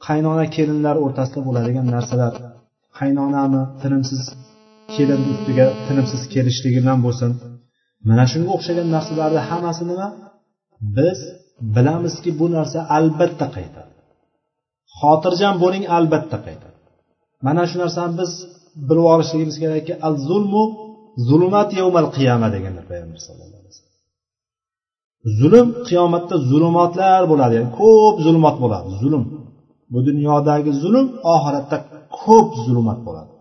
qaynona 0.07 0.45
kelinlar 0.57 0.97
o'rtasida 1.05 1.41
bo'ladigan 1.47 1.87
narsalar. 1.95 2.33
Qaynonami 2.99 3.63
tinimsiz 3.83 4.23
kelinni 4.95 5.29
ustiga 5.35 5.67
tinimsiz 5.87 6.23
kelishligi 6.35 6.79
bilan 6.85 6.99
bo'lsin. 7.07 7.31
Mana 8.09 8.25
shunga 8.33 8.51
o'xshagan 8.57 8.89
narsalarni 8.97 9.41
hammasi 9.49 9.83
nima? 9.91 10.09
Biz 10.97 11.19
bilamizki 11.77 12.31
bu 12.41 12.47
narsa 12.57 12.79
albatta 12.97 13.47
qaytadi. 13.57 13.93
Xotirjam 14.99 15.55
bo'ling 15.63 15.85
albatta 15.97 16.39
qaytadi. 16.47 16.79
Mana 17.47 17.63
shu 17.71 17.77
narsani 17.83 18.13
biz 18.21 18.31
bilib 18.89 19.07
olishligimiz 19.15 19.57
kerakki 19.63 19.95
al 20.07 20.15
zulmu 20.29 20.63
zulumat 21.29 21.69
yovmal 21.81 22.09
qiyama 22.17 22.49
deganlar 22.55 22.85
payg'ambar 22.91 23.21
sallallohu 23.27 23.61
alayhi 23.61 23.73
vasallam. 23.73 23.95
Zulm 25.41 25.69
qiyomatda 25.89 26.37
zulumotlar 26.51 27.23
bo'ladi 27.33 27.53
ya'ni 27.59 27.71
ko'p 27.81 28.17
zulumot 28.27 28.57
bo'ladi 28.63 28.89
zulm. 29.03 29.25
Bu 29.93 29.99
dunyodagi 30.09 30.71
zulm 30.83 31.07
oxiratda 31.35 31.77
ko'p 32.23 32.49
zulmat 32.65 32.99
bo'ladi. 33.07 33.33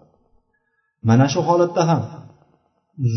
Mana 1.09 1.25
shu 1.33 1.39
holatda 1.49 1.81
ham 1.89 2.01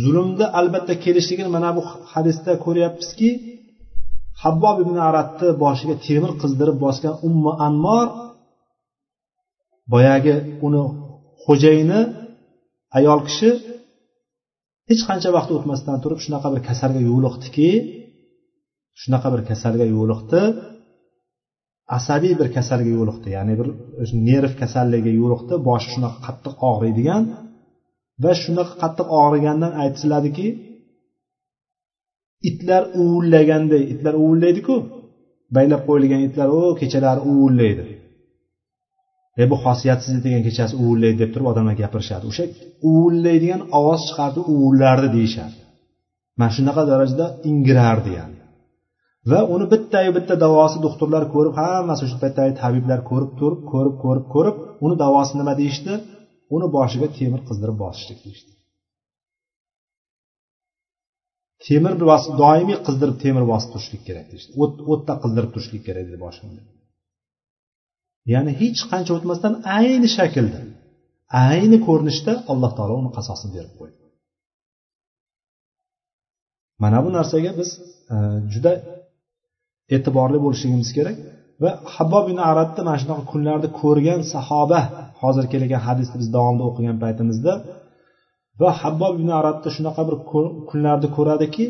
zulmni 0.02 0.46
albatta 0.58 0.94
kelishligini 1.04 1.50
mana 1.56 1.70
bu 1.76 1.82
hadisda 2.12 2.52
ko'ryapmizki 2.64 3.30
habbob 4.42 4.76
ibn 4.84 4.96
aratni 5.08 5.48
boshiga 5.62 5.96
temir 6.06 6.30
qizdirib 6.42 6.76
bosgan 6.84 7.14
ummu 7.28 7.50
anmor 7.66 8.06
boyagi 9.92 10.34
uni 10.66 10.82
xo'jayini 11.44 12.00
ayol 12.98 13.20
kishi 13.28 13.50
hech 14.88 15.02
qancha 15.08 15.28
vaqt 15.36 15.50
o'tmasdan 15.56 15.96
turib 16.02 16.20
shunaqa 16.24 16.48
bir 16.54 16.60
kasalga 16.68 17.00
yo'liqdiki 17.10 17.70
shunaqa 19.00 19.28
bir 19.34 19.42
kasalga 19.50 19.86
yo'liqdi. 19.96 20.40
Asabiy 21.96 22.34
bir 22.40 22.48
kasalga 22.56 22.90
yo'liqdi. 22.98 23.28
Ya'ni 23.36 23.54
bir 23.60 23.68
nerv 24.28 24.52
kasalligiga 24.60 25.12
yo'liqdi. 25.20 25.54
Boshi 25.68 25.88
shunaqa 25.94 26.18
qattiq 26.26 26.54
og'riydigan 26.70 27.22
va 28.22 28.32
shunaqa 28.42 28.74
qattiq 28.82 29.08
og'rigandan 29.22 29.72
aytiladiki 29.82 30.46
itlar 32.50 32.82
uvillaganday 33.02 33.82
itlar 33.92 34.14
uvillaydiku. 34.24 34.76
Baylab 35.56 35.82
qo'yilgan 35.88 36.22
itlar 36.28 36.48
u 36.58 36.60
kechalari 36.80 37.20
uvillaydi. 37.32 37.84
E 39.42 39.44
bu 39.50 39.56
xosiyatsiz 39.64 40.16
degan 40.24 40.42
kechasi 40.48 40.74
uvullaydi 40.82 41.18
deb 41.22 41.30
turib 41.34 41.46
odamlar 41.52 41.74
gapirishadi. 41.82 42.24
O'sha 42.30 42.44
uvullaydigan 42.90 43.62
ovoz 43.78 44.00
chiqardi 44.08 44.40
uvullardi 44.52 45.08
deyishadi 45.16 45.56
mana 46.38 46.50
shunaqa 46.56 46.82
darajada 46.90 47.26
ingirardi 47.50 48.10
yani. 48.18 48.35
Va 49.30 49.40
uni 49.54 49.66
bittayu 49.72 50.10
bitta 50.16 50.34
davosi 50.44 50.78
doktorlar 50.86 51.24
ko'rib 51.34 51.54
hammasi 51.60 52.02
o'sha 52.06 52.18
paytdagi 52.22 52.52
tabiblar 52.62 53.00
ko'rib 53.10 53.32
turib 53.40 53.62
ko'rib 53.72 53.96
ko'rib 54.04 54.26
ko'rib 54.34 54.56
uni 54.84 54.94
davosi 55.04 55.32
nima 55.40 55.54
deyishdi? 55.60 55.92
Uni 56.56 56.66
boshiga 56.76 57.08
temir 57.18 57.40
qizdirib 57.48 57.76
bosishlik 57.84 58.18
deyishdi. 58.26 58.52
Temir 61.66 61.92
doimiy 62.42 62.78
qizdirib 62.86 63.16
temir 63.24 63.44
bosib 63.52 63.68
turishlik 63.72 64.02
kerak 64.08 64.26
deyishdi. 64.32 64.50
O'tda 64.92 65.14
qizdirib 65.22 65.50
turishlik 65.54 65.82
kerak 65.88 66.04
dedi 66.08 66.18
boshimda 66.26 66.62
ya'ni 68.32 68.52
hech 68.60 68.80
qancha 68.90 69.12
o'tmasdan 69.16 69.54
ayni 69.78 70.08
shaklda 70.16 70.60
ayni 71.50 71.78
ko'rinishda 71.86 72.32
alloh 72.52 72.72
taolo 72.78 72.94
uni 73.02 73.10
qasosini 73.16 73.52
berib 73.56 73.74
qo'ydi. 73.80 73.96
Mana 76.82 76.98
bu 77.04 77.10
narsaga 77.18 77.52
biz 77.60 77.70
e, 78.14 78.16
juda 78.52 78.72
e'tiborli 79.94 80.38
bo'lishligimiz 80.44 80.90
kerak. 80.96 81.16
Va 81.62 81.70
habbob 81.94 82.24
ibn 82.30 82.40
arabni 82.50 82.80
mana 82.86 82.98
shunaqa 83.02 83.24
kunlarni 83.32 83.68
ko'rgan 83.80 84.20
sahoba 84.34 84.80
hozir 85.22 85.44
kelgan 85.52 85.82
hadisni 85.86 86.16
biz 86.22 86.28
davomida 86.36 86.64
o'qigan 86.70 86.96
paytimizda 87.04 87.52
va 88.60 88.70
habbob 88.80 89.12
ibn 89.18 89.30
arabni 89.40 89.70
shunaqa 89.76 90.02
bir 90.08 90.16
kunlarni 90.70 91.08
ko'radiki 91.16 91.64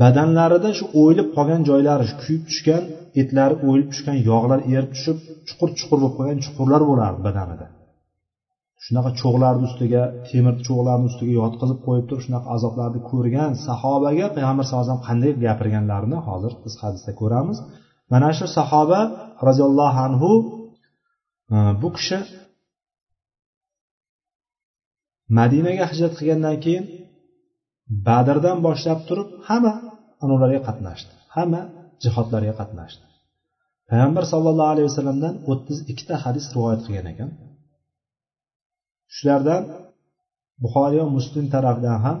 badanlarida 0.00 0.70
shu 0.78 0.84
o'yilib 1.00 1.28
qolgan 1.36 1.62
joylari 1.68 2.06
kuyib 2.22 2.42
tushgan 2.50 2.82
etlari 3.20 3.54
o'yilib 3.66 3.88
tushgan 3.92 4.18
yog'lar 4.30 4.60
erib 4.74 4.90
tushib 4.96 5.18
chuqur 5.48 5.68
chuqur 5.78 5.98
bo'lib 6.02 6.14
qolgan 6.18 6.38
chuqurlar 6.44 6.82
bo'lardi 6.90 7.20
badanida. 7.28 7.66
Shunaqa 8.86 9.10
cho'g'larni 9.20 9.64
ustiga 9.70 10.02
temir 10.28 10.54
cho'g'larni 10.66 11.06
ustiga 11.10 11.32
yotqizib 11.42 11.78
qo'yib 11.86 12.04
turib 12.08 12.22
shunaqa 12.26 12.48
azoblarni 12.56 13.00
ko'rgan 13.10 13.50
sahobaga 13.66 14.26
payg'ambar 14.36 14.64
sallallohu 14.64 14.84
alayhi 14.84 14.94
vasallam 14.94 15.06
qanday 15.08 15.32
gapirganlarini 15.44 16.18
hozir 16.28 16.52
biz 16.64 16.74
hadisda 16.82 17.12
ko'ramiz. 17.20 17.58
Mana 18.12 18.30
shu 18.38 18.46
sahoba 18.58 19.00
roziyallohu 19.48 19.98
anhu 20.06 20.30
e, 21.54 21.56
bu 21.82 21.88
kishi 21.96 22.18
madinaga 25.38 25.84
hijrat 25.90 26.12
qilgandan 26.18 26.56
keyin 26.64 26.84
badrdan 28.06 28.58
boshlab 28.66 29.00
turib 29.08 29.28
hamma 29.48 29.74
anavlarga 30.24 30.60
qatnashdi 30.68 31.12
hamma 31.36 31.60
jihodlarga 32.02 32.54
qatnashdi. 32.60 33.04
Payg'ambar 33.88 34.24
sallallohu 34.32 34.70
alayhi 34.74 34.88
vasallamdan 34.90 35.34
o'ttiz 35.50 35.78
ikkita 35.92 36.14
hadis 36.24 36.44
rivoyat 36.54 36.80
qilgan 36.86 37.08
ekan. 37.14 37.30
Shulardan 39.16 39.62
buxoriy 40.62 41.00
va 41.04 41.08
muslim 41.18 41.44
tarafidan 41.54 41.98
ham 42.06 42.18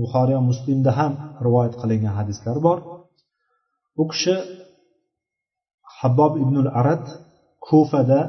buxoriy 0.00 0.36
va 0.38 0.44
muslimda 0.50 0.90
ham 0.98 1.12
rivoyat 1.46 1.74
qilingan 1.80 2.14
hadislar 2.18 2.56
bor. 2.66 2.78
U 4.00 4.04
kishi 4.10 4.34
habbob 5.98 6.32
ibnul 6.42 6.68
arad 6.80 7.04
kufada 7.66 8.20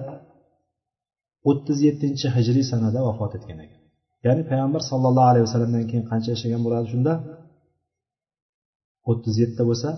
o'ttiz 1.50 1.78
yettinchi 1.88 2.28
hijriy 2.36 2.66
sanada 2.72 3.00
vafot 3.08 3.32
etgan 3.38 3.60
ekan. 3.66 3.82
Ya'ni 4.26 4.44
payg'ambar 4.50 4.82
sollallohu 4.92 5.30
alayhi 5.32 5.46
vasallamdan 5.48 5.84
keyin 5.90 6.06
qancha 6.12 6.30
yashagan 6.36 6.62
bo'ladi 6.66 6.88
shunda? 6.94 7.14
o'ttiz 9.12 9.36
yetti 9.44 9.62
bo'lsa 9.70 9.90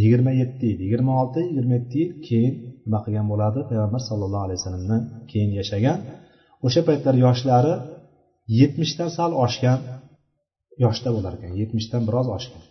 yigirma 0.00 0.32
yetti 0.42 0.64
yil 0.70 0.80
yigirma 0.84 1.12
olti 1.22 1.40
yigirma 1.48 1.74
yetti 1.78 1.96
yil 2.02 2.12
keyin 2.28 2.54
nima 2.84 2.98
qilgan 3.04 3.26
bo'ladi. 3.32 3.60
Payg'ambar 3.70 4.00
sallallohu 4.10 4.44
alayhi 4.46 4.58
vasallamdan 4.60 5.02
keyin 5.30 5.50
yashagan. 5.60 5.98
O'sha 6.66 6.80
paytlar 6.88 7.14
yoshlari 7.26 7.74
yetmishdan 8.60 9.10
sal 9.16 9.32
oshgan 9.44 9.78
yoshda 10.84 11.08
bo'lar 11.16 11.32
ekan. 11.38 11.52
Yetmishdan 11.60 12.02
biroz 12.08 12.28
oshgan. 12.36 12.62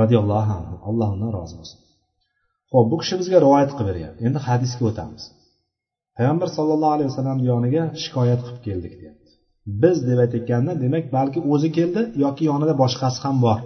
Roziyallohu 0.00 0.52
anhu. 0.58 0.74
Alloh 0.88 1.08
undan 1.14 1.30
rozi 1.38 1.54
bo'lsin. 1.60 1.78
Ho'p 2.72 2.86
bu 2.92 2.96
kishi 3.02 3.14
bizga 3.20 3.38
rivoyat 3.44 3.70
qilib 3.76 3.88
beryapti. 3.90 4.20
Endi 4.28 4.38
hadisga 4.48 4.84
o'tamiz. 4.90 5.22
Payg'ambar 6.16 6.48
sallallohu 6.56 6.94
alayhi 6.96 7.10
vasallamni 7.12 7.44
yoniga 7.52 7.82
shikoyat 8.02 8.40
qilib 8.46 8.60
keldik 8.66 8.94
deyapti. 9.00 9.30
Biz 9.82 9.96
deb 10.08 10.18
aytayotganda 10.24 10.72
demak 10.84 11.04
balki 11.16 11.40
o'zi 11.52 11.68
keldi 11.78 12.02
yoki 12.24 12.42
yonida 12.50 12.74
boshqasi 12.82 13.18
ham 13.24 13.36
bor. 13.46 13.58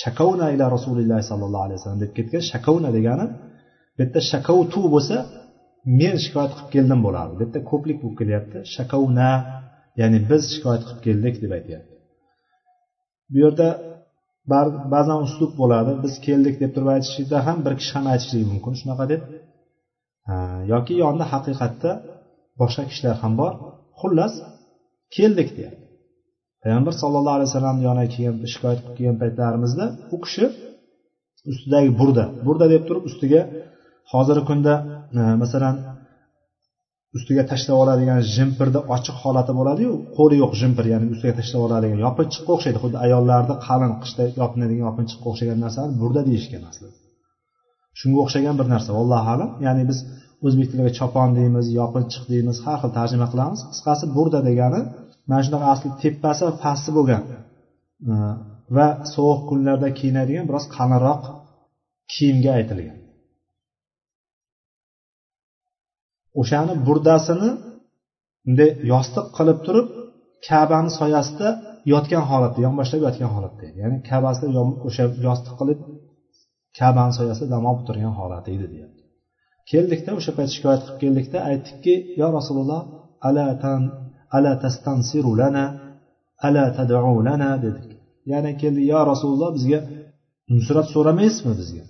Shakavna 0.00 0.46
ila 0.54 0.64
rasulillahi 0.76 1.24
sollallohu 1.30 1.64
alayhi 1.66 1.78
vasallam 1.80 2.00
deb 2.04 2.12
ketgan 2.18 2.42
shakavna 2.52 2.90
degani 2.96 3.26
bu 4.02 4.06
yerda 4.06 4.20
shakavtu 4.32 4.80
bo'lsa 4.94 5.16
men 6.00 6.16
shikoyat 6.24 6.52
qilib 6.56 6.70
keldim 6.74 7.00
bo'lardi. 7.06 7.32
Bu 7.38 7.42
yerda 7.44 7.60
ko'plik 7.70 7.98
bo'lib 8.02 8.16
kelyapti. 8.20 8.58
Shakavna 8.76 9.30
ya'ni 10.00 10.18
biz 10.30 10.42
shikoyat 10.54 10.82
qilib 10.86 11.00
keldik 11.06 11.34
deb 11.42 11.52
aytyapti. 11.58 11.94
Bu 13.32 13.38
yerda 13.44 13.68
ba'zan 14.94 15.18
uslub 15.26 15.52
bo'ladi. 15.60 15.92
Biz 16.04 16.14
keldik 16.26 16.56
deb 16.62 16.70
turib 16.74 16.90
aytishlikda 16.96 17.38
ham 17.46 17.58
bir 17.66 17.74
kishi 17.80 17.92
ham 17.96 18.06
aytishligi 18.12 18.46
mumkin. 18.52 18.72
Shunaqa 18.80 19.04
deb. 19.12 19.22
Yoki 20.72 20.94
yonida 21.04 21.26
haqiqatda 21.32 21.90
boshqa 22.60 22.82
kishilar 22.90 23.16
ham 23.22 23.32
bor. 23.40 23.52
Xullas 24.00 24.34
keldik 25.16 25.48
deyapti. 25.58 25.82
Payg'ambar 26.62 26.94
sallallohu 27.02 27.36
alayhi 27.38 27.50
vasallam 27.50 27.78
yoniga 27.88 28.08
kelgan 28.14 28.36
shikoyat 28.54 28.78
qilib 28.82 28.96
kelgan 28.98 29.16
paytlarimizda 29.22 29.84
u 30.14 30.16
kishi 30.24 30.44
ustidagi 31.50 31.90
burda 32.00 32.24
burda 32.46 32.66
deb 32.74 32.82
turib 32.88 33.04
ustiga 33.10 33.40
hozirgi 34.12 34.44
kunda 34.50 34.74
e, 35.18 35.20
masalan 35.42 35.74
ustiga 37.16 37.42
tashlab 37.52 37.76
oladigan 37.82 38.20
jimpirni 38.34 38.80
ochiq 38.96 39.16
holati 39.22 39.52
bo'ladiyu 39.58 39.92
qo'li 40.16 40.36
yo'q 40.42 40.52
jimpir 40.60 40.84
ya'ni 40.92 41.06
ustiga 41.14 41.34
tashlab 41.40 41.62
oladigan 41.66 41.98
yopinchiqqa 42.06 42.50
o'xshaydi. 42.56 42.78
Xuddi 42.84 42.98
ayollarni 43.06 43.54
qalin 43.66 43.92
qishda 44.02 44.22
yopinadigan 44.42 44.84
yopinchiqqa 44.88 45.26
o'xshagan 45.32 45.58
narsani 45.64 45.90
burda 46.00 46.20
deyishgan 46.28 46.62
aslida 46.70 46.92
shunga 48.00 48.18
o'xshagan 48.24 48.54
bir 48.60 48.66
narsa 48.74 48.90
allohu 49.02 49.28
alam. 49.34 49.50
Ya'ni 49.66 49.82
biz 49.90 49.98
o'zbek 50.46 50.66
tiliga 50.70 50.92
chopon 50.98 51.28
deymiz 51.38 51.66
yopinchiq 51.80 52.24
deymiz 52.32 52.56
har 52.64 52.78
xil 52.82 52.90
tarjima 52.98 53.26
qilamiz. 53.32 53.60
Qisqasi 53.72 54.04
burda 54.16 54.40
degani 54.48 54.80
mana 55.28 55.42
shunaqa 55.46 55.66
asli 55.74 55.88
tepasi 56.02 56.42
va 56.48 56.52
pasti 56.64 56.90
bo'lgan 56.96 57.22
e, 58.10 58.14
va 58.76 58.86
sovuq 59.14 59.40
kunlarda 59.50 59.88
kiyinadigan 59.98 60.44
biroz 60.48 60.64
qalinroq 60.76 61.22
kiyimga 62.12 62.50
aytilgan. 62.58 62.96
O'shani 66.40 66.74
burdasini 66.86 67.50
bunday 68.44 68.70
yostiq 68.92 69.26
qilib 69.36 69.58
turib 69.66 69.86
kabani 70.48 70.90
soyasida 71.00 71.48
yotgan 71.92 72.24
holatda 72.30 72.58
yonboshlab 72.66 73.00
yotgan 73.06 73.30
holatda 73.36 73.62
edi. 73.68 73.76
Ya'ni 73.82 73.98
kabasida 74.10 74.46
o'sha 74.88 75.04
yostiq 75.26 75.54
qilib 75.60 75.78
kabani 76.78 77.12
soyasida 77.18 77.48
dam 77.54 77.64
olib 77.70 77.82
turgan 77.88 78.14
holati 78.20 78.48
edi 78.56 78.66
deyapti. 78.72 79.00
Keldikda 79.70 80.10
o'sha 80.18 80.32
payt 80.38 80.50
shikoyat 80.54 80.80
qilib 80.84 80.98
keldikda 81.02 81.38
aytdikki 81.50 81.94
yo 82.20 82.28
rasululloh 82.38 82.82
ala 83.28 83.46
tan 83.62 83.80
ala 84.36 84.52
tastansiru 84.64 85.32
lana 85.40 85.64
ala 86.46 86.64
tad'u 86.76 87.14
lana 87.28 87.50
dedik. 87.64 87.88
Ya'ni 88.30 88.52
keldi 88.62 88.82
yo 88.92 89.00
rasululloh 89.12 89.50
bizga 89.56 89.80
nusrat 90.54 90.86
so'ramaysizmi 90.94 91.54
bizga? 91.60 91.84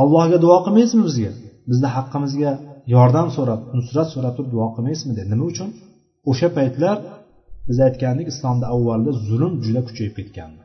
Allohga 0.00 0.38
duo 0.44 0.56
qilmaysizmi 0.64 1.04
bizga? 1.10 1.32
Bizni 1.70 1.88
haqqimizga 1.96 2.52
yordam 2.94 3.28
so'rab 3.36 3.60
nusrat 3.78 4.08
so'rab 4.14 4.34
turib 4.36 4.50
duo 4.54 4.66
qilmaysizmi 4.74 5.14
dedi. 5.18 5.28
Nima 5.32 5.44
uchun? 5.52 5.68
O'sha 6.30 6.48
paytlar 6.58 6.96
biz 7.68 7.78
aytgandik 7.86 8.26
islomda 8.32 8.66
avvalda 8.74 9.10
zulm 9.28 9.52
juda 9.64 9.80
kuchayib 9.88 10.14
ketgandi. 10.18 10.62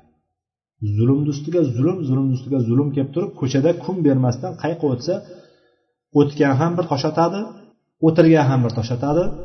Zulmni 0.97 1.29
ustiga 1.35 1.61
zulm 1.75 1.97
zulmni 2.07 2.33
ustiga 2.37 2.59
zulm 2.69 2.87
kelib 2.95 3.11
turib 3.15 3.31
ko'chada 3.39 3.69
kun 3.83 3.95
bermasdan 4.05 4.51
qayoqqa 4.61 4.87
o'tsa 4.93 5.13
o'tgan 6.19 6.53
ham 6.59 6.71
bir 6.77 6.85
tosh 6.91 7.05
otadi 7.11 7.39
o'tirgan 8.07 8.45
ham 8.49 8.59
bir 8.65 8.71
tosh 8.77 8.91
otadi 8.97 9.23
bu 9.35 9.43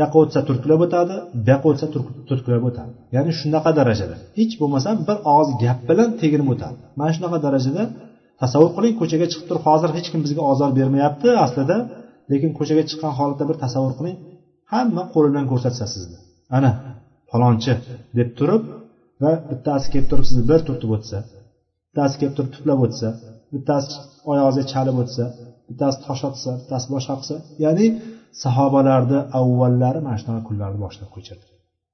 yoqqa 0.00 0.16
o'tsa 0.22 0.40
turklab 0.48 0.80
o'tadi 0.86 1.14
bu 1.44 1.48
yoqqa 1.52 1.66
o'tsa 1.72 1.86
turklab 2.28 2.64
o'tadi. 2.68 2.92
Ya'ni 3.16 3.32
shunaqa 3.40 3.70
darajada. 3.78 4.16
Hech 4.38 4.54
bo'lmasa 4.60 4.88
bir 5.08 5.16
og'iz 5.32 5.50
gap 5.64 5.78
bilan 5.88 6.08
teginib 6.20 6.48
o'tadi. 6.54 6.76
Mana 6.98 7.10
shunaqa 7.16 7.38
darajada 7.46 7.82
tasavvur 8.42 8.70
qiling 8.76 8.94
ko'chaga 9.00 9.26
chiqib 9.30 9.46
turib 9.48 9.64
hozir 9.68 9.90
hech 9.96 10.08
kim 10.12 10.20
bizga 10.26 10.42
ozor 10.52 10.70
bermayapti 10.78 11.28
aslida 11.44 11.76
lekin 12.32 12.50
ko'chaga 12.58 12.82
chiqqan 12.90 13.12
holatda 13.18 13.44
bir 13.50 13.56
tasavvur 13.64 13.92
qiling 13.98 14.16
hamma 14.72 15.02
qo'li 15.14 15.28
bilan 15.32 15.46
ko'rsatsa 15.52 15.84
sizni 15.94 16.18
ana 16.56 16.70
falonchi 17.30 17.72
deb 18.18 18.28
turib 18.38 18.62
va 19.22 19.32
bittasi 19.50 19.86
kelib 19.92 20.08
turib 20.10 20.24
sizni 20.28 20.44
bir 20.50 20.60
turtib 20.68 20.90
o'tsa 20.96 21.18
bittasi 21.88 22.14
kelib 22.20 22.34
turib 22.36 22.50
tuplab 22.56 22.80
o'tsa 22.86 23.08
bittasi 23.54 23.90
oyog'ingizga 24.30 24.64
chalib 24.72 24.96
o'tsa 25.02 25.24
bittasi 25.68 25.96
tosh 26.06 26.22
otsa 26.30 26.50
bittasi 26.60 26.86
boshqa 26.94 27.14
qilsa 27.20 27.36
ya'ni 27.64 27.86
sahobalarni 28.42 29.18
avvallari 29.40 30.00
mana 30.06 30.16
shunaqa 30.20 30.42
kunlarni 30.48 30.78
boshlab 30.84 31.10
ko'chirdi. 31.16 31.46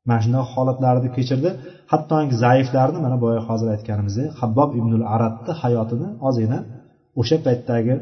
Mana 0.09 0.21
shunaqa 0.25 0.49
holatlarni 0.55 1.09
kechirdi. 1.17 1.51
Hattoki 1.93 2.35
zaiflarni 2.45 2.99
mana 3.07 3.17
boya 3.25 3.41
hozir 3.49 3.69
aytganimizdek 3.75 4.29
habbob 4.41 4.71
ibnul 4.81 5.05
aradni 5.15 5.53
hayotini 5.63 6.09
ozgina 6.29 6.59
o'sha 7.21 7.37
paytdagi 7.47 7.95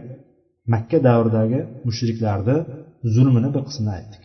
makka 0.72 0.98
davridagi 1.08 1.60
mushriklarni 1.86 2.56
zulmini 3.14 3.48
bir 3.54 3.62
qismini 3.68 3.92
aytdik. 3.98 4.22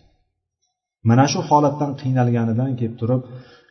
Mana 1.09 1.25
shu 1.31 1.39
holatdan 1.49 1.91
qiynalganidan 2.01 2.71
kelib 2.79 2.95
turib 3.01 3.21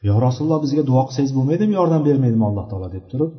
yo 0.08 0.14
rasululloh 0.26 0.60
bizga 0.66 0.82
duo 0.90 1.02
qilsangiz 1.08 1.32
bo'lmaydimi 1.38 1.74
yordam 1.78 2.02
bermaydimi 2.08 2.44
alloh 2.50 2.66
taolo? 2.70 2.88
deb 2.96 3.04
turib 3.12 3.30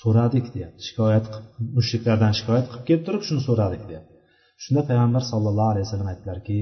so'radik 0.00 0.46
deyapti. 0.54 0.80
Shikoyat 0.88 1.24
qilib 1.32 1.70
mushriklardan 1.78 2.32
shikoyat 2.38 2.66
qilib 2.70 2.84
kelib 2.88 3.02
turib 3.06 3.22
shuni 3.28 3.42
so'radik 3.48 3.82
deyapti. 3.90 4.12
Shunda 4.64 4.82
payg'ambar 4.88 5.22
sallallohu 5.32 5.70
alayhi 5.72 5.86
vasallam 5.86 6.08
aytdilarki 6.12 6.58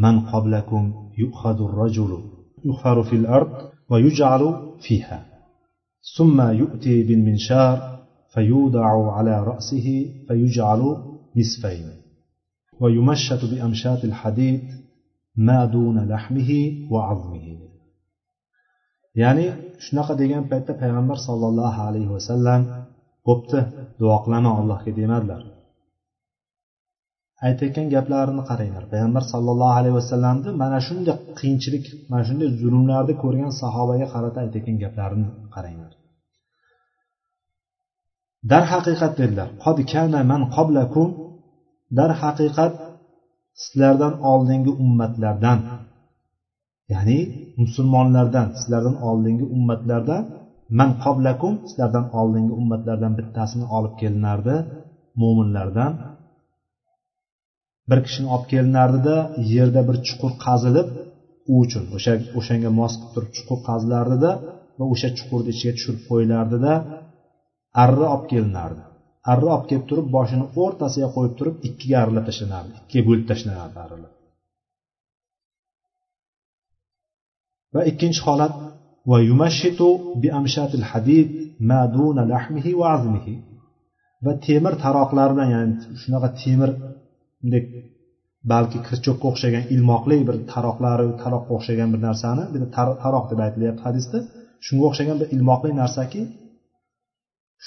من 0.00 0.20
قبلكم 0.20 0.94
يؤخذ 1.18 1.62
الرجل 1.62 2.22
يخفر 2.64 3.02
في 3.02 3.16
الأرض 3.16 3.70
ويجعل 3.90 4.72
فيها. 4.80 5.26
ثم 6.16 6.40
يؤتي 6.40 7.02
بالمنشار 7.02 8.00
فيوضع 8.34 9.12
على 9.12 9.44
رأسه 9.44 10.06
فيجعل 10.28 10.96
نصفين. 11.36 11.90
ويمشط 12.80 13.44
بأمشاط 13.44 14.04
الحديد 14.04 14.62
ما 15.36 15.64
دون 15.64 16.08
لحمه 16.08 16.50
وعظمه. 16.90 17.58
يعني 19.14 19.52
شنقة 19.78 20.14
ديگن 20.14 20.40
بيتة 20.40 20.74
پیغمبر 20.74 21.14
صلى 21.14 21.48
الله 21.48 21.74
عليه 21.74 22.08
وسلم 22.08 22.84
قبت 23.24 23.68
دعاقلما 24.00 24.60
الله 24.60 24.84
كدمادلر 24.84 25.49
aytayotgan 27.46 27.86
gaplarini 27.94 28.42
qaranglar. 28.50 28.84
Payg'ambar 28.92 29.22
sollallohu 29.32 29.74
alayhi 29.78 29.96
vasallamni 30.00 30.50
mana 30.62 30.78
shunday 30.86 31.16
qiyinchilik 31.38 31.84
mana 32.10 32.22
shunday 32.28 32.48
zulmlarni 32.60 33.14
ko'rgan 33.22 33.52
sahobaga 33.62 34.06
qarata 34.14 34.38
aytayotgan 34.44 34.76
gaplarini 34.84 35.28
qaranglar. 35.54 35.92
Darhaqiqat 38.52 39.12
dedilar. 39.20 39.48
Qod 39.64 39.78
kana 39.92 40.20
man 40.30 40.42
qoblakum 40.56 41.08
darhaqiqat 41.98 42.74
sizlardan 43.62 44.14
oldingi 44.30 44.72
ummatlardan 44.84 45.58
ya'ni 46.92 47.18
musulmonlardan 47.62 48.46
sizlardan 48.58 48.96
oldingi 49.08 49.46
ummatlardan 49.56 50.22
man 50.78 50.90
qoblakum 51.04 51.54
sizlardan 51.68 52.06
oldingi 52.20 52.52
ummatlardan 52.60 53.12
bittasini 53.18 53.66
olib 53.76 53.94
kelinardi 54.00 54.56
mo'minlardan 55.20 55.92
bir 57.88 57.98
kishini 58.06 58.28
olib 58.34 58.46
kelinardida 58.52 59.16
yerda 59.54 59.80
bir 59.88 59.96
chuqur 60.06 60.32
qazilib 60.44 60.88
u 61.52 61.54
uchun 61.64 61.84
o'sha 61.96 62.12
o'shanga 62.38 62.70
mos 62.80 62.92
qilib 62.98 63.12
turib 63.14 63.30
chuqur 63.36 63.58
qazilardida 63.68 64.30
va 64.78 64.84
o'sha 64.94 65.08
chuqurni 65.18 65.50
ichiga 65.54 65.72
tushirib 65.76 66.02
qo'yilardida 66.10 66.72
arra 67.84 68.06
olib 68.14 68.24
kelinardi. 68.32 68.82
Arra 69.32 69.48
olib 69.56 69.66
kelib 69.70 69.86
turib 69.90 70.08
boshini 70.16 70.46
o'rtasiga 70.62 71.08
qo'yib 71.16 71.34
turib 71.38 71.56
ikkiga 71.68 71.96
arilab 72.02 72.24
tashlanardi. 72.30 72.72
Ikkiga 72.82 73.02
bo'lib 73.08 73.26
tashlanardi 73.30 73.78
arra 73.84 73.96
va 77.74 77.82
ikkinchi 77.90 78.20
holat 78.26 78.54
va 79.10 79.18
yumashitu 79.28 79.88
bi 80.22 80.28
amshatil 80.38 80.84
hadid 80.90 81.28
ma 81.68 81.80
duna 81.96 82.22
lahmihi 82.32 82.72
va 82.80 82.86
azmihi. 82.96 83.34
Va 84.24 84.32
temir 84.46 84.74
taroqlardan 84.84 85.48
ya'ni 85.54 85.74
shunaqa 86.02 86.28
temir 86.42 86.70
bunday 87.40 87.62
balki 88.52 88.78
kircho'kka 88.88 89.26
o'xshagan 89.30 89.64
ilmoqli 89.74 90.16
bir 90.28 90.36
taroqlari 90.52 91.06
taroqqa 91.22 91.52
o'xshagan 91.58 91.88
bir 91.94 92.00
narsani 92.08 92.44
bir 92.54 92.62
taroq 93.04 93.24
deb 93.30 93.38
aytilyapti 93.46 93.82
hadisda. 93.88 94.18
Shunga 94.66 94.84
o'xshagan 94.90 95.16
bir 95.20 95.28
ilmoqli 95.36 95.70
narsaki 95.82 96.22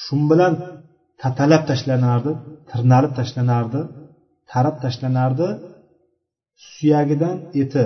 shu 0.04 0.16
bilan 0.32 0.54
tatalab 1.22 1.64
tashlanardi 1.70 2.32
tirnalib 2.72 3.14
tashlanardi 3.20 3.82
tarab 4.52 4.76
tashlanardi 4.84 5.48
suyagidan 6.72 7.36
eti 7.62 7.84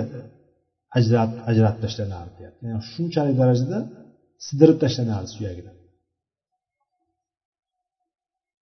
ajratib 0.98 1.38
ajratib 1.50 1.80
tashlanardi 1.84 2.32
deyapti. 2.38 2.62
Ya'ni 2.70 2.82
shunchalik 2.92 3.36
darajada 3.40 3.78
sidirib 4.46 4.78
tashlanardi 4.84 5.30
suyagidan. 5.36 5.76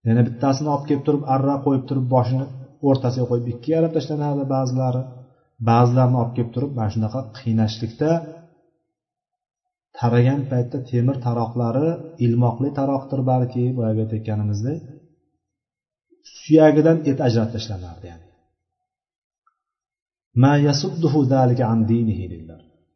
Yana 0.06 0.22
bittasini 0.28 0.68
olib 0.74 0.86
kelib 0.88 1.04
turib 1.06 1.22
arra 1.34 1.54
qo'yib 1.64 1.84
turib 1.88 2.06
boshini 2.14 2.46
o'rtasiga 2.90 3.26
qo'yib 3.30 3.46
ikkiga 3.52 3.74
yarab 3.76 3.92
tashlanadi 3.96 4.42
ba'zilari. 4.54 5.02
Ba'zilarini 5.70 6.16
olib 6.22 6.32
kelib 6.36 6.50
turib 6.54 6.72
mana 6.78 6.90
shunaqa 6.94 7.20
qiynashlikda 7.38 8.10
taragan 9.98 10.40
paytda 10.50 10.78
temir 10.90 11.16
taroqlari 11.26 11.88
ilmoqli 12.24 12.68
taroqdir 12.78 13.20
balki 13.30 13.64
boyagi 13.78 14.00
aytayotganimizdek 14.04 14.78
suyagidan 16.38 16.98
et 17.10 17.18
ajratib 17.26 17.52
tashlanardi 17.56 18.06
ya'ni. 18.12 18.26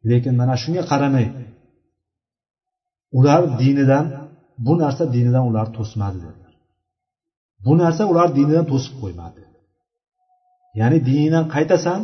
Lekin 0.09 0.33
mana 0.41 0.55
shunga 0.63 0.83
qaramay 0.91 1.27
ular 3.17 3.41
dinidan 3.61 4.05
bu 4.65 4.73
narsa 4.83 5.03
dinidan 5.15 5.43
ular 5.49 5.67
to'smadi 5.77 6.19
dedilar. 6.25 6.53
Bu 7.65 7.73
narsa 7.81 8.03
ular 8.11 8.27
dinidan 8.37 8.65
to'sib 8.71 8.95
qo'ymadi. 9.01 9.41
Ya'ni 10.79 10.97
dinidan 11.07 11.45
qaytasan 11.55 11.99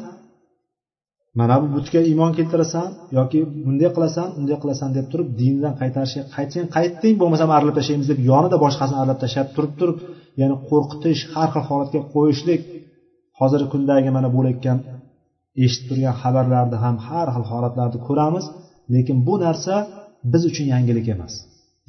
mana 1.40 1.56
bu 1.62 1.68
butga 1.76 2.00
iymon 2.10 2.32
keltirasan 2.38 2.88
yoki 3.18 3.40
bunday 3.66 3.90
qilasan 3.96 4.28
unday 4.40 4.58
qilasan 4.64 4.90
deb 4.98 5.06
turib 5.12 5.28
dinidan 5.40 5.74
qaytarishga 5.82 6.22
qaytsang 6.36 6.68
qaytding 6.76 7.16
bo'lmasam 7.22 7.50
aralab 7.58 7.76
tashlaymiz 7.80 8.08
deb 8.12 8.20
yonida 8.32 8.58
boshqasini 8.66 8.98
aralab 9.02 9.20
tashlab 9.24 9.48
turib 9.56 9.74
turib 9.80 9.98
ya'ni 10.42 10.56
qo'rqitish 10.70 11.22
har 11.34 11.48
xil 11.54 11.64
holatga 11.70 12.00
qo'yishlik. 12.14 12.62
Hozirgi 13.40 13.68
kundagi 13.74 14.10
mana 14.18 14.30
bo'layotgan 14.36 14.78
eshitib 15.66 15.86
turgan 15.90 16.16
xabarlarni 16.22 16.78
ham 16.84 16.96
har 17.08 17.28
xil 17.36 17.46
holatlarni 17.52 18.00
ko'ramiz 18.08 18.46
lekin 18.94 19.18
bu 19.28 19.36
narsa 19.46 19.76
biz 20.32 20.42
uchun 20.50 20.66
yangilik 20.74 21.08
emas. 21.16 21.34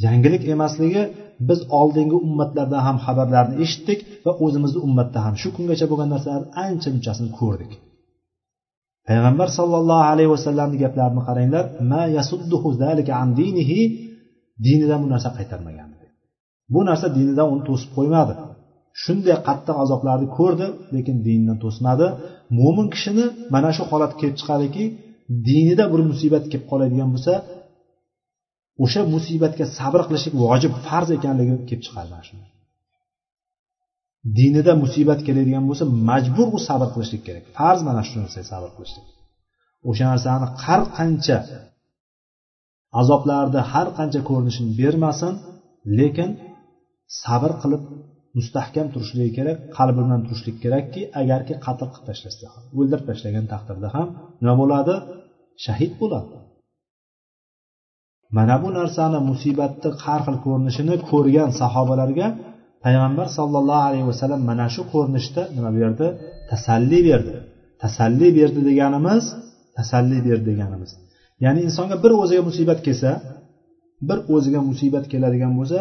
Yangilik 0.06 0.42
emasligi 0.54 1.02
biz 1.48 1.60
oldingi 1.80 2.16
ummatlardan 2.26 2.82
ham 2.88 2.96
xabarlarni 3.06 3.54
eshitdik 3.64 3.98
va 4.26 4.32
o'zimizni 4.44 4.80
ummatda 4.86 5.18
ham 5.26 5.34
shu 5.42 5.48
kungacha 5.56 5.86
bo'lgan 5.90 6.08
narsalarni 6.14 6.48
ancha 6.66 6.88
munchasini 6.94 7.30
ko'rdik. 7.40 7.72
Payg'ambar 9.08 9.48
sollallohu 9.58 10.04
alayhi 10.12 10.30
vasallamni 10.36 10.78
gaplarini 10.84 11.22
qaranglar 11.28 11.64
ma 11.90 12.02
yasudduhu 12.18 12.68
zalika 12.82 13.12
an 13.22 13.28
dinihi 13.40 13.80
dinidan 14.66 14.98
bu 15.04 15.08
narsa 15.14 15.28
qaytarmagan 15.38 15.88
bu 16.74 16.80
narsa 16.88 17.06
dinidan 17.16 17.48
uni 17.54 17.62
to'sib 17.68 17.90
qo'ymadi. 17.96 18.34
Shunday 19.02 19.36
qattiq 19.48 19.76
azoblarni 19.84 20.28
ko'rdi 20.38 20.66
lekin 20.94 21.16
dindan 21.26 21.58
to'smadi. 21.64 22.06
Mo'min 22.58 22.86
kishini 22.94 23.24
mana 23.54 23.70
shu 23.76 23.82
holat 23.90 24.12
kelib 24.20 24.36
chiqadiki 24.40 24.84
dinida 25.48 25.84
bir 25.92 26.00
musibat 26.10 26.44
kelib 26.50 26.66
qoladigan 26.70 27.08
bo'lsa 27.14 27.32
o'sha 28.84 29.00
musibatga 29.14 29.64
sabr 29.78 30.00
qilishlik 30.08 30.34
vojib 30.44 30.72
farz 30.86 31.08
ekanligi 31.18 31.54
kelib 31.68 31.82
chiqadi 31.86 32.08
mana 32.14 32.24
shunda 32.28 32.46
dinida 34.36 34.72
musibat 34.84 35.20
keladigan 35.26 35.64
bo'lsa 35.68 35.84
majbur 36.10 36.48
u 36.56 36.58
sabr 36.68 36.88
qilishlik 36.94 37.22
kerak. 37.28 37.44
Farz 37.58 37.80
mana 37.88 38.02
shu 38.08 38.16
narsaga 38.22 38.46
sabr 38.52 38.70
qilishlik. 38.76 39.06
O'sha 39.90 40.04
narsani 40.12 40.46
har 40.64 40.80
qancha 40.96 41.38
azoblarni 43.00 43.60
har 43.72 43.88
qancha 43.98 44.20
ko'rinishini 44.28 44.70
bermasin 44.80 45.34
lekin 45.98 46.30
sabr 47.22 47.52
qilib 47.62 47.82
mustahkam 48.38 48.86
turishligi 48.94 49.32
kerak 49.38 49.58
qalbi 49.76 50.00
bilan 50.06 50.20
turishlik 50.26 50.56
kerakki 50.64 51.00
agarki 51.20 51.54
qatl 51.66 51.86
qilib 51.92 52.06
tashlasa 52.10 52.46
ham 52.54 52.64
o'ldirib 52.78 53.04
tashlagan 53.10 53.46
taqdirda 53.52 53.88
ham 53.96 54.08
nima 54.42 54.54
bo'ladi? 54.62 54.94
Shahid 55.64 55.92
bo'ladi. 56.02 56.34
Mana 58.36 58.54
bu 58.62 58.68
narsani 58.78 59.18
musibatni 59.30 59.88
har 60.04 60.20
xil 60.26 60.36
ko'rinishini 60.44 60.94
ko'rgan 61.10 61.50
sahobalarga 61.60 62.26
payg'ambar 62.84 63.26
sollallohu 63.38 63.82
alayhi 63.88 64.06
vasallam 64.10 64.40
mana 64.50 64.66
shu 64.74 64.82
ko'rinishda 64.92 65.42
nima 65.56 65.70
berdi? 65.78 66.06
Tasalli 66.50 66.98
berdi. 67.08 67.34
Tasalli 67.82 68.28
berdi 68.38 68.60
deganimiz 68.70 69.24
tasalli 69.78 70.18
berdi 70.26 70.46
deganimiz. 70.50 70.90
Ya'ni 71.44 71.60
insonga 71.68 71.96
bir 72.04 72.12
o'ziga 72.22 72.42
musibat 72.48 72.78
kelsa 72.86 73.10
bir 74.08 74.18
o'ziga 74.34 74.60
musibat 74.70 75.04
keladigan 75.12 75.52
bo'lsa 75.58 75.78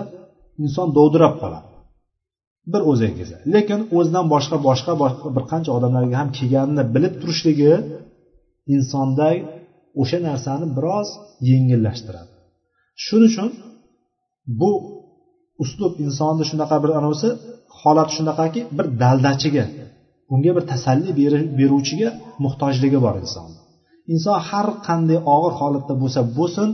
inson 0.63 0.87
dovdirab 0.97 1.33
qoladi. 1.41 1.67
Bir 2.73 2.81
o'ziga 2.91 3.13
kelsa. 3.19 3.35
Lekin 3.55 3.79
o'zidan 3.97 4.25
boshqa 4.33 4.57
boshqa 4.67 4.91
bir 5.35 5.43
qancha 5.51 5.71
odamlarga 5.77 6.15
ham 6.21 6.29
kelganini 6.37 6.83
bilib 6.95 7.13
turishligi 7.21 7.73
insonda 8.75 9.27
o'sha 10.01 10.17
narsani 10.27 10.65
biroz 10.77 11.07
yengillashtiradi. 11.49 12.31
Shuning 13.05 13.29
uchun 13.31 13.49
bu 14.59 14.71
uslub 15.63 15.93
insonni 16.05 16.43
shunaqa 16.51 16.77
bir 16.83 16.91
anavisi 16.99 17.29
holati 17.79 18.11
shunaqaki 18.17 18.61
bir 18.77 18.85
daldachiga 19.01 19.65
unga 20.33 20.51
bir 20.57 20.63
tasalli 20.71 21.09
beruvchiga 21.59 22.09
muhtojligi 22.45 22.99
bor 23.05 23.15
inson. 23.23 23.49
Inson 24.13 24.37
har 24.49 24.67
qanday 24.87 25.19
og'ir 25.35 25.53
holatda 25.59 25.93
bo'lsa 26.01 26.19
bo'lsin 26.37 26.69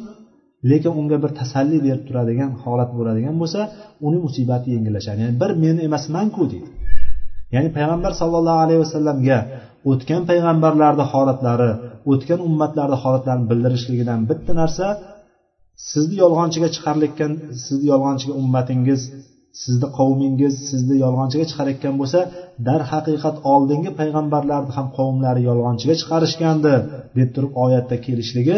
lekin 0.71 0.91
unga 0.99 1.17
bir 1.23 1.31
tasalli 1.39 1.77
berib 1.85 2.03
turadigan 2.07 2.51
holat 2.63 2.89
bo'ladigan 2.97 3.35
bo'lsa 3.41 3.59
uni 4.07 4.17
musibati 4.25 4.67
yengillashadi. 4.75 5.19
Ya'ni 5.23 5.35
bir 5.41 5.51
men 5.63 5.75
emasmanku 5.87 6.43
deydi. 6.51 6.69
Ya'ni 7.53 7.69
payg'ambar 7.77 8.11
sollallohu 8.21 8.59
alayhi 8.65 8.81
vasallamga 8.85 9.37
o'tgan 9.91 10.21
payg'ambarlarni 10.29 11.05
holatlari 11.13 11.71
o'tgan 12.11 12.39
ummatlarni 12.47 12.97
holatlarini 13.03 13.45
bildirishligidan 13.51 14.19
bitta 14.29 14.51
narsa 14.61 14.85
sizni 15.89 16.15
yolg'onchiga 16.23 16.69
chiqarayotgan 16.75 17.31
sizni 17.65 17.85
yolg'onchiga 17.93 18.33
ummatingiz 18.41 19.01
sizni 19.63 19.87
qavmingiz 19.97 20.53
sizni 20.69 20.95
yolg'onchiga 21.03 21.45
chiqarayotgan 21.49 21.95
bo'lsa 22.01 22.19
darhaqiqat 22.67 23.35
oldingi 23.53 23.91
payg'ambarlarni 23.99 24.71
ham 24.77 24.87
qavmlari 24.97 25.41
yolg'onchiga 25.49 25.95
chiqarishgandi 26.01 26.73
deb 27.17 27.29
turib 27.35 27.51
oyatda 27.65 27.95
kelishligi 28.05 28.57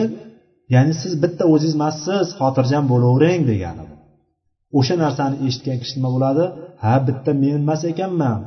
ya'ni 0.74 0.94
siz 1.02 1.14
bitta 1.24 1.44
o'zingiz 1.54 1.76
emassiz 1.80 2.26
xotirjam 2.40 2.84
bo'lavering 2.92 3.44
degani 3.52 3.86
o'sha 4.80 4.96
narsani 5.04 5.36
eshitgan 5.48 5.78
kishi 5.82 5.94
nima 5.98 6.10
bo'ladi? 6.16 6.46
Ha 6.84 6.94
bitta 7.08 7.32
men 7.44 7.56
emas 7.64 7.82
ekanman. 7.92 8.40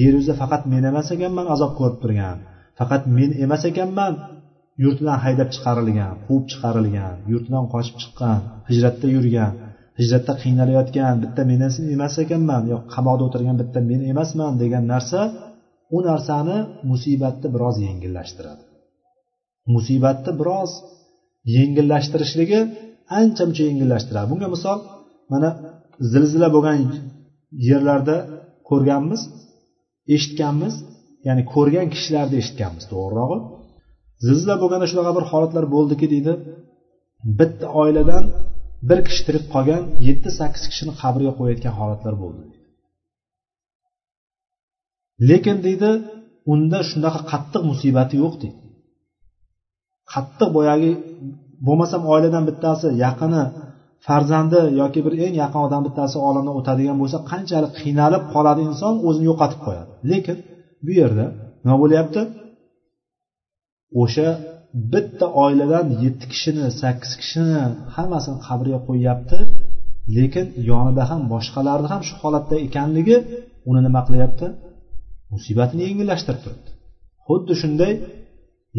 Yer 0.00 0.12
yuzida 0.18 0.34
faqat 0.42 0.62
men 0.72 0.82
emas 0.90 1.08
ekanman 1.16 1.46
azob 1.54 1.72
ko'rib 1.78 1.98
turgan. 2.02 2.36
Faqat 2.78 3.02
men 3.16 3.30
emas 3.44 3.62
ekanman. 3.70 4.12
Yurtidan 4.82 5.18
haydab 5.24 5.48
chiqarilgan 5.54 6.12
quvib 6.24 6.44
chiqarilgan 6.52 7.14
yurtidan 7.32 7.64
qochib 7.74 7.96
chiqqan 8.02 8.38
hijratda 8.70 9.06
yurgan 9.16 9.52
hijratda 10.00 10.32
qiynalayotgan 10.42 11.14
bitta 11.22 11.42
men 11.50 11.60
emas 11.96 12.14
ekanman 12.24 12.62
yo 12.72 12.76
qamoqda 12.94 13.22
o'tirgan 13.28 13.56
bitta 13.62 13.80
men 13.90 14.00
emasman 14.12 14.52
degan 14.62 14.84
narsa 14.92 15.20
u 15.96 15.98
narsani 16.08 16.58
musibatni 16.90 17.48
biroz 17.54 17.76
yengillashtiradi. 17.86 18.62
Musibatni 19.74 20.32
biroz 20.40 20.70
yengillashtirishligi 21.56 22.60
ancha 23.20 23.42
muncha 23.48 23.64
yengillashtiradi. 23.70 24.26
Bunga 24.32 24.48
misol 24.54 24.78
mana 25.32 25.50
zilzila 26.12 26.48
bo'lgan 26.54 26.78
yerlarda 27.68 28.16
ko'rganmiz 28.68 29.22
eshitganmiz 30.14 30.74
ya'ni 31.26 31.42
ko'rgan 31.54 31.86
kishilarni 31.94 32.36
eshitganmiz 32.42 32.84
to'g'rirog'i. 32.92 33.38
Zilzila 34.26 34.54
bo'lganda 34.62 34.86
shunaqa 34.90 35.12
bir 35.18 35.24
holatlar 35.30 35.64
bo'ldiki 35.74 36.06
deydi. 36.14 36.32
Bitta 37.38 37.66
oiladan 37.82 38.24
bir 38.88 38.98
kishi 39.06 39.22
tirik 39.26 39.44
qolgan 39.54 39.82
yetti 40.08 40.30
sakkiz 40.38 40.64
kishini 40.70 40.92
qabrga 41.00 41.32
qo'yayotgan 41.38 41.74
holatlar 41.80 42.14
bo'ldi 42.22 42.42
lekin 45.30 45.56
deydi 45.66 45.90
unda 46.52 46.78
shunaqa 46.90 47.20
qattiq 47.32 47.62
musibati 47.70 48.14
yo'q 48.22 48.34
deydi. 48.42 48.58
Qattiq 50.12 50.48
boyagi 50.56 50.90
bo'lmasam 51.66 52.02
oiladan 52.12 52.44
bittasi 52.50 52.88
yaqini 53.04 53.42
farzandi 54.06 54.60
yoki 54.80 55.00
bir 55.06 55.14
eng 55.24 55.34
yaqin 55.42 55.60
odam 55.66 55.82
bittasi 55.86 56.16
olamdan 56.28 56.54
o'tadigan 56.60 56.96
bo'lsa 57.02 57.18
qanchalik 57.30 57.72
qiynalib 57.80 58.22
qoladi 58.34 58.60
inson 58.70 58.94
o'zini 59.08 59.26
yo'qotib 59.30 59.60
qo'yadi. 59.66 59.90
Lekin 60.10 60.36
bu 60.86 60.92
yerda 61.00 61.26
nima 61.64 61.76
bo'lyapti? 61.82 62.20
O'sha 64.02 64.28
bitta 64.92 65.26
oiladan 65.44 65.86
yetti 66.04 66.24
kishini 66.32 66.66
sakkiz 66.80 67.12
kishini 67.20 67.60
hammasini 67.96 68.38
qabrga 68.46 68.78
qo'yyapti 68.88 69.38
lekin 70.16 70.46
yonida 70.70 71.02
ham 71.10 71.22
boshqalarni 71.32 71.88
ham 71.92 72.02
shu 72.08 72.14
holatda 72.22 72.56
ekanligi 72.66 73.16
uni 73.68 73.80
nima 73.86 74.00
qilyapti? 74.08 74.46
Musibatini 75.34 75.82
yengillashtirib 75.88 76.40
turibdi. 76.44 76.70
Xuddi 77.26 77.54
shunday 77.62 77.92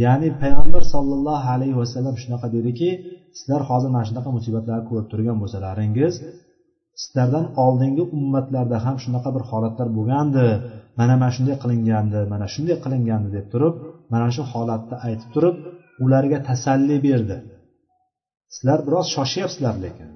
ya'ni 0.03 0.29
payg'ambar 0.41 0.83
sollallohu 0.93 1.47
alayhi 1.55 1.75
vasallam 1.81 2.15
shunaqa 2.23 2.47
dediki 2.55 2.89
sizlar 3.37 3.61
hozir 3.69 3.89
mana 3.95 4.05
shunaqa 4.09 4.29
musibatlarni 4.37 4.85
ko'rib 4.89 5.07
turgan 5.11 5.37
bo'lsalaringiz 5.41 6.13
sizlardan 7.01 7.45
oldingi 7.65 8.03
ummatlarda 8.17 8.77
ham 8.85 8.95
shunaqa 9.03 9.29
bir 9.35 9.43
holatlar 9.51 9.87
bo'lgandi 9.97 10.45
mana 10.99 11.13
mana 11.21 11.31
shunday 11.35 11.55
qilingandi 11.63 12.19
mana 12.33 12.45
shunday 12.53 12.77
qilingandi 12.83 13.29
deb 13.37 13.45
turib 13.53 13.73
mana 14.11 14.27
shu 14.35 14.43
holatni 14.53 14.95
aytib 15.07 15.29
turib 15.35 15.55
ularga 16.03 16.39
tasalli 16.49 16.97
berdi. 17.07 17.37
Sizlar 18.53 18.79
biroz 18.87 19.07
shoshyapsizlar 19.15 19.75
lekin. 19.85 20.09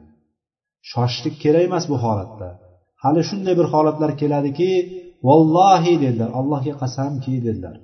Shoshishlik 0.91 1.35
kerak 1.43 1.63
emas 1.69 1.85
bu 1.91 1.95
holatda. 2.05 2.49
Hali 3.03 3.21
shunday 3.29 3.55
bir 3.59 3.67
holatlar 3.73 4.11
keladiki 4.21 4.69
vallohi 5.27 5.93
dedilar 6.03 6.29
allohga 6.39 6.73
qasamki 6.81 7.33
dedilar. 7.47 7.75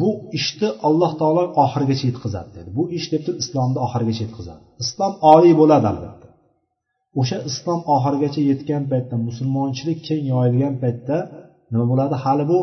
Bu 0.00 0.10
ishni 0.38 0.68
alloh 0.88 1.12
taolo 1.20 1.42
oxirigacha 1.64 2.04
yetkazadi 2.10 2.50
dedi. 2.58 2.68
Bu 2.78 2.84
ish 2.98 3.06
deb 3.12 3.22
turib 3.26 3.38
islomni 3.44 3.78
oxirigacha 3.86 4.22
yetkazadi 4.26 4.62
islom 4.84 5.12
oliy 5.34 5.54
bo'ladi 5.60 5.86
albatta. 5.92 6.28
O'sha 7.20 7.38
islom 7.50 7.80
oxirigacha 7.94 8.42
yetgan 8.50 8.82
paytda 8.92 9.16
musulmonchilik 9.28 9.98
keng 10.08 10.24
yoyilgan 10.32 10.74
paytda 10.82 11.16
nima 11.72 11.84
bo'ladi? 11.92 12.14
Hali 12.24 12.44
bu 12.52 12.58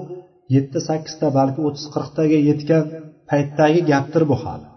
yetti 0.55 0.79
sakkizta 0.87 1.27
balki 1.37 1.59
o'ttiz 1.67 1.85
qirqtaga 1.95 2.37
yetgan 2.49 2.83
paytdagi 3.29 3.81
gapdir 3.91 4.23
bu 4.31 4.35
hali. 4.43 4.67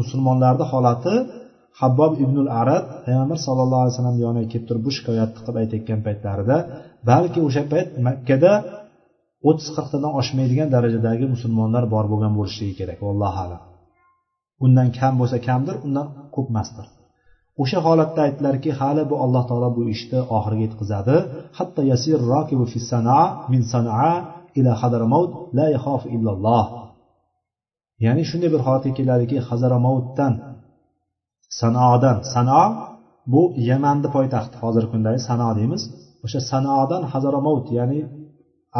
Musulmonlarni 0.00 0.64
holati 0.72 1.14
habbob 1.80 2.12
ibnul 2.24 2.50
arab 2.62 2.84
payg'ambar 3.04 3.38
sallallohu 3.46 3.82
alayhi 3.84 3.94
vasallam 3.94 4.18
yoniga 4.24 4.48
kelib 4.52 4.66
turib 4.68 4.82
bu 4.86 4.90
shikoyatni 4.96 5.38
qilib 5.44 5.56
aytayotgan 5.62 6.00
paytlarida 6.06 6.56
balki 7.10 7.38
o'sha 7.46 7.62
payt 7.72 7.88
makkada 8.06 8.52
o'ttiz 9.48 9.68
qirqtadan 9.76 10.12
oshmaydigan 10.20 10.68
darajadagi 10.74 11.24
musulmonlar 11.34 11.84
bor 11.94 12.04
bo'lgan 12.12 12.32
bo'lishligi 12.38 12.74
kerak 12.80 12.98
vallohu 13.06 13.38
alam. 13.46 13.62
Undan 14.64 14.88
kam 14.98 15.14
bo'lsa 15.20 15.36
kamdir 15.48 15.76
undan 15.86 16.06
ko'p 16.34 16.48
emasdir. 16.52 16.86
O'sha 17.62 17.78
holatda 17.86 18.20
aytdilarki 18.26 18.70
hali 18.80 19.02
bu 19.10 19.14
alloh 19.24 19.42
taolo 19.50 19.68
bu 19.76 19.82
ishni 19.94 20.20
oxiriga 20.36 20.62
yetkazadi. 20.66 21.16
Hatto 21.58 21.80
yasir 21.92 22.18
rokibu 22.32 22.64
fi 22.72 22.78
sanaa 22.92 23.24
min 23.52 23.62
sanaa 23.72 24.12
ila 24.58 24.72
hadramaut 24.80 25.30
la 25.58 25.66
yaxofu 25.76 26.06
illalloh. 26.16 26.64
Ya'ni 28.04 28.22
shunday 28.30 28.50
bir 28.54 28.60
holatga 28.66 28.90
keladiki 28.98 29.36
hazaramautdan 29.48 30.32
sanodan 31.60 32.18
sano 32.32 32.62
bu 33.32 33.42
yamanni 33.70 34.08
poytaxti 34.16 34.56
hozirgi 34.62 34.88
kundagi 34.92 35.20
sano 35.28 35.48
deymiz. 35.58 35.82
O'sha 36.24 36.40
sanodan 36.50 37.02
hazaramaut 37.12 37.66
ya'ni 37.78 38.00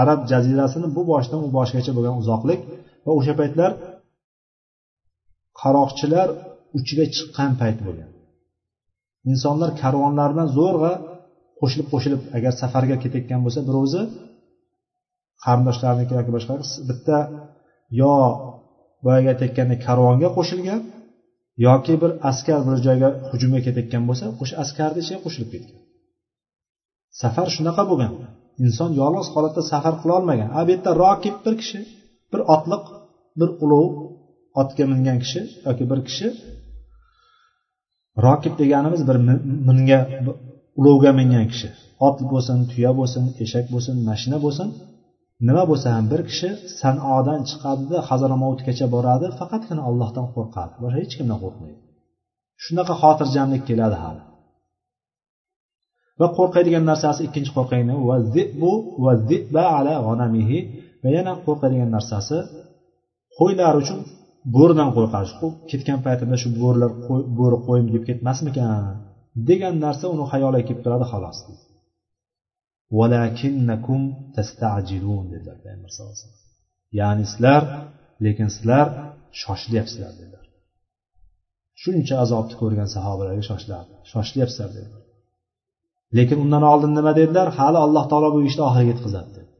arab 0.00 0.20
jazirasini 0.30 0.88
bu 0.96 1.02
boshidan 1.10 1.40
u 1.46 1.48
boshigacha 1.56 1.92
bo'lgan 1.96 2.14
uzoqlik 2.22 2.60
va 3.04 3.12
o'sha 3.18 3.34
paytlar 3.40 3.70
qaroqchilar 5.60 6.28
uchiga 6.78 7.04
chiqqan 7.14 7.52
payt 7.60 7.78
bo'lgan. 7.86 8.10
Insonlar 9.30 9.70
karvonlar 9.82 10.28
bilan 10.32 10.48
zo'rg'a 10.58 10.92
qo'shilib 11.60 11.86
qo'shilib 11.92 12.20
agar 12.36 12.52
safarga 12.62 12.96
ketayotgan 13.02 13.40
bo'lsa 13.44 13.60
bir 13.68 13.76
o'zi 13.84 14.02
qarindoshlarniki 15.44 16.12
yoki 16.18 16.30
boshqa 16.36 16.54
bitta 16.88 17.16
yo 18.00 18.14
boyagi 19.04 19.28
aytayotgandek 19.32 19.80
karvonga 19.86 20.28
qo'shilgan 20.36 20.80
yoki 21.66 21.94
bir 22.02 22.10
askar 22.30 22.60
bir 22.68 22.76
joyga 22.86 23.08
hujumga 23.30 23.60
ketayotgan 23.66 24.02
bo'lsa 24.08 24.24
o'sha 24.42 24.54
askarni 24.64 24.98
ichiga 25.04 25.18
qo'shilib 25.24 25.50
ketgan. 25.54 25.80
Safar 27.20 27.48
shunaqa 27.56 27.82
bo'lgan. 27.90 28.12
Inson 28.64 28.90
yolg'iz 29.00 29.28
holatda 29.34 29.62
safar 29.72 29.94
qilolmagan 30.02 30.48
a 30.58 30.60
bu 30.66 30.70
yerda 30.74 30.90
rokib 31.04 31.36
bir 31.44 31.54
kishi 31.60 31.80
bir 32.32 32.40
otliq 32.54 32.84
bir 33.40 33.48
ulov 33.64 33.86
otga 34.62 34.84
mingan 34.92 35.18
kishi 35.24 35.40
yoki 35.66 35.84
bir 35.90 36.00
kishi 36.08 36.26
rokib 38.26 38.54
deganimiz 38.60 39.02
bir 39.08 39.16
minga 39.68 40.00
ulovga 40.80 41.10
mingan 41.20 41.46
kishi. 41.52 41.68
Ot 42.06 42.18
bo'lsin 42.30 42.58
tuya 42.70 42.90
bo'lsin 43.00 43.24
eshak 43.44 43.66
bo'lsin 43.74 43.94
mashina 44.08 44.38
bo'lsin 44.44 44.68
nima 45.48 45.62
bo'lsa 45.70 45.88
ham 45.96 46.06
bir 46.12 46.20
kishi 46.30 46.48
sanodan 46.80 47.40
chiqadida 47.50 47.98
hazaramovutgacha 48.08 48.86
boradi 48.94 49.26
faqatgina 49.38 49.82
allohdan 49.88 50.26
qo'rqadi. 50.34 50.72
Boshqa 50.82 50.98
hech 51.02 51.14
kimdan 51.18 51.38
qo'rqmaydi. 51.44 51.78
Shunaqa 52.64 52.94
xotirjamlik 53.02 53.62
keladi 53.68 53.96
hali. 54.04 54.22
Va 56.20 56.26
qo'rqadigan 56.38 56.84
narsasi 56.90 57.20
ikkinchi 57.28 57.50
qo'rqadigan 57.56 57.98
va 61.04 61.10
yana 61.16 61.32
qo'rqadigan 61.46 61.90
narsasi 61.96 62.38
qo'ylar 63.38 63.74
uchun 63.82 64.00
bo'ridan 64.56 64.90
qo'rqadi 64.96 65.28
ketgan 65.70 65.98
paytimda 66.06 66.36
shu 66.42 66.48
bo'rilar 66.62 66.90
bo'ri 67.38 67.58
qo'yim 67.66 67.86
deb 67.94 68.02
ketmasmikan 68.08 68.82
degan 69.48 69.74
narsa 69.84 70.04
uni 70.14 70.24
xayoliga 70.32 70.64
kelib 70.68 70.80
turadi 70.84 71.06
xolos. 71.12 71.38
Valakinnakum 72.98 74.02
tastajilun 74.36 75.24
dedilar 75.32 75.56
payg'ambar 75.64 75.90
sallallohu 75.94 76.16
alayhi 76.16 76.26
vasallam. 76.26 76.48
Ya'ni 77.00 77.24
sizlar 77.32 77.62
lekin 78.24 78.48
sizlar 78.56 78.86
shoshilyapsizlar 79.42 80.12
dedilar. 80.20 80.44
Shuncha 81.82 82.14
azobni 82.24 82.54
ko'rgan 82.62 82.88
sahobalarga 82.96 83.44
shoshilardi. 83.50 83.94
Shoshilyapsizlar 84.12 84.70
dedilar. 84.76 85.02
Lekin 86.16 86.38
undan 86.44 86.62
oldin 86.72 86.92
nima 86.98 87.12
dedilar? 87.20 87.48
Hali 87.58 87.78
alloh 87.86 88.04
taolo 88.10 88.28
bu 88.34 88.38
ishni 88.48 88.62
oxiriga 88.68 88.90
yetkazadi. 88.92 89.30
Dedi 89.36 89.52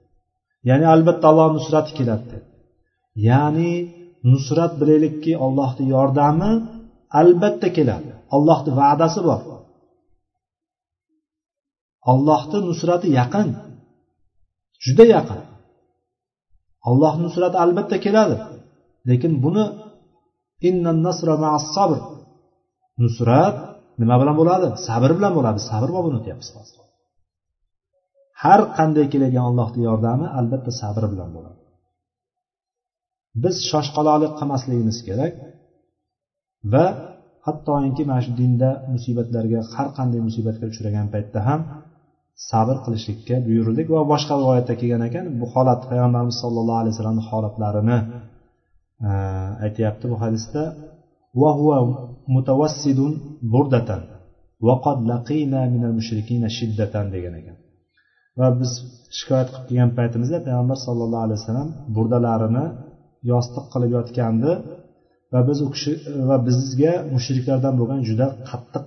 ya'ni 0.69 0.87
albatta 0.95 1.25
alloh 1.31 1.49
nusrati 1.57 1.93
keladi. 1.99 2.25
Dedi 2.33 2.49
ya'ni 3.29 3.73
nusrat 4.33 4.73
bilaylikki 4.81 5.33
allohni 5.45 5.85
yordami 5.95 6.51
albatta 7.21 7.69
keladi. 7.77 8.11
Allohni 8.37 8.71
va'dasi 8.81 9.21
bor. 9.29 9.41
Ollohni 12.13 12.59
nusrati 12.69 13.09
yaqin. 13.21 13.49
Juda 14.85 15.05
yaqin. 15.17 15.41
Allohni 16.89 17.23
nusrati 17.29 17.57
albatta 17.65 17.97
keladi. 18.05 18.37
Lekin 19.09 19.33
buni 19.45 19.65
sabr. 21.75 21.99
Nusrat 23.03 23.57
nima 24.01 24.17
bilan 24.21 24.35
bo'ladi? 24.41 24.69
Sabr 24.87 25.11
bilan 25.19 25.33
bo'ladi. 25.39 25.59
Sabr 25.71 25.89
bobini 25.97 26.17
o'tyapmiz 26.21 26.49
hozir. 26.57 26.77
Har 28.43 28.61
qanday 28.79 29.07
keladigan 29.13 29.45
allohni 29.51 29.81
yordami 29.89 30.27
albatta 30.39 30.71
sabr 30.83 31.03
bilan 31.13 31.31
bo'ladi. 31.37 31.61
Biz 33.43 33.57
shoshqaloqlik 33.71 34.33
qilmasligimiz 34.39 34.99
kerak 35.09 35.33
va 36.73 36.85
hattoki 37.47 38.03
mana 38.11 38.23
shu 38.27 38.33
dinda 38.41 38.71
musibatlarga 38.95 39.61
har 39.75 39.89
qanday 39.99 40.21
musibatga 40.29 40.65
uchragan 40.73 41.07
paytda 41.15 41.41
ham 41.49 41.61
sabr 42.51 42.77
qilishlikka 42.85 43.37
buyurildik 43.47 43.87
va 43.95 44.01
boshqa 44.13 44.35
rivoyatda 44.43 44.75
kelgan 44.81 45.03
ekan 45.09 45.25
bu 45.41 45.47
holat 45.55 45.81
payg'ambarimiz 45.91 46.37
sollallohu 46.43 46.81
alayhi 46.83 46.95
vasallamni 46.95 47.25
holatlarini 47.31 47.99
e, 49.09 49.11
aytyapti 49.67 50.05
bu 50.13 50.17
hadisda 50.23 50.63
mutavassidun 52.35 53.13
burdatan 53.53 54.03
vaqad 54.69 54.99
laqina 55.11 55.61
minal 55.75 55.95
mushrikina 55.99 56.49
shiddatan 56.59 57.07
degan 57.15 57.35
ekan. 57.41 57.57
Va 58.39 58.49
biz 58.61 58.73
shikoyat 59.19 59.49
qilib 59.53 59.67
kelgan 59.69 59.91
paytimizda 59.99 60.39
payg'ambar 60.47 60.79
sallallohu 60.87 61.25
alayhi 61.27 61.41
vasallam 61.41 61.69
burdalarini 61.97 62.67
yostiq 63.33 63.65
qilib 63.73 63.91
yotgandi 63.99 64.53
va 65.33 65.41
biz 65.49 65.59
u 65.67 65.69
kishi 65.75 65.93
va 66.29 66.37
bizga 66.49 66.95
mushriklardan 67.15 67.75
bo'lgan 67.81 68.01
juda 68.09 68.27
qattiq 68.51 68.85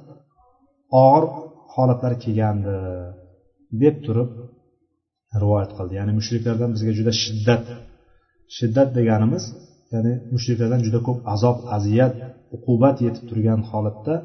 og'ir 1.04 1.24
holatlar 1.76 2.14
kelgandi. 2.24 2.76
Deb 3.82 3.96
turib 4.06 4.30
rivoyat 5.42 5.72
qildi. 5.78 5.94
Ya'ni 6.00 6.14
mushriklardan 6.20 6.70
bizga 6.76 6.92
juda 7.00 7.14
shiddat 7.24 7.64
shiddat 8.58 8.90
deganimiz 8.98 9.44
ya'ni 9.94 10.14
mushriklardan 10.34 10.82
juda 10.86 11.00
ko'p 11.08 11.20
azob 11.34 11.58
aziyat 11.76 12.14
uqubat 12.56 12.98
yetib 13.06 13.24
turgan 13.30 13.60
holatda 13.70 14.16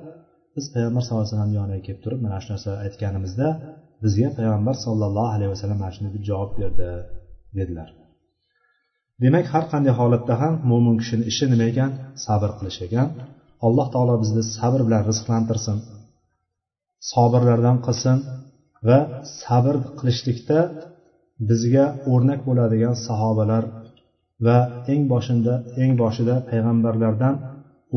biz 0.54 0.64
payg'ambar 0.74 1.02
sallallohu 1.04 1.24
alayhi 1.26 1.34
vasallam 1.36 1.52
yoniga 1.60 1.80
kelib 1.86 2.00
turib 2.04 2.20
mana 2.26 2.38
shu 2.42 2.48
narsa 2.52 2.70
aytganimizda 2.84 3.48
bizga 4.04 4.28
payg'ambar 4.38 4.76
sollallohu 4.86 5.30
alayhi 5.34 5.50
vasallam 5.54 5.78
mana 5.82 5.92
shunday 5.94 6.12
deb 6.16 6.24
javob 6.30 6.50
berdi 6.60 6.88
dedilar. 7.58 7.88
Demak 9.22 9.46
har 9.52 9.64
qanday 9.72 9.92
holatda 10.00 10.34
ham 10.42 10.54
mo'min 10.70 10.96
kishini 11.00 11.24
ishi 11.30 11.44
nima 11.52 11.64
ekan? 11.72 11.90
Sabr 12.24 12.50
qilish 12.58 12.80
ekan. 12.86 13.08
Alloh 13.66 13.86
taolo 13.94 14.14
bizni 14.22 14.42
sabr 14.56 14.80
bilan 14.86 15.02
rizqlantirsin 15.10 15.78
sobirlardan 17.12 17.76
qilsin. 17.86 18.18
va 18.87 18.99
sabr 19.41 19.75
qilishlikda 19.99 20.59
bizga 21.49 21.85
o'rnak 22.11 22.39
bo'ladigan 22.47 22.95
sahobalar 23.07 23.63
va 24.45 24.57
eng 24.93 25.03
boshinda 25.13 25.53
eng 25.81 25.91
boshida 26.01 26.35
payg'ambarlardan 26.49 27.35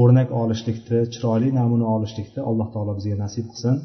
o'rnak 0.00 0.28
olishlikni 0.42 1.00
chiroyli 1.12 1.48
namuna 1.60 1.86
olishlikni 1.96 2.40
alloh 2.50 2.68
taolo 2.74 2.92
bizga 2.98 3.16
nasib 3.24 3.44
qilsin 3.52 3.76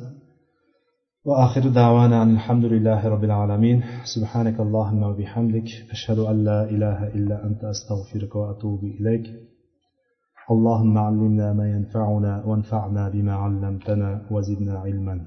وآخر 1.25 1.63
دعوانا 1.69 2.23
أن 2.23 2.32
الحمد 2.34 2.65
لله 2.65 3.07
رب 3.13 3.23
العالمين 3.23 3.84
سبحانك 4.15 4.59
اللهم 4.59 5.03
وبحمدك 5.03 5.69
أشهد 5.91 6.19
أن 6.19 6.43
لا 6.43 6.63
إله 6.63 7.07
إلا 7.17 7.45
أنت 7.47 7.63
أستغفرك 7.63 8.36
وأتوب 8.36 8.84
إليك 8.84 9.25
اللهم 10.51 10.97
علمنا 10.97 11.53
ما 11.53 11.71
ينفعنا 11.75 12.43
وانفعنا 12.45 13.09
بما 13.09 13.34
علمتنا 13.34 14.21
وزدنا 14.32 14.79
علما 14.79 15.25